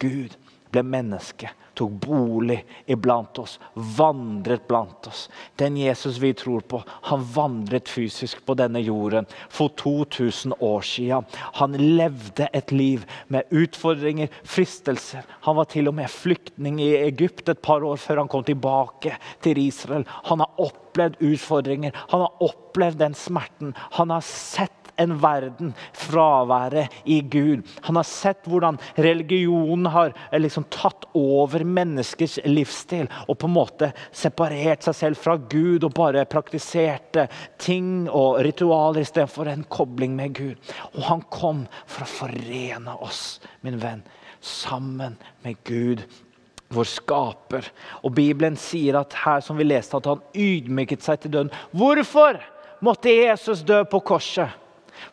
Gud 0.00 0.36
ble 0.72 0.84
menneske, 0.84 1.50
tok 1.78 1.94
bolig 2.02 2.58
iblant 2.90 3.38
oss, 3.38 3.58
vandret 3.74 4.66
blant 4.68 5.06
oss. 5.10 5.26
Den 5.60 5.76
Jesus 5.78 6.18
vi 6.18 6.32
tror 6.34 6.60
på, 6.60 6.82
han 6.86 7.24
vandret 7.34 7.88
fysisk 7.88 8.42
på 8.46 8.56
denne 8.58 8.82
jorden 8.82 9.28
for 9.48 9.72
2000 9.78 10.56
år 10.58 10.86
siden. 10.86 11.28
Han 11.60 11.76
levde 11.78 12.48
et 12.52 12.72
liv 12.72 13.06
med 13.28 13.48
utfordringer, 13.50 14.32
fristelser. 14.42 15.26
Han 15.46 15.58
var 15.60 15.70
til 15.70 15.90
og 15.90 15.98
med 15.98 16.10
flyktning 16.10 16.80
i 16.82 16.90
Egypt 17.04 17.48
et 17.48 17.62
par 17.62 17.86
år 17.86 18.00
før 18.02 18.24
han 18.24 18.32
kom 18.32 18.46
tilbake 18.46 19.14
til 19.44 19.60
Israel. 19.62 20.06
Han 20.30 20.42
har 20.44 20.66
opplevd 20.68 21.22
utfordringer, 21.22 21.94
han 22.10 22.26
har 22.26 22.44
opplevd 22.50 23.02
den 23.04 23.14
smerten. 23.18 23.74
Han 23.98 24.10
har 24.10 24.24
sett 24.26 24.74
en 24.98 25.14
verden, 25.22 25.74
fraværet 25.92 26.90
i 27.04 27.20
Gud. 27.20 27.62
Han 27.80 27.96
har 27.96 28.06
sett 28.06 28.48
hvordan 28.50 28.78
religionen 28.98 29.86
har 29.94 30.12
eh, 30.30 30.40
liksom 30.40 30.66
tatt 30.74 31.06
over 31.16 31.62
menneskers 31.68 32.38
livsstil 32.46 33.08
og 33.26 33.38
på 33.38 33.48
en 33.48 33.54
måte 33.54 33.90
separert 34.10 34.86
seg 34.86 34.96
selv 34.96 35.20
fra 35.20 35.36
Gud 35.38 35.86
og 35.86 35.94
bare 35.96 36.26
praktiserte 36.30 37.28
ting 37.60 38.08
og 38.08 38.40
ritualer 38.46 39.04
istedenfor 39.04 39.50
en 39.52 39.66
kobling 39.70 40.16
med 40.18 40.36
Gud. 40.38 40.72
Og 40.94 41.02
han 41.10 41.24
kom 41.32 41.66
for 41.86 42.04
å 42.06 42.12
forene 42.12 42.96
oss, 43.04 43.40
min 43.62 43.80
venn, 43.82 44.04
sammen 44.40 45.18
med 45.44 45.60
Gud 45.68 46.04
vår 46.74 46.88
skaper. 46.88 47.68
Og 48.04 48.12
Bibelen 48.16 48.56
sier 48.60 49.00
at 49.00 49.16
her 49.24 49.42
som 49.44 49.58
vi 49.58 49.66
leste, 49.66 49.96
at 49.96 50.08
han 50.08 50.24
ydmyket 50.36 51.04
seg 51.04 51.22
til 51.22 51.34
døden. 51.34 51.52
Hvorfor 51.72 52.40
måtte 52.84 53.12
Jesus 53.12 53.64
dø 53.66 53.82
på 53.88 54.02
korset? 54.12 54.52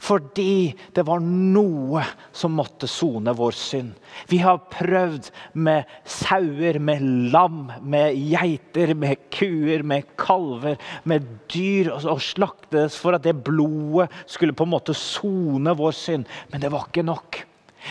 Fordi 0.01 0.73
det 0.95 1.05
var 1.07 1.23
noe 1.23 2.03
som 2.35 2.55
måtte 2.57 2.87
sone 2.89 3.33
vår 3.35 3.55
synd. 3.57 3.93
Vi 4.31 4.39
har 4.43 4.63
prøvd 4.71 5.29
med 5.53 5.89
sauer, 6.03 6.79
med 6.79 7.03
lam, 7.33 7.71
med 7.81 8.15
geiter, 8.17 8.93
med 8.97 9.27
kuer, 9.33 9.83
med 9.83 10.07
kalver, 10.19 10.77
med 11.03 11.27
dyr 11.51 11.91
og 11.95 12.21
slaktes 12.23 12.97
for 12.99 13.17
at 13.17 13.25
det 13.25 13.37
blodet 13.45 14.09
skulle 14.29 14.55
på 14.55 14.67
en 14.67 14.75
måte 14.75 14.95
sone 14.97 15.75
vår 15.77 15.95
synd. 15.95 16.31
Men 16.51 16.63
det 16.63 16.71
var 16.73 16.87
ikke 16.89 17.05
nok. 17.05 17.43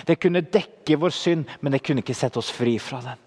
Det 0.07 0.19
kunne 0.19 0.43
dekke 0.43 0.99
vår 0.99 1.15
synd, 1.15 1.47
men 1.61 1.75
det 1.75 1.85
kunne 1.85 2.03
ikke 2.03 2.17
sette 2.17 2.41
oss 2.41 2.51
fri 2.51 2.79
fra 2.83 3.01
den. 3.05 3.21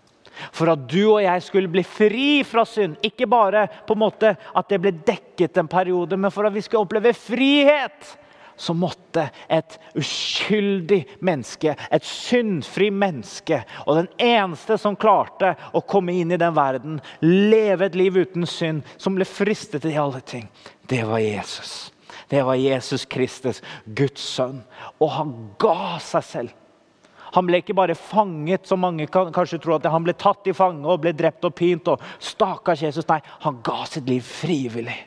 For 0.53 0.69
at 0.69 0.83
du 0.89 1.01
og 1.15 1.21
jeg 1.23 1.41
skulle 1.45 1.71
bli 1.71 1.83
fri 1.87 2.29
fra 2.45 2.65
synd. 2.67 2.99
Ikke 3.05 3.27
bare 3.29 3.65
på 3.87 3.95
en 3.95 4.03
måte 4.03 4.33
at 4.37 4.69
det 4.69 4.79
ble 4.83 4.93
dekket 4.93 5.57
en 5.57 5.69
periode, 5.71 6.19
men 6.19 6.33
for 6.33 6.47
at 6.47 6.53
vi 6.53 6.63
skulle 6.65 6.85
oppleve 6.85 7.15
frihet 7.17 8.17
så 8.57 8.73
måtte 8.73 9.27
et 9.53 9.77
uskyldig 9.97 11.03
menneske, 11.25 11.75
et 11.77 12.05
syndfri 12.05 12.89
menneske, 12.91 13.61
og 13.85 14.01
den 14.01 14.09
eneste 14.21 14.79
som 14.81 14.97
klarte 14.99 15.53
å 15.77 15.83
komme 15.85 16.15
inn 16.17 16.33
i 16.33 16.41
den 16.41 16.55
verden, 16.57 17.01
leve 17.21 17.87
et 17.87 17.97
liv 17.97 18.17
uten 18.17 18.47
synd, 18.49 18.83
som 18.97 19.17
ble 19.17 19.27
fristet 19.29 19.85
i 19.85 19.97
alle 19.97 20.23
ting, 20.25 20.49
det 20.89 21.03
var 21.07 21.21
Jesus. 21.23 21.91
Det 22.27 22.41
var 22.43 22.55
Jesus 22.59 23.05
Kristus, 23.05 23.61
Guds 23.85 24.23
sønn. 24.35 24.63
Og 24.99 25.11
han 25.15 25.35
ga 25.61 25.99
seg 26.03 26.25
selv. 26.27 26.55
Han 27.35 27.47
ble 27.47 27.59
ikke 27.61 27.75
bare 27.75 27.95
fanget, 27.95 28.67
som 28.67 28.81
mange 28.83 29.07
kan, 29.11 29.31
kanskje 29.35 29.59
tror 29.63 29.77
at 29.77 29.87
han 29.91 30.05
ble 30.05 30.15
tatt 30.17 30.47
i 30.47 30.55
fange 30.55 30.87
og 30.87 31.03
ble 31.03 31.13
drept 31.15 31.45
og 31.47 31.55
pint. 31.55 31.87
og 31.91 32.03
Stakkars 32.23 32.83
Jesus. 32.83 33.07
Nei, 33.07 33.19
han 33.43 33.61
ga 33.63 33.83
sitt 33.87 34.07
liv 34.09 34.23
frivillig 34.25 34.97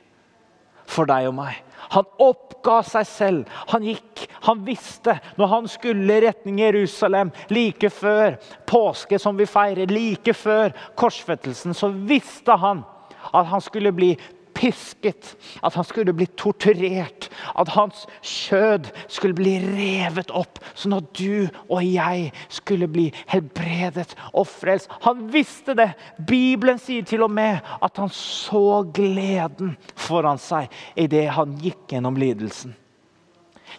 for 0.90 1.09
deg 1.09 1.28
og 1.30 1.36
meg. 1.38 1.61
Han 1.95 2.09
oppga 2.20 2.81
seg 2.87 3.07
selv. 3.09 3.55
Han 3.72 3.85
gikk, 3.87 4.26
han 4.47 4.64
visste 4.66 5.16
når 5.39 5.53
han 5.55 5.68
skulle 5.70 6.16
i 6.16 6.24
retning 6.26 6.61
Jerusalem 6.62 7.33
like 7.53 7.91
før 7.93 8.37
påske, 8.68 9.18
som 9.18 9.39
vi 9.39 9.49
feirer, 9.49 9.91
like 9.91 10.35
før 10.37 10.74
korsfettelsen, 11.01 11.74
så 11.74 11.91
visste 11.91 12.57
han 12.61 12.85
at 13.33 13.47
han 13.51 13.62
skulle 13.64 13.93
bli 13.95 14.14
pisket, 14.61 15.36
at 15.64 15.74
han 15.74 15.86
skulle 15.88 16.12
bli 16.16 16.26
torturert, 16.38 17.28
at 17.58 17.72
hans 17.72 18.04
kjød 18.26 18.90
skulle 19.08 19.36
bli 19.38 19.56
revet 19.64 20.32
opp, 20.36 20.61
sånn 20.74 20.98
at 20.98 21.08
du 21.16 21.48
og 21.70 21.80
jeg 21.86 22.28
skulle 22.52 22.88
bli 22.90 23.08
helbredet 23.30 24.12
og 24.34 24.46
frelst. 24.50 24.92
Han 25.06 25.28
visste 25.32 25.76
det. 25.78 25.90
Bibelen 26.28 26.80
sier 26.82 27.06
til 27.08 27.24
og 27.24 27.32
med 27.32 27.64
at 27.80 28.00
han 28.00 28.12
så 28.14 28.82
gleden 28.94 29.76
foran 29.96 30.40
seg 30.40 30.68
idet 31.00 31.30
han 31.36 31.56
gikk 31.61 31.94
gjennom 31.94 32.20
lidelsen. 32.20 32.76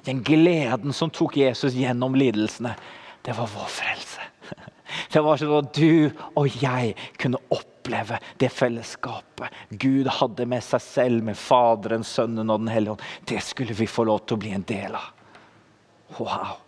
Den 0.07 0.23
gleden 0.25 0.95
som 0.95 1.11
tok 1.13 1.37
Jesus 1.37 1.75
gjennom 1.77 2.15
lidelsene, 2.17 2.73
det 3.21 3.35
var 3.37 3.51
vår 3.53 3.69
frelse. 3.69 4.29
Det 5.13 5.21
var 5.23 5.37
sånn 5.39 5.53
at 5.55 5.75
du 5.77 6.09
og 6.35 6.49
jeg 6.59 6.95
kunne 7.15 7.39
oppleve 7.47 7.70
oppleve 7.81 8.19
det 8.37 8.49
fellesskapet 8.49 9.49
Gud 9.69 10.07
hadde 10.07 10.45
med 10.45 10.63
seg 10.63 10.81
selv, 10.81 11.23
med 11.23 11.37
Faderen, 11.37 12.03
Sønnen 12.03 12.49
og 12.49 12.61
Den 12.61 12.71
hellige 12.71 12.93
ånd. 12.95 13.05
Det 13.25 13.41
skulle 13.43 13.73
vi 13.73 13.87
få 13.89 14.05
lov 14.05 14.25
til 14.25 14.37
å 14.37 14.41
bli 14.41 14.51
en 14.55 14.67
del 14.67 14.95
av. 14.95 15.09
Wow! 16.19 16.59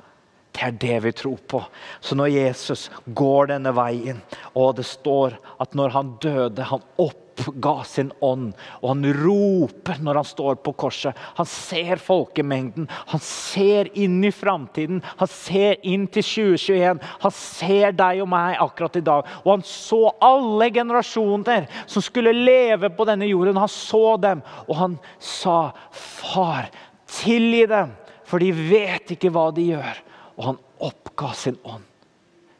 Det 0.53 0.61
er 0.67 0.75
det 0.77 0.97
vi 1.01 1.11
tror 1.17 1.39
på. 1.49 1.59
Så 1.99 2.15
når 2.15 2.29
Jesus 2.29 2.89
går 3.05 3.49
denne 3.49 3.71
veien, 3.73 4.19
og 4.53 4.75
det 4.77 4.85
står 4.85 5.39
at 5.63 5.73
når 5.73 5.95
han 5.95 6.11
døde, 6.21 6.67
han 6.69 6.83
opp 7.01 7.22
ga 7.35 7.83
sin 7.87 8.11
ånd. 8.23 8.53
Og 8.81 8.89
han 8.91 9.07
roper 9.17 10.01
når 10.03 10.19
han 10.21 10.27
står 10.27 10.59
på 10.65 10.73
korset. 10.83 11.17
Han 11.37 11.47
ser 11.49 12.01
folkemengden. 12.01 12.87
Han 13.13 13.23
ser 13.23 13.89
inn 13.97 14.19
i 14.25 14.31
framtiden. 14.33 15.01
Han 15.19 15.31
ser 15.31 15.77
inn 15.87 16.05
til 16.07 16.25
2021. 16.25 17.01
Han 17.25 17.35
ser 17.37 17.97
deg 17.97 18.23
og 18.23 18.31
meg 18.33 18.59
akkurat 18.63 18.99
i 18.99 19.05
dag. 19.05 19.29
Og 19.43 19.51
han 19.55 19.65
så 19.67 20.01
alle 20.23 20.69
generasjoner 20.73 21.67
som 21.85 22.05
skulle 22.05 22.35
leve 22.35 22.91
på 22.93 23.07
denne 23.09 23.29
jorden. 23.29 23.61
Han 23.61 23.71
så 23.71 24.17
dem, 24.21 24.43
og 24.67 24.75
han 24.77 24.97
sa, 25.19 25.71
'Far, 25.91 26.69
tilgi 27.07 27.65
dem, 27.69 27.93
for 28.25 28.39
de 28.39 28.51
vet 28.51 29.15
ikke 29.15 29.31
hva 29.33 29.51
de 29.53 29.73
gjør.' 29.73 30.03
Og 30.37 30.43
han 30.45 30.59
oppga 30.81 31.33
sin 31.37 31.57
ånd. 31.63 31.85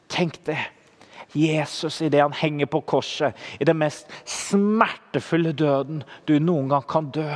Tenk 0.08 0.44
det. 0.46 0.60
Jesus 1.34 2.02
idet 2.06 2.22
han 2.22 2.36
henger 2.38 2.70
på 2.70 2.84
korset, 2.86 3.38
i 3.60 3.66
den 3.66 3.80
mest 3.82 4.10
smertefulle 4.30 5.54
døden 5.58 6.04
du 6.30 6.38
noen 6.40 6.70
gang 6.72 6.86
kan 6.90 7.10
dø. 7.14 7.30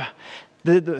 Det, 0.68 0.80
det, 0.84 0.96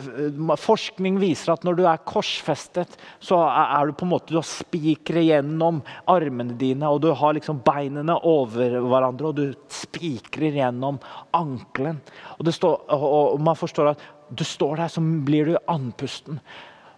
forskning 0.57 1.17
viser 1.19 1.51
at 1.53 1.65
når 1.67 1.75
du 1.77 1.83
er 1.87 2.03
korsfestet, 2.07 2.95
så 3.21 3.41
er 3.43 3.89
du 3.89 3.95
på 3.97 4.07
en 4.07 4.13
måte, 4.13 4.31
du 4.31 4.39
har 4.39 4.47
spikere 4.47 5.25
gjennom 5.27 5.81
armene 6.09 6.55
dine, 6.59 6.87
og 6.87 7.03
du 7.03 7.09
har 7.15 7.35
liksom 7.35 7.59
beinene 7.65 8.15
over 8.25 8.79
hverandre, 8.79 9.29
og 9.29 9.37
du 9.37 9.73
spikrer 9.73 10.57
gjennom 10.61 10.97
ankelen. 11.35 11.99
Og, 12.37 12.49
står, 12.55 12.79
og, 12.95 13.35
man 13.43 13.59
forstår 13.59 13.93
at 13.93 14.07
du 14.29 14.45
står 14.47 14.79
der, 14.79 14.93
så 14.95 15.03
blir 15.03 15.51
du 15.51 15.59
andpusten. 15.69 16.39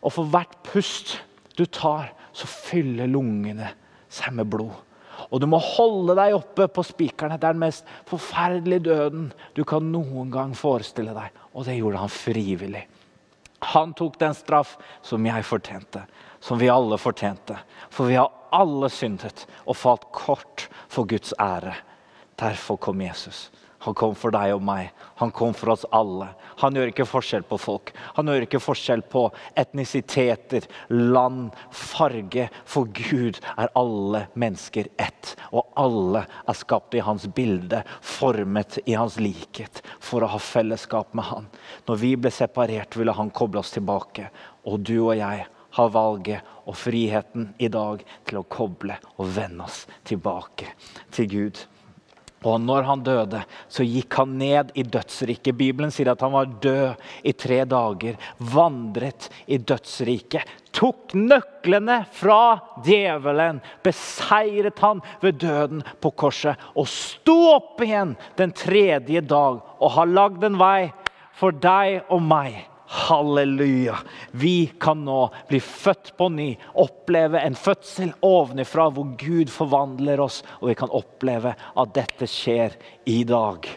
Og 0.01 0.15
for 0.15 0.31
hvert 0.31 0.55
pust 0.67 1.17
du 1.57 1.65
tar, 1.65 2.13
så 2.31 2.47
fyller 2.47 3.09
lungene 3.11 3.73
seg 4.11 4.37
med 4.37 4.47
blod. 4.53 4.77
Og 5.29 5.41
du 5.41 5.47
må 5.49 5.59
holde 5.61 6.15
deg 6.17 6.35
oppe 6.35 6.67
på 6.71 6.85
spikerne. 6.85 7.37
Det 7.37 7.47
er 7.49 7.57
den 7.57 7.63
mest 7.65 7.87
forferdelige 8.09 8.85
døden 8.89 9.29
du 9.57 9.63
kan 9.67 9.91
noen 9.93 10.31
gang 10.33 10.55
forestille 10.57 11.13
deg. 11.15 11.37
Og 11.53 11.67
det 11.67 11.77
gjorde 11.77 12.01
han 12.01 12.13
frivillig. 12.13 12.85
Han 13.71 13.93
tok 13.93 14.17
den 14.19 14.33
straff 14.33 14.77
som 15.05 15.25
jeg 15.25 15.45
fortjente, 15.45 16.01
som 16.41 16.57
vi 16.57 16.71
alle 16.73 16.97
fortjente. 16.97 17.59
For 17.93 18.09
vi 18.09 18.17
har 18.17 18.31
alle 18.51 18.89
syndet 18.89 19.45
og 19.65 19.77
falt 19.77 20.07
kort 20.15 20.65
for 20.89 21.05
Guds 21.09 21.35
ære. 21.39 21.75
Derfor 22.41 22.79
kom 22.81 23.03
Jesus. 23.05 23.49
Han 23.81 23.95
kom 23.97 24.13
for 24.17 24.33
deg 24.33 24.53
og 24.53 24.61
meg. 24.65 24.91
Han 25.21 25.31
kom 25.33 25.55
for 25.57 25.73
oss 25.73 25.85
alle. 25.95 26.27
Han 26.61 26.75
gjør 26.77 26.91
ikke 26.91 27.07
forskjell 27.09 27.45
på 27.49 27.57
folk. 27.61 27.91
Han 28.17 28.29
gjør 28.29 28.45
ikke 28.45 28.61
forskjell 28.61 29.01
på 29.09 29.23
etnisiteter, 29.57 30.67
land, 30.89 31.49
farge. 31.73 32.47
For 32.69 32.89
Gud 32.93 33.39
er 33.55 33.73
alle 33.77 34.27
mennesker 34.37 34.91
ett. 35.01 35.33
Og 35.49 35.73
alle 35.81 36.27
er 36.29 36.59
skapt 36.59 36.93
i 36.97 37.01
hans 37.05 37.25
bilde, 37.25 37.81
formet 38.05 38.77
i 38.85 38.93
hans 38.97 39.17
likhet, 39.21 39.81
for 39.97 40.21
å 40.21 40.29
ha 40.35 40.41
fellesskap 40.41 41.15
med 41.17 41.29
han. 41.31 41.49
Når 41.89 42.01
vi 42.03 42.13
ble 42.21 42.33
separert, 42.33 42.99
ville 42.99 43.17
han 43.17 43.33
koble 43.33 43.63
oss 43.63 43.73
tilbake. 43.73 44.29
Og 44.69 44.85
du 44.85 44.99
og 44.99 45.15
jeg 45.17 45.47
har 45.71 45.91
valget 45.91 46.55
og 46.67 46.77
friheten 46.77 47.51
i 47.57 47.69
dag 47.71 48.03
til 48.27 48.41
å 48.41 48.47
koble 48.51 48.97
og 49.17 49.29
vende 49.35 49.65
oss 49.65 49.85
tilbake 50.07 50.73
til 51.15 51.31
Gud. 51.31 51.61
Og 52.41 52.57
når 52.57 52.87
han 52.87 53.03
døde, 53.05 53.43
så 53.69 53.85
gikk 53.85 54.15
han 54.17 54.31
ned 54.39 54.71
i 54.73 54.81
dødsriket. 54.81 55.53
Bibelen 55.57 55.91
sier 55.93 56.09
at 56.13 56.23
han 56.25 56.33
var 56.33 56.49
død 56.63 57.27
i 57.29 57.33
tre 57.37 57.59
dager, 57.69 58.17
vandret 58.53 59.27
i 59.45 59.59
dødsriket. 59.61 60.49
Tok 60.73 61.13
nøklene 61.13 61.99
fra 62.17 62.57
djevelen, 62.81 63.59
beseiret 63.85 64.81
han 64.81 65.03
ved 65.21 65.37
døden 65.43 65.85
på 66.01 66.13
korset. 66.17 66.57
Og 66.73 66.89
sto 66.89 67.37
opp 67.51 67.83
igjen 67.85 68.15
den 68.39 68.55
tredje 68.57 69.21
dag 69.21 69.61
og 69.77 69.95
har 69.99 70.09
lagd 70.09 70.47
en 70.47 70.57
vei 70.57 70.89
for 71.37 71.53
deg 71.53 72.07
og 72.09 72.25
meg. 72.25 72.70
Halleluja. 72.91 73.97
Vi 74.31 74.71
kan 74.79 75.05
nå 75.05 75.29
bli 75.47 75.59
født 75.63 76.09
på 76.19 76.27
ny, 76.29 76.49
oppleve 76.75 77.39
en 77.39 77.55
fødsel 77.55 78.09
ovenifra 78.19 78.89
hvor 78.91 79.13
Gud 79.15 79.47
forvandler 79.53 80.19
oss, 80.19 80.41
og 80.59 80.73
vi 80.73 80.75
kan 80.75 80.91
oppleve 80.91 81.53
at 81.55 81.93
dette 81.95 82.27
skjer 82.27 82.75
i 83.07 83.21
dag. 83.23 83.69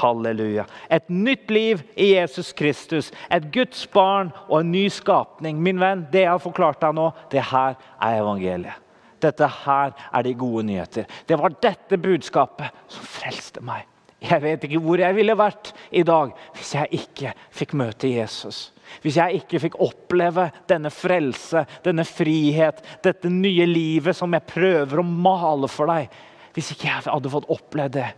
Halleluja. 0.00 0.64
Et 0.90 1.06
nytt 1.06 1.52
liv 1.54 1.84
i 1.94 2.10
Jesus 2.16 2.50
Kristus, 2.52 3.12
et 3.30 3.46
Guds 3.54 3.84
barn 3.94 4.32
og 4.48 4.64
en 4.64 4.72
ny 4.74 4.88
skapning. 4.90 5.62
Min 5.62 5.78
venn, 5.78 6.02
det 6.10 6.24
jeg 6.24 6.32
har 6.32 6.42
forklart 6.42 6.82
deg 6.82 6.96
nå, 6.98 7.12
det 7.30 7.46
her 7.52 7.78
er 7.78 8.18
evangeliet. 8.18 8.82
Dette 9.22 9.46
her 9.62 9.94
er 9.94 10.26
de 10.26 10.34
gode 10.38 10.66
nyheter. 10.66 11.06
Det 11.30 11.38
var 11.38 11.54
dette 11.62 11.98
budskapet 12.02 12.74
som 12.90 13.06
frelste 13.06 13.62
meg. 13.62 13.86
Jeg 14.18 14.42
vet 14.42 14.64
ikke 14.66 14.80
hvor 14.82 14.98
jeg 14.98 15.14
ville 15.14 15.36
vært 15.38 15.70
i 15.94 16.02
dag 16.06 16.32
hvis 16.56 16.72
jeg 16.74 16.98
ikke 16.98 17.32
fikk 17.54 17.74
møte 17.78 18.10
Jesus. 18.10 18.72
Hvis 19.04 19.18
jeg 19.20 19.42
ikke 19.42 19.60
fikk 19.62 19.76
oppleve 19.84 20.48
denne 20.70 20.90
frelse, 20.90 21.62
denne 21.84 22.06
frihet, 22.08 22.80
dette 23.04 23.30
nye 23.30 23.66
livet 23.68 24.16
som 24.16 24.32
jeg 24.34 24.48
prøver 24.48 25.02
å 25.02 25.06
male 25.06 25.70
for 25.70 25.92
deg. 25.92 26.08
Hvis 26.56 26.72
ikke 26.74 26.88
jeg 26.88 27.06
hadde 27.06 27.30
fått 27.30 27.50
oppleve 27.52 27.94
det. 28.00 28.08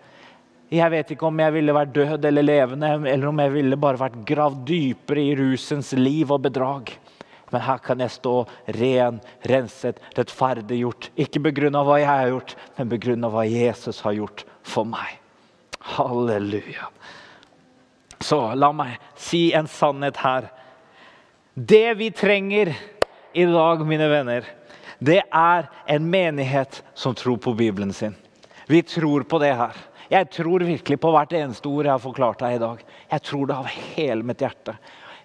Jeg 0.71 0.93
vet 0.93 1.13
ikke 1.13 1.27
om 1.27 1.41
jeg 1.43 1.53
ville 1.57 1.75
vært 1.75 1.93
død 1.97 2.27
eller 2.29 2.47
levende, 2.47 2.91
eller 3.11 3.27
om 3.27 3.41
jeg 3.43 3.53
ville 3.57 3.79
bare 3.83 3.99
vært 4.01 4.21
gravd 4.25 4.61
dypere 4.69 5.25
i 5.27 5.33
rusens 5.37 5.91
liv 5.99 6.31
og 6.31 6.45
bedrag. 6.47 6.93
Men 7.51 7.65
her 7.67 7.81
kan 7.83 8.01
jeg 8.01 8.15
stå 8.15 8.35
ren, 8.79 9.19
renset, 9.51 9.99
rettferdiggjort. 10.17 11.11
Ikke 11.19 11.43
begrunna 11.51 11.83
hva 11.85 11.99
jeg 11.99 12.09
har 12.09 12.31
gjort, 12.31 12.55
men 12.79 12.93
begrunna 12.95 13.33
hva 13.35 13.43
Jesus 13.51 13.99
har 14.07 14.15
gjort 14.17 14.47
for 14.63 14.87
meg. 14.87 15.19
Halleluja. 15.81 16.89
Så 18.21 18.55
la 18.55 18.71
meg 18.77 18.99
si 19.17 19.49
en 19.57 19.69
sannhet 19.69 20.21
her. 20.21 20.51
Det 21.55 21.95
vi 21.99 22.11
trenger 22.13 22.75
i 23.33 23.45
dag, 23.49 23.87
mine 23.87 24.09
venner, 24.11 24.45
det 24.99 25.23
er 25.25 25.71
en 25.89 26.11
menighet 26.11 26.83
som 26.95 27.15
tror 27.17 27.41
på 27.41 27.55
Bibelen 27.57 27.93
sin. 27.93 28.15
Vi 28.69 28.83
tror 28.83 29.25
på 29.25 29.39
det 29.41 29.55
her. 29.57 29.77
Jeg 30.11 30.29
tror 30.31 30.63
virkelig 30.67 30.99
på 31.01 31.13
hvert 31.15 31.33
eneste 31.39 31.71
ord 31.71 31.87
jeg 31.87 31.95
har 31.95 32.03
forklart 32.03 32.43
deg 32.43 32.57
i 32.57 32.63
dag. 32.63 32.83
Jeg 33.11 33.23
tror 33.27 33.47
det 33.49 33.57
av 33.57 33.71
hele 33.71 34.27
mitt 34.27 34.43
hjerte. 34.45 34.75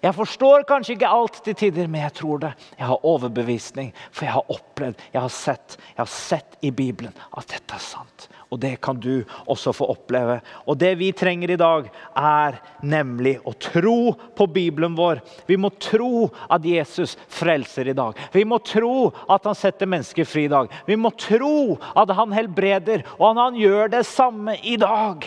Jeg 0.02 0.14
forstår 0.14 0.64
kanskje 0.68 0.94
ikke 0.94 1.10
alt 1.10 1.40
til 1.44 1.56
tider, 1.58 1.88
men 1.90 2.04
jeg 2.04 2.14
tror 2.20 2.40
det. 2.44 2.52
Jeg 2.78 2.86
har 2.86 3.06
overbevisning, 3.10 3.92
for 4.10 4.28
jeg 4.28 4.36
har 4.36 4.52
opplevd, 4.54 5.04
jeg 5.12 5.20
har 5.20 5.32
sett, 5.32 5.76
jeg 5.92 6.00
har 6.02 6.12
sett 6.12 6.58
i 6.62 6.70
Bibelen 6.70 7.16
at 7.32 7.48
dette 7.50 7.76
er 7.76 7.82
sant. 7.82 8.28
Og 8.52 8.60
det 8.62 8.76
kan 8.84 8.98
du 9.02 9.24
også 9.50 9.72
få 9.74 9.88
oppleve. 9.90 10.38
Og 10.70 10.78
det 10.78 10.92
vi 11.00 11.10
trenger 11.16 11.50
i 11.50 11.58
dag, 11.58 11.88
er 12.14 12.58
nemlig 12.86 13.36
å 13.42 13.54
tro 13.58 14.14
på 14.38 14.46
Bibelen 14.46 14.94
vår. 14.98 15.22
Vi 15.48 15.58
må 15.58 15.72
tro 15.82 16.28
at 16.52 16.66
Jesus 16.66 17.16
frelser 17.26 17.90
i 17.90 17.96
dag. 17.96 18.14
Vi 18.32 18.44
må 18.46 18.60
tro 18.62 19.10
at 19.26 19.48
han 19.48 19.58
setter 19.58 19.90
mennesker 19.90 20.28
fri 20.28 20.46
i 20.46 20.52
dag. 20.52 20.70
Vi 20.86 20.98
må 21.00 21.10
tro 21.18 21.74
at 21.98 22.14
han 22.14 22.34
helbreder, 22.36 23.02
og 23.18 23.32
at 23.32 23.42
han 23.48 23.58
gjør 23.58 23.96
det 23.96 24.04
samme 24.06 24.54
i 24.62 24.76
dag. 24.78 25.26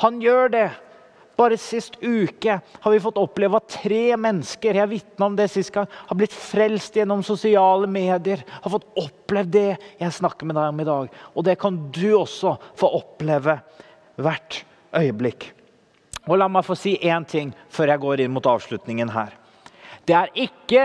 Han 0.00 0.22
gjør 0.24 0.54
det. 0.56 0.68
Bare 1.40 1.56
sist 1.56 1.94
uke 2.04 2.58
har 2.60 2.92
vi 2.92 3.00
fått 3.00 3.18
oppleve 3.20 3.56
at 3.56 3.70
tre 3.80 4.16
mennesker 4.20 4.76
jeg 4.76 4.98
om 5.24 5.36
det 5.38 5.46
sist 5.48 5.72
gang, 5.72 5.86
har 5.88 6.18
blitt 6.18 6.34
frelst 6.36 6.98
gjennom 6.98 7.22
sosiale 7.24 7.88
medier. 7.88 8.42
Har 8.60 8.74
fått 8.74 8.88
oppleve 9.00 9.48
det 9.54 9.70
jeg 10.02 10.16
snakker 10.18 10.50
med 10.50 10.58
deg 10.58 10.68
om 10.68 10.82
i 10.82 10.88
dag. 10.88 11.14
Og 11.32 11.46
det 11.46 11.56
kan 11.62 11.78
du 11.96 12.10
også 12.18 12.58
få 12.76 12.90
oppleve 12.98 13.56
hvert 14.20 14.60
øyeblikk. 15.00 15.48
Og 16.28 16.36
La 16.36 16.50
meg 16.52 16.66
få 16.66 16.76
si 16.76 16.98
én 17.00 17.24
ting 17.24 17.54
før 17.72 17.94
jeg 17.94 18.04
går 18.04 18.24
inn 18.26 18.34
mot 18.34 18.50
avslutningen 18.52 19.08
her. 19.14 19.32
Det 20.04 20.16
er 20.18 20.36
ikke 20.44 20.84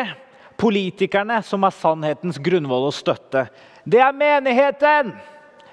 politikerne 0.55 1.41
som 1.43 1.67
er 1.67 1.75
sannhetens 1.75 2.39
grunnvoll 2.39 2.87
og 2.87 2.95
støtte. 2.95 3.49
Det 3.83 3.99
er 3.99 4.15
menigheten! 4.15 5.11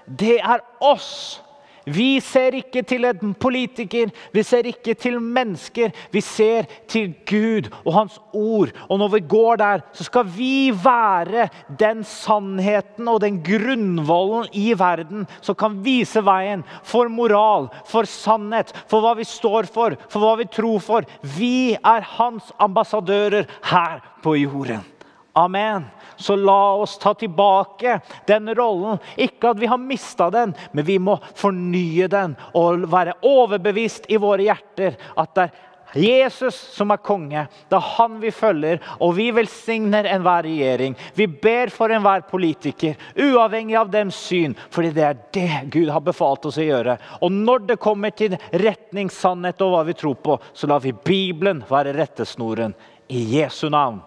Det 0.06 0.40
er 0.42 0.66
oss! 0.82 1.38
Vi 1.84 2.20
ser 2.22 2.54
ikke 2.60 2.82
til 2.86 3.06
en 3.08 3.32
politiker, 3.34 4.10
vi 4.32 4.42
ser 4.46 4.68
ikke 4.70 4.94
til 4.94 5.18
mennesker. 5.20 5.90
Vi 6.12 6.20
ser 6.22 6.68
til 6.90 7.14
Gud 7.28 7.70
og 7.84 7.94
Hans 7.96 8.18
ord. 8.32 8.70
Og 8.88 8.98
når 8.98 9.08
vi 9.16 9.20
går 9.28 9.56
der, 9.62 9.82
så 9.92 10.06
skal 10.06 10.28
vi 10.36 10.70
være 10.84 11.48
den 11.80 12.04
sannheten 12.04 13.08
og 13.08 13.20
den 13.24 13.40
grunnvollen 13.42 14.48
i 14.52 14.72
verden 14.78 15.26
som 15.40 15.58
kan 15.58 15.80
vise 15.84 16.22
veien 16.24 16.62
for 16.86 17.10
moral, 17.10 17.68
for 17.88 18.08
sannhet, 18.08 18.72
for 18.86 19.02
hva 19.02 19.16
vi 19.18 19.26
står 19.26 19.66
for, 19.72 19.96
for 20.08 20.22
hva 20.22 20.36
vi 20.40 20.48
tror 20.52 20.78
for. 20.82 21.08
Vi 21.36 21.74
er 21.74 22.06
hans 22.18 22.52
ambassadører 22.62 23.50
her 23.72 24.00
på 24.22 24.36
jorden. 24.38 24.86
Amen. 25.34 25.88
Så 26.22 26.36
la 26.38 26.76
oss 26.84 26.94
ta 27.02 27.14
tilbake 27.18 27.98
den 28.30 28.52
rollen. 28.54 29.02
Ikke 29.16 29.52
at 29.52 29.60
vi 29.60 29.70
har 29.70 29.80
mista 29.82 30.30
den, 30.32 30.54
men 30.72 30.86
vi 30.86 31.00
må 31.02 31.18
fornye 31.34 32.08
den 32.12 32.38
og 32.58 32.86
være 32.92 33.18
overbevist 33.26 34.08
i 34.12 34.20
våre 34.22 34.46
hjerter 34.46 34.98
at 35.18 35.36
det 35.36 35.48
er 35.48 35.60
Jesus 35.92 36.56
som 36.72 36.90
er 36.90 37.00
konge. 37.04 37.44
Det 37.68 37.76
er 37.76 37.88
han 37.98 38.18
vi 38.22 38.30
følger, 38.32 38.80
og 39.04 39.14
vi 39.18 39.28
velsigner 39.34 40.08
enhver 40.08 40.46
regjering. 40.46 40.96
Vi 41.14 41.26
ber 41.26 41.72
for 41.72 41.92
enhver 41.92 42.24
politiker, 42.30 42.96
uavhengig 43.12 43.76
av 43.76 43.90
dems 43.92 44.16
syn, 44.16 44.56
fordi 44.72 44.94
det 44.96 45.04
er 45.04 45.20
det 45.36 45.50
Gud 45.74 45.90
har 45.92 46.04
befalt 46.04 46.48
oss 46.48 46.60
å 46.60 46.66
gjøre. 46.66 46.96
Og 47.20 47.32
når 47.32 47.66
det 47.72 47.80
kommer 47.82 48.14
til 48.16 48.38
retning, 48.64 49.12
sannhet 49.12 49.60
og 49.64 49.76
hva 49.76 49.84
vi 49.88 49.96
tror 49.98 50.16
på, 50.16 50.38
så 50.56 50.70
lar 50.70 50.80
vi 50.84 50.96
Bibelen 50.96 51.64
være 51.68 51.94
rettesnoren. 51.96 52.74
I 53.12 53.26
Jesu 53.28 53.66
navn. 53.68 53.98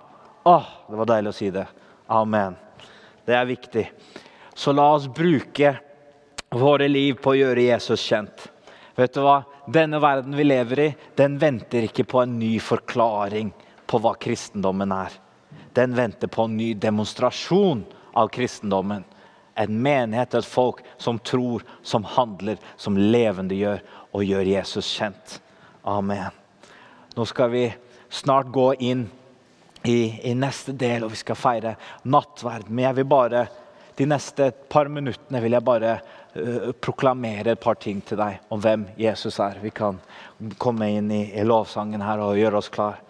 Åh, 0.50 0.70
det 0.90 0.98
var 0.98 1.10
deilig 1.12 1.30
å 1.30 1.36
si 1.38 1.52
det. 1.54 1.68
Amen. 2.08 2.56
Det 3.26 3.34
er 3.36 3.46
viktig. 3.50 3.86
Så 4.56 4.72
la 4.72 4.86
oss 4.94 5.08
bruke 5.08 5.76
våre 6.56 6.88
liv 6.88 7.18
på 7.22 7.34
å 7.34 7.40
gjøre 7.40 7.66
Jesus 7.66 8.04
kjent. 8.06 8.48
Vet 8.96 9.16
du 9.16 9.24
hva? 9.26 9.42
Denne 9.68 10.00
verden 10.00 10.36
vi 10.38 10.46
lever 10.46 10.80
i, 10.80 10.90
den 11.18 11.40
venter 11.42 11.88
ikke 11.88 12.06
på 12.08 12.22
en 12.22 12.38
ny 12.40 12.54
forklaring 12.64 13.50
på 13.90 14.00
hva 14.02 14.14
kristendommen 14.22 14.94
er. 14.94 15.18
Den 15.76 15.96
venter 15.98 16.32
på 16.32 16.46
en 16.46 16.56
ny 16.56 16.74
demonstrasjon 16.80 17.84
av 18.16 18.30
kristendommen. 18.32 19.04
En 19.56 19.82
menighet, 19.82 20.36
et 20.36 20.48
folk 20.48 20.82
som 21.02 21.20
tror, 21.20 21.64
som 21.84 22.06
handler, 22.08 22.60
som 22.78 22.98
levendegjør 23.00 23.82
og 24.16 24.24
gjør 24.24 24.52
Jesus 24.52 24.88
kjent. 24.96 25.40
Amen. 25.84 26.32
Nå 27.16 27.26
skal 27.28 27.52
vi 27.52 27.66
snart 28.12 28.52
gå 28.54 28.74
inn 28.84 29.08
i, 29.86 30.00
i, 30.24 30.34
neste 30.38 30.74
del, 30.78 31.06
og 31.06 31.14
vi 31.14 31.22
skal 31.22 31.40
feire 31.40 31.76
nattverd. 32.04 32.70
Men 32.70 32.88
jeg 32.88 33.00
vil 33.00 33.10
bare, 33.10 33.46
de 33.96 34.08
neste 34.10 34.52
par 34.72 34.90
minuttene 34.92 35.42
vil 35.44 35.56
jeg 35.56 35.66
bare 35.66 35.96
uh, 36.00 36.70
proklamere 36.82 37.56
et 37.56 37.64
par 37.64 37.80
ting 37.82 38.02
til 38.06 38.20
deg 38.20 38.42
om 38.52 38.62
hvem 38.62 38.88
Jesus 39.00 39.40
er. 39.44 39.62
Vi 39.64 39.74
kan 39.76 40.02
komme 40.62 40.90
inn 40.98 41.12
i, 41.14 41.24
i 41.38 41.46
lovsangen 41.48 42.04
her 42.04 42.24
og 42.24 42.40
gjøre 42.40 42.62
oss 42.62 42.72
klar. 42.74 43.02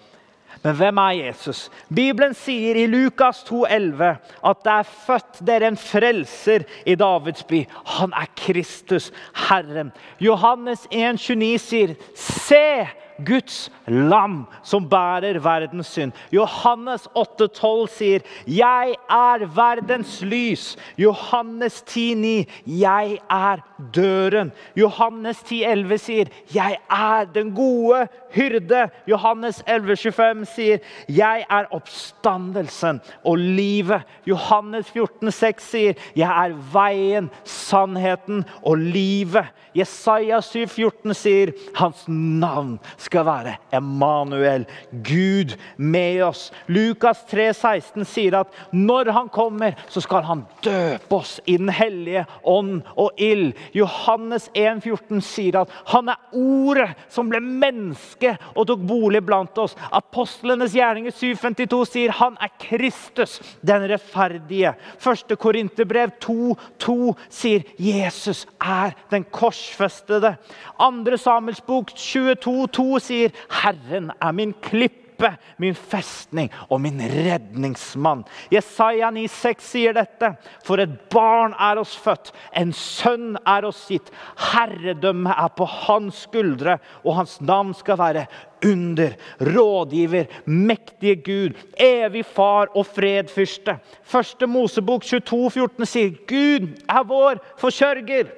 Men 0.63 0.75
hvem 0.79 0.97
er 0.97 1.11
Jesus? 1.17 1.67
Bibelen 1.93 2.33
sier 2.37 2.77
i 2.79 2.87
Lukas 2.89 3.43
2,11 3.45 4.15
at 4.49 4.61
det 4.65 4.73
er 4.73 4.93
født 5.05 5.41
dere 5.45 5.69
en 5.69 5.77
frelser 5.77 6.65
i 6.89 6.95
Davids 6.97 7.45
by. 7.45 7.59
Han 7.99 8.15
er 8.17 8.31
Kristus, 8.39 9.11
Herren. 9.45 9.91
Johannes 10.23 10.87
1,29 10.89 11.57
sier, 11.61 11.95
se 12.17 12.87
Guds 13.23 13.69
lam 13.87 14.45
som 14.63 14.89
bærer 14.89 15.39
verdens 15.39 15.87
synd. 15.87 16.11
Johannes 16.33 17.07
8,12 17.15 17.87
sier, 17.87 18.19
'Jeg 18.47 18.95
er 19.09 19.45
verdens 19.45 20.21
lys'. 20.21 20.75
Johannes 20.97 21.81
10,9, 21.81 22.45
'Jeg 22.65 23.19
er 23.29 23.57
døren'. 23.93 24.51
Johannes 24.75 25.37
10,11 25.43 25.97
sier, 25.97 26.25
'Jeg 26.53 26.77
er 26.89 27.25
den 27.25 27.55
gode 27.55 28.07
hyrde'. 28.35 28.89
Johannes 29.07 29.63
11,25 29.67 30.45
sier, 30.45 30.77
'Jeg 31.09 31.45
er 31.49 31.65
oppstandelsen 31.71 33.01
og 33.23 33.37
livet'. 33.37 34.03
Johannes 34.27 34.89
14,6 34.89 35.63
sier, 35.63 35.93
'Jeg 36.15 36.45
er 36.45 36.53
veien, 36.73 37.29
sannheten 37.43 38.45
og 38.63 38.77
livet'. 38.77 39.51
Jesaja 39.75 40.41
7,14 40.41 41.13
sier, 41.13 41.51
'Hans 41.75 42.05
navn 42.07 42.79
skal 43.05 43.25
være 43.27 43.55
Emanuel, 43.75 44.65
Gud 45.05 45.55
med 45.77 46.23
oss. 46.25 46.49
Lukas 46.67 47.23
3, 47.29 47.51
16 47.53 48.05
sier 48.09 48.39
at 48.41 48.53
når 48.73 49.11
han 49.15 49.29
kommer, 49.33 49.75
så 49.91 50.01
skal 50.03 50.25
han 50.25 50.45
døpe 50.65 51.19
oss 51.19 51.37
i 51.45 51.57
Den 51.57 51.69
hellige 51.73 52.25
ånd 52.43 52.81
og 52.97 53.21
ild. 53.21 53.53
Johannes 53.75 54.49
1, 54.53 54.81
14 54.83 55.21
sier 55.25 55.61
at 55.61 55.73
han 55.91 56.09
er 56.11 56.35
ordet 56.35 56.89
som 57.11 57.29
ble 57.31 57.41
menneske 57.43 58.35
og 58.53 58.67
tok 58.69 58.83
bolig 58.87 59.21
blant 59.25 59.57
oss. 59.61 59.77
Apostlenes 59.95 60.75
gjerninger 60.75 61.13
7, 61.13 61.35
52 61.41 61.93
sier 61.93 62.15
han 62.19 62.37
er 62.41 62.53
Kristus, 62.61 63.37
den 63.65 63.87
rettferdige. 63.91 64.75
Første 65.01 65.37
Korinterbrev 65.39 66.15
2, 66.23 66.55
2 66.81 66.97
sier 67.29 67.65
Jesus 67.81 68.45
er 68.61 68.95
den 69.11 69.25
korsfestede. 69.31 70.35
Andre 70.81 71.17
Samuels 71.21 71.61
bok 71.65 71.93
22, 71.95 72.67
2 72.75 72.94
sier 72.99 73.31
'Herren 73.49 74.11
er 74.21 74.31
min 74.31 74.53
klippe, 74.61 75.37
min 75.57 75.75
festning 75.75 76.49
og 76.69 76.81
min 76.81 76.99
redningsmann. 76.99 78.25
Jesaja 78.51 79.11
9,6 79.11 79.61
sier 79.63 79.93
dette. 79.95 80.33
For 80.63 80.81
et 80.83 81.09
barn 81.09 81.55
er 81.59 81.79
oss 81.79 81.95
født, 81.95 82.33
en 82.55 82.73
sønn 82.73 83.37
er 83.47 83.65
oss 83.65 83.85
gitt. 83.87 84.11
Herredømmet 84.51 85.35
er 85.37 85.53
på 85.55 85.65
hans 85.65 86.25
skuldre, 86.27 86.79
og 87.03 87.15
hans 87.15 87.39
navn 87.41 87.73
skal 87.73 87.97
være 87.97 88.25
under, 88.65 89.15
rådgiver, 89.39 90.25
mektige 90.45 91.15
Gud, 91.15 91.55
evig 91.77 92.25
far 92.25 92.67
og 92.75 92.85
fredfyrste. 92.85 93.77
Første 94.03 94.47
Mosebok 94.47 95.03
22, 95.03 95.51
14 95.51 95.85
sier 95.85 96.11
Gud 96.27 96.67
er 96.89 97.07
vår 97.07 97.39
forsørger. 97.61 98.33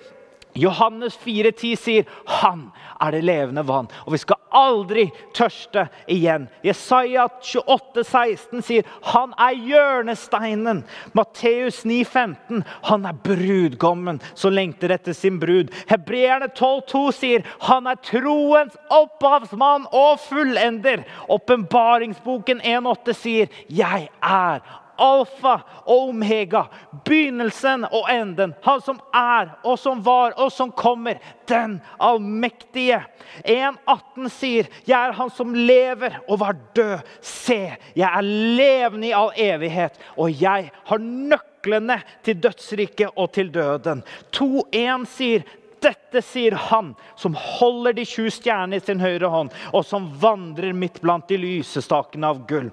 Johannes 0.58 1.18
4,10 1.18 1.76
sier 1.76 2.06
'Han 2.26 2.72
er 3.02 3.12
det 3.12 3.24
levende 3.24 3.64
vann', 3.68 3.90
og 4.06 4.14
vi 4.14 4.18
skal 4.18 4.36
aldri 4.52 5.12
tørste 5.34 5.88
igjen. 6.10 6.48
Jesaja 6.66 7.28
28, 7.42 8.04
16 8.04 8.62
sier 8.62 8.84
'Han 9.02 9.34
er 9.38 9.54
hjørnesteinen'. 9.54 10.84
Matteus 11.14 11.86
9,15 11.86 12.64
'Han 12.84 13.06
er 13.06 13.14
brudgommen 13.14 14.22
som 14.34 14.54
lengter 14.54 14.92
etter 14.92 15.14
sin 15.14 15.40
brud'. 15.40 15.74
Hebreerne 15.90 16.50
12,2 16.56 17.12
sier 17.12 17.44
'Han 17.62 17.88
er 17.88 17.96
troens 17.96 18.78
opphavsmann 18.90 19.86
og 19.92 20.20
fullender'. 20.20 21.06
Åpenbaringsboken 21.30 22.62
1,8 22.62 23.14
sier 23.14 23.48
'Jeg 23.70 24.10
er 24.24 24.60
alfa 24.98 25.56
og 25.86 26.10
omega, 26.10 26.64
begynnelsen 27.06 27.86
og 27.92 28.08
enden. 28.12 28.54
Han 28.66 28.82
som 28.84 29.00
er, 29.16 29.54
og 29.64 29.80
som 29.80 30.04
var, 30.06 30.36
og 30.38 30.52
som 30.52 30.72
kommer. 30.72 31.20
Den 31.48 31.78
allmektige. 32.00 33.00
1,18 33.46 34.30
sier, 34.30 34.68
'Jeg 34.88 35.08
er 35.08 35.12
han 35.12 35.30
som 35.30 35.54
lever 35.54 36.20
og 36.28 36.40
var 36.40 36.56
død. 36.76 37.00
Se, 37.22 37.76
jeg 37.96 38.10
er 38.18 38.22
levende 38.22 39.08
i 39.08 39.16
all 39.16 39.32
evighet, 39.36 39.94
og 40.18 40.42
jeg 40.42 40.72
har 40.86 40.98
nøklene 40.98 42.02
til 42.24 42.44
dødsriket 42.44 43.10
og 43.16 43.32
til 43.32 43.54
døden.' 43.54 44.04
2,1 44.32 45.06
sier, 45.06 45.44
dette 45.82 46.22
sier 46.26 46.52
han 46.52 46.94
som 47.16 47.36
holder 47.38 47.94
de 47.94 48.06
sju 48.08 48.30
stjernene 48.34 48.80
i 48.80 48.84
sin 48.84 49.02
høyre 49.02 49.30
hånd, 49.32 49.54
og 49.74 49.86
som 49.86 50.08
vandrer 50.22 50.76
midt 50.76 51.02
blant 51.04 51.28
de 51.30 51.38
lysestakene 51.42 52.30
av 52.30 52.44
gull. 52.50 52.70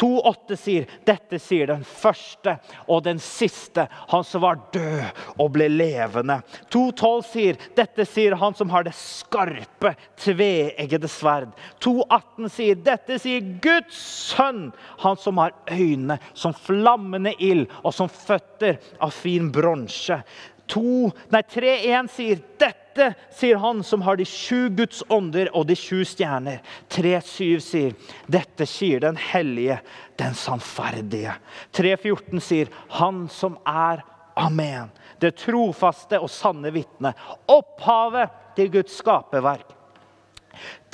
2,8 0.00 0.58
sier 0.58 0.88
dette 1.08 1.40
sier 1.42 1.70
den 1.72 1.84
første 1.88 2.56
og 2.86 3.04
den 3.06 3.20
siste, 3.22 3.86
han 4.12 4.24
som 4.26 4.44
var 4.44 4.60
død 4.74 5.38
og 5.42 5.52
ble 5.56 5.68
levende. 5.72 6.40
2,12 6.74 7.26
sier 7.32 7.60
dette 7.76 8.06
sier 8.08 8.38
han 8.40 8.56
som 8.58 8.72
har 8.74 8.86
det 8.86 8.94
skarpe, 8.98 9.94
tveeggede 10.20 11.10
sverd. 11.10 11.52
2,18 11.84 12.52
sier 12.52 12.80
dette 12.86 13.18
sier 13.22 13.52
Guds 13.64 13.98
sønn, 14.34 14.68
han 15.02 15.20
som 15.20 15.40
har 15.42 15.54
øyne 15.70 16.18
som 16.34 16.54
flammende 16.54 17.34
ild 17.42 17.66
og 17.82 17.94
som 17.94 18.10
føtter 18.10 18.80
av 19.02 19.14
fin 19.14 19.50
bronse. 19.54 20.22
3.1 20.68 22.08
sier 22.10 22.40
dette 22.58 23.10
sier 23.34 23.58
han 23.60 23.82
som 23.84 24.02
har 24.06 24.16
de 24.16 24.24
sju 24.24 24.68
Guds 24.68 25.02
ånder 25.12 25.50
og 25.56 25.66
de 25.68 25.76
sju 25.76 26.04
stjerner. 26.06 26.62
3.7 26.88 27.60
sier 27.60 27.94
dette 28.30 28.66
sier 28.70 29.02
den 29.02 29.18
hellige, 29.20 29.80
den 30.16 30.34
sannferdige. 30.38 31.34
3.14 31.74 32.42
sier 32.44 32.74
han 33.00 33.26
som 33.28 33.58
er 33.66 34.04
Amen. 34.34 34.88
Det 35.22 35.36
trofaste 35.38 36.18
og 36.18 36.30
sanne 36.32 36.72
vitne. 36.74 37.12
Opphavet 37.46 38.32
til 38.56 38.72
Guds 38.72 38.96
skaperverk. 38.98 39.68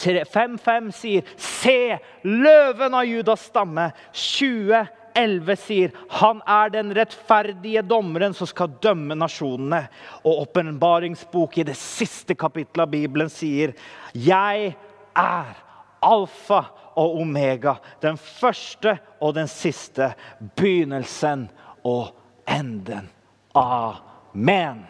5.5 0.00 0.90
sier 0.96 1.32
se, 1.40 1.96
løven 2.24 2.96
av 2.96 3.08
Judas 3.08 3.46
stamme. 3.48 3.90
20 4.12 4.84
11 5.14 5.56
sier 5.60 5.94
han 6.20 6.42
er 6.48 6.72
den 6.74 6.92
rettferdige 6.96 7.82
dommeren 7.86 8.34
som 8.36 8.48
skal 8.48 8.72
dømme 8.82 9.16
nasjonene. 9.18 9.84
Og 10.24 10.44
åpenbaringsbok 10.46 11.58
i 11.58 11.66
det 11.70 11.76
siste 11.78 12.36
kapittelet 12.38 12.86
av 12.86 12.92
Bibelen 12.92 13.32
sier 13.32 13.74
jeg 14.12 14.74
er 15.18 15.64
alfa 16.00 16.62
og 17.00 17.20
omega, 17.22 17.76
den 18.02 18.18
første 18.18 18.96
og 19.20 19.34
den 19.36 19.48
siste, 19.50 20.12
begynnelsen 20.56 21.46
og 21.86 22.10
enden. 22.48 23.08
Amen. 23.56 24.84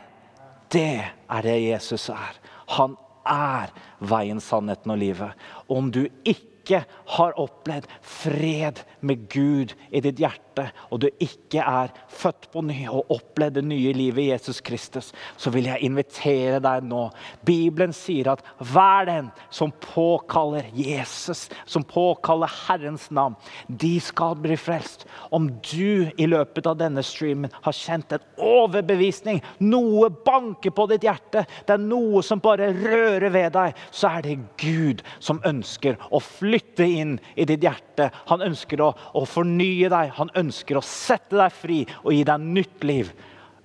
Det 0.71 1.03
er 1.03 1.43
det 1.43 1.59
Jesus 1.65 2.09
er. 2.15 2.39
Han 2.77 2.97
er 3.27 3.73
veien, 3.99 4.41
sannheten 4.41 4.95
og 4.95 5.01
livet. 5.01 5.49
Om 5.69 5.91
du 5.93 6.05
ikke 6.25 6.50
ikke 6.61 6.85
har 7.17 7.37
opplevd 7.41 7.89
fred 8.05 8.85
med 9.01 9.27
Gud 9.33 9.73
i 9.91 10.03
ditt 10.05 10.21
hjerte, 10.21 10.67
og 10.93 11.01
du 11.03 11.09
ikke 11.23 11.63
er 11.65 11.93
født 12.13 12.51
på 12.53 12.63
ny 12.67 12.83
og 12.91 13.09
opplevd 13.15 13.57
det 13.57 13.65
nye 13.65 13.95
livet 13.97 14.23
i 14.23 14.29
Jesus 14.31 14.61
Kristus, 14.65 15.11
så 15.41 15.53
vil 15.55 15.71
jeg 15.71 15.87
invitere 15.87 16.61
deg 16.63 16.85
nå. 16.87 17.07
Bibelen 17.47 17.95
sier 17.97 18.33
at 18.35 18.45
hver 18.59 19.09
den 19.09 19.31
som 19.49 19.73
påkaller 19.85 20.69
Jesus, 20.77 21.49
som 21.65 21.87
påkaller 21.87 22.51
Herrens 22.67 23.09
navn, 23.15 23.39
de 23.69 23.95
skal 24.05 24.37
bli 24.41 24.59
frelst. 24.61 25.07
Om 25.33 25.49
du 25.73 26.11
i 26.21 26.29
løpet 26.29 26.69
av 26.69 26.79
denne 26.81 27.05
streamen 27.07 27.53
har 27.65 27.77
kjent 27.77 28.13
en 28.13 28.27
overbevisning, 28.37 29.41
noe 29.65 30.11
banker 30.27 30.75
på 30.77 30.87
ditt 30.93 31.07
hjerte, 31.09 31.47
det 31.67 31.77
er 31.77 31.83
noe 31.83 32.23
som 32.27 32.43
bare 32.43 32.73
rører 32.77 33.31
ved 33.33 33.55
deg, 33.57 33.79
så 33.95 34.13
er 34.13 34.27
det 34.27 34.39
Gud 34.61 35.05
som 35.23 35.41
ønsker 35.49 35.97
å 36.11 36.21
flytte 36.21 36.50
inn 36.85 37.19
i 37.37 37.47
ditt 37.49 37.65
hjerte. 37.65 38.11
Han 38.31 38.45
ønsker 38.45 38.83
å, 38.85 38.93
å 39.15 39.25
fornye 39.29 39.91
deg. 39.93 40.15
Han 40.19 40.33
ønsker 40.39 40.79
å 40.79 40.87
sette 40.87 41.39
deg 41.39 41.53
fri 41.55 41.83
og 42.03 42.15
gi 42.15 42.25
deg 42.29 42.49
nytt 42.59 42.87
liv, 42.87 43.13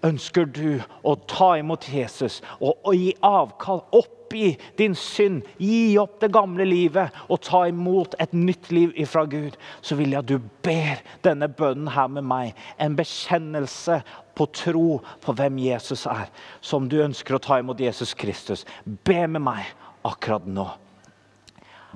ønsker 0.06 0.46
du 0.46 0.82
å 1.04 1.16
ta 1.30 1.56
imot 1.58 1.88
Jesus 1.90 2.42
og, 2.60 2.76
og 2.86 2.94
gi 2.94 3.14
avkall, 3.26 3.82
oppgi 3.96 4.52
din 4.78 4.94
synd, 4.98 5.46
gi 5.58 5.96
opp 6.02 6.20
det 6.22 6.30
gamle 6.36 6.68
livet 6.68 7.16
og 7.26 7.42
ta 7.46 7.64
imot 7.70 8.18
et 8.22 8.36
nytt 8.36 8.70
liv 8.76 8.94
ifra 9.02 9.26
Gud, 9.30 9.58
så 9.82 9.98
vil 9.98 10.14
jeg 10.14 10.22
at 10.22 10.30
du 10.30 10.52
ber 10.66 11.02
denne 11.26 11.50
bønnen 11.50 11.90
her 11.96 12.12
med 12.12 12.28
meg. 12.28 12.54
En 12.78 12.98
bekjennelse 12.98 14.02
på 14.36 14.50
tro 14.54 14.88
på 15.24 15.36
hvem 15.38 15.60
Jesus 15.64 16.06
er. 16.12 16.30
Som 16.62 16.90
du 16.92 17.00
ønsker 17.02 17.38
å 17.38 17.42
ta 17.42 17.60
imot 17.62 17.82
Jesus 17.82 18.14
Kristus. 18.18 18.66
Be 18.86 19.24
med 19.28 19.46
meg 19.48 19.72
akkurat 20.06 20.46
nå. 20.46 20.68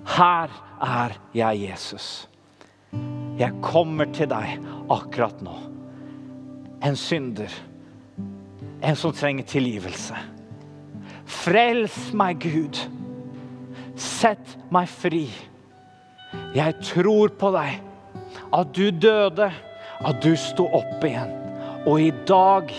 Her 0.05 0.51
er 0.81 1.15
jeg, 1.33 1.69
Jesus. 1.69 2.29
Jeg 3.39 3.55
kommer 3.63 4.09
til 4.13 4.29
deg 4.31 4.59
akkurat 4.91 5.41
nå. 5.43 5.55
En 6.83 6.95
synder. 6.95 7.51
En 8.83 8.95
som 8.95 9.13
trenger 9.15 9.47
tilgivelse. 9.47 10.15
Frels 11.29 11.97
meg, 12.15 12.43
Gud. 12.43 12.79
Sett 13.99 14.55
meg 14.71 14.89
fri. 14.91 15.27
Jeg 16.55 16.75
tror 16.83 17.33
på 17.39 17.51
deg. 17.55 17.79
At 18.55 18.71
du 18.73 18.89
døde, 18.91 19.51
at 19.99 20.23
du 20.23 20.31
sto 20.39 20.65
opp 20.73 21.03
igjen. 21.05 21.35
Og 21.87 22.01
i 22.07 22.13
dag 22.27 22.71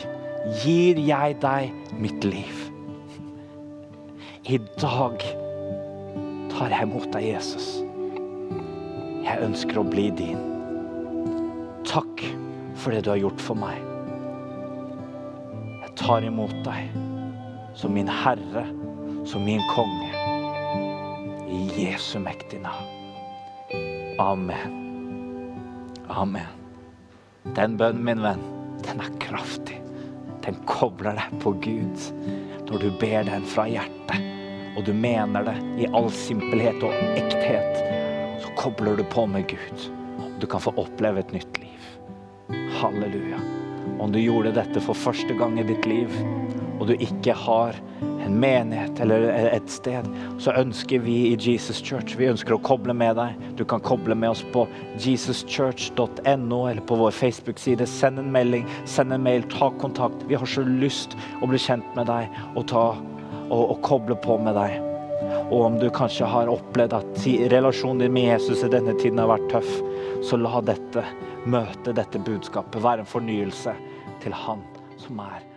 gir 0.63 0.99
jeg 1.01 1.37
deg 1.43 1.95
mitt 2.01 2.25
liv. 2.27 2.67
I 4.51 4.59
dag 4.81 5.23
tar 6.61 6.75
jeg 6.75 6.85
imot 6.85 7.07
deg, 7.15 7.25
Jesus. 7.25 7.67
Jeg 9.25 9.41
ønsker 9.47 9.79
å 9.81 9.85
bli 9.89 10.11
din. 10.13 10.41
Takk 11.89 12.21
for 12.77 12.93
det 12.93 13.07
du 13.07 13.15
har 13.15 13.21
gjort 13.23 13.41
for 13.41 13.57
meg. 13.57 13.79
Jeg 15.81 15.95
tar 15.97 16.27
imot 16.29 16.53
deg 16.67 16.93
som 17.81 17.95
min 17.97 18.11
Herre, 18.13 18.67
som 19.25 19.47
min 19.47 19.65
konge. 19.71 20.11
I 21.49 21.63
Jesu 21.79 22.19
mektige 22.21 22.61
navn. 22.67 22.93
Amen. 24.21 24.77
Amen. 26.13 26.53
Den 27.57 27.79
bønnen, 27.81 28.05
min 28.05 28.21
venn, 28.21 28.45
den 28.85 29.01
er 29.01 29.17
kraftig. 29.23 29.81
Den 30.45 30.61
kobler 30.69 31.17
deg 31.17 31.41
på 31.41 31.55
Gud 31.65 32.05
når 32.69 32.85
du 32.85 32.91
ber 33.01 33.25
den 33.33 33.49
fra 33.49 33.65
hjertet, 33.71 34.29
og 34.77 34.85
du 34.87 34.93
mener 34.95 35.47
det 35.47 35.57
i 35.83 35.89
all 35.97 36.11
simpelhet 36.15 36.83
og 36.87 36.95
ekthet 37.19 37.81
så 38.41 38.53
kobler 38.59 38.97
du 38.97 39.05
på 39.13 39.27
med 39.27 39.49
Gud. 39.51 39.89
Du 40.41 40.47
kan 40.47 40.63
få 40.63 40.73
oppleve 40.81 41.21
et 41.21 41.33
nytt 41.33 41.59
liv. 41.61 41.89
Halleluja. 42.81 43.41
Om 44.01 44.13
du 44.13 44.21
gjorde 44.21 44.55
dette 44.57 44.81
for 44.81 44.97
første 44.97 45.35
gang 45.37 45.59
i 45.61 45.67
ditt 45.67 45.87
liv, 45.89 46.15
og 46.81 46.89
du 46.89 46.95
ikke 46.97 47.35
har 47.37 47.77
en 48.25 48.37
menighet 48.41 49.01
eller 49.05 49.27
et 49.51 49.69
sted, 49.71 50.07
så 50.41 50.55
ønsker 50.57 51.03
vi 51.05 51.17
i 51.31 51.37
Jesus 51.37 51.83
Church 51.85 52.17
vi 52.17 52.31
ønsker 52.31 52.57
å 52.57 52.63
koble 52.65 52.95
med 52.97 53.19
deg. 53.21 53.37
Du 53.59 53.67
kan 53.69 53.83
koble 53.85 54.17
med 54.17 54.33
oss 54.33 54.45
på 54.55 54.65
jesuschurch.no 55.03 56.61
eller 56.71 56.85
på 56.89 56.99
vår 57.01 57.17
Facebook-side. 57.17 57.89
Send 57.89 58.23
en 58.23 58.33
melding, 58.33 58.65
send 58.89 59.13
en 59.13 59.25
mail, 59.25 59.45
ta 59.53 59.69
kontakt. 59.83 60.25
Vi 60.31 60.39
har 60.41 60.49
så 60.49 60.65
lyst 60.65 61.17
å 61.41 61.51
bli 61.51 61.61
kjent 61.61 61.87
med 61.99 62.09
deg 62.09 62.31
og, 62.55 62.65
ta, 62.73 62.85
og, 63.51 63.75
og 63.75 63.83
koble 63.87 64.17
på 64.23 64.39
med 64.43 64.57
deg. 64.59 64.79
Og 65.51 65.67
om 65.67 65.79
du 65.83 65.89
kanskje 65.95 66.29
har 66.31 66.51
opplevd 66.51 66.97
at 67.01 67.27
relasjonen 67.53 68.05
din 68.05 68.15
med 68.15 68.31
Jesus 68.31 68.65
i 68.65 68.73
denne 68.73 68.95
tiden 69.01 69.21
har 69.21 69.31
vært 69.35 69.51
tøff, 69.53 69.71
så 70.25 70.39
la 70.39 70.63
dette 70.65 71.05
møte, 71.51 71.95
dette 71.97 72.23
budskapet, 72.23 72.83
være 72.83 73.05
en 73.05 73.15
fornyelse 73.15 73.77
til 74.23 74.37
Han 74.47 74.63
som 75.01 75.23
er 75.25 75.50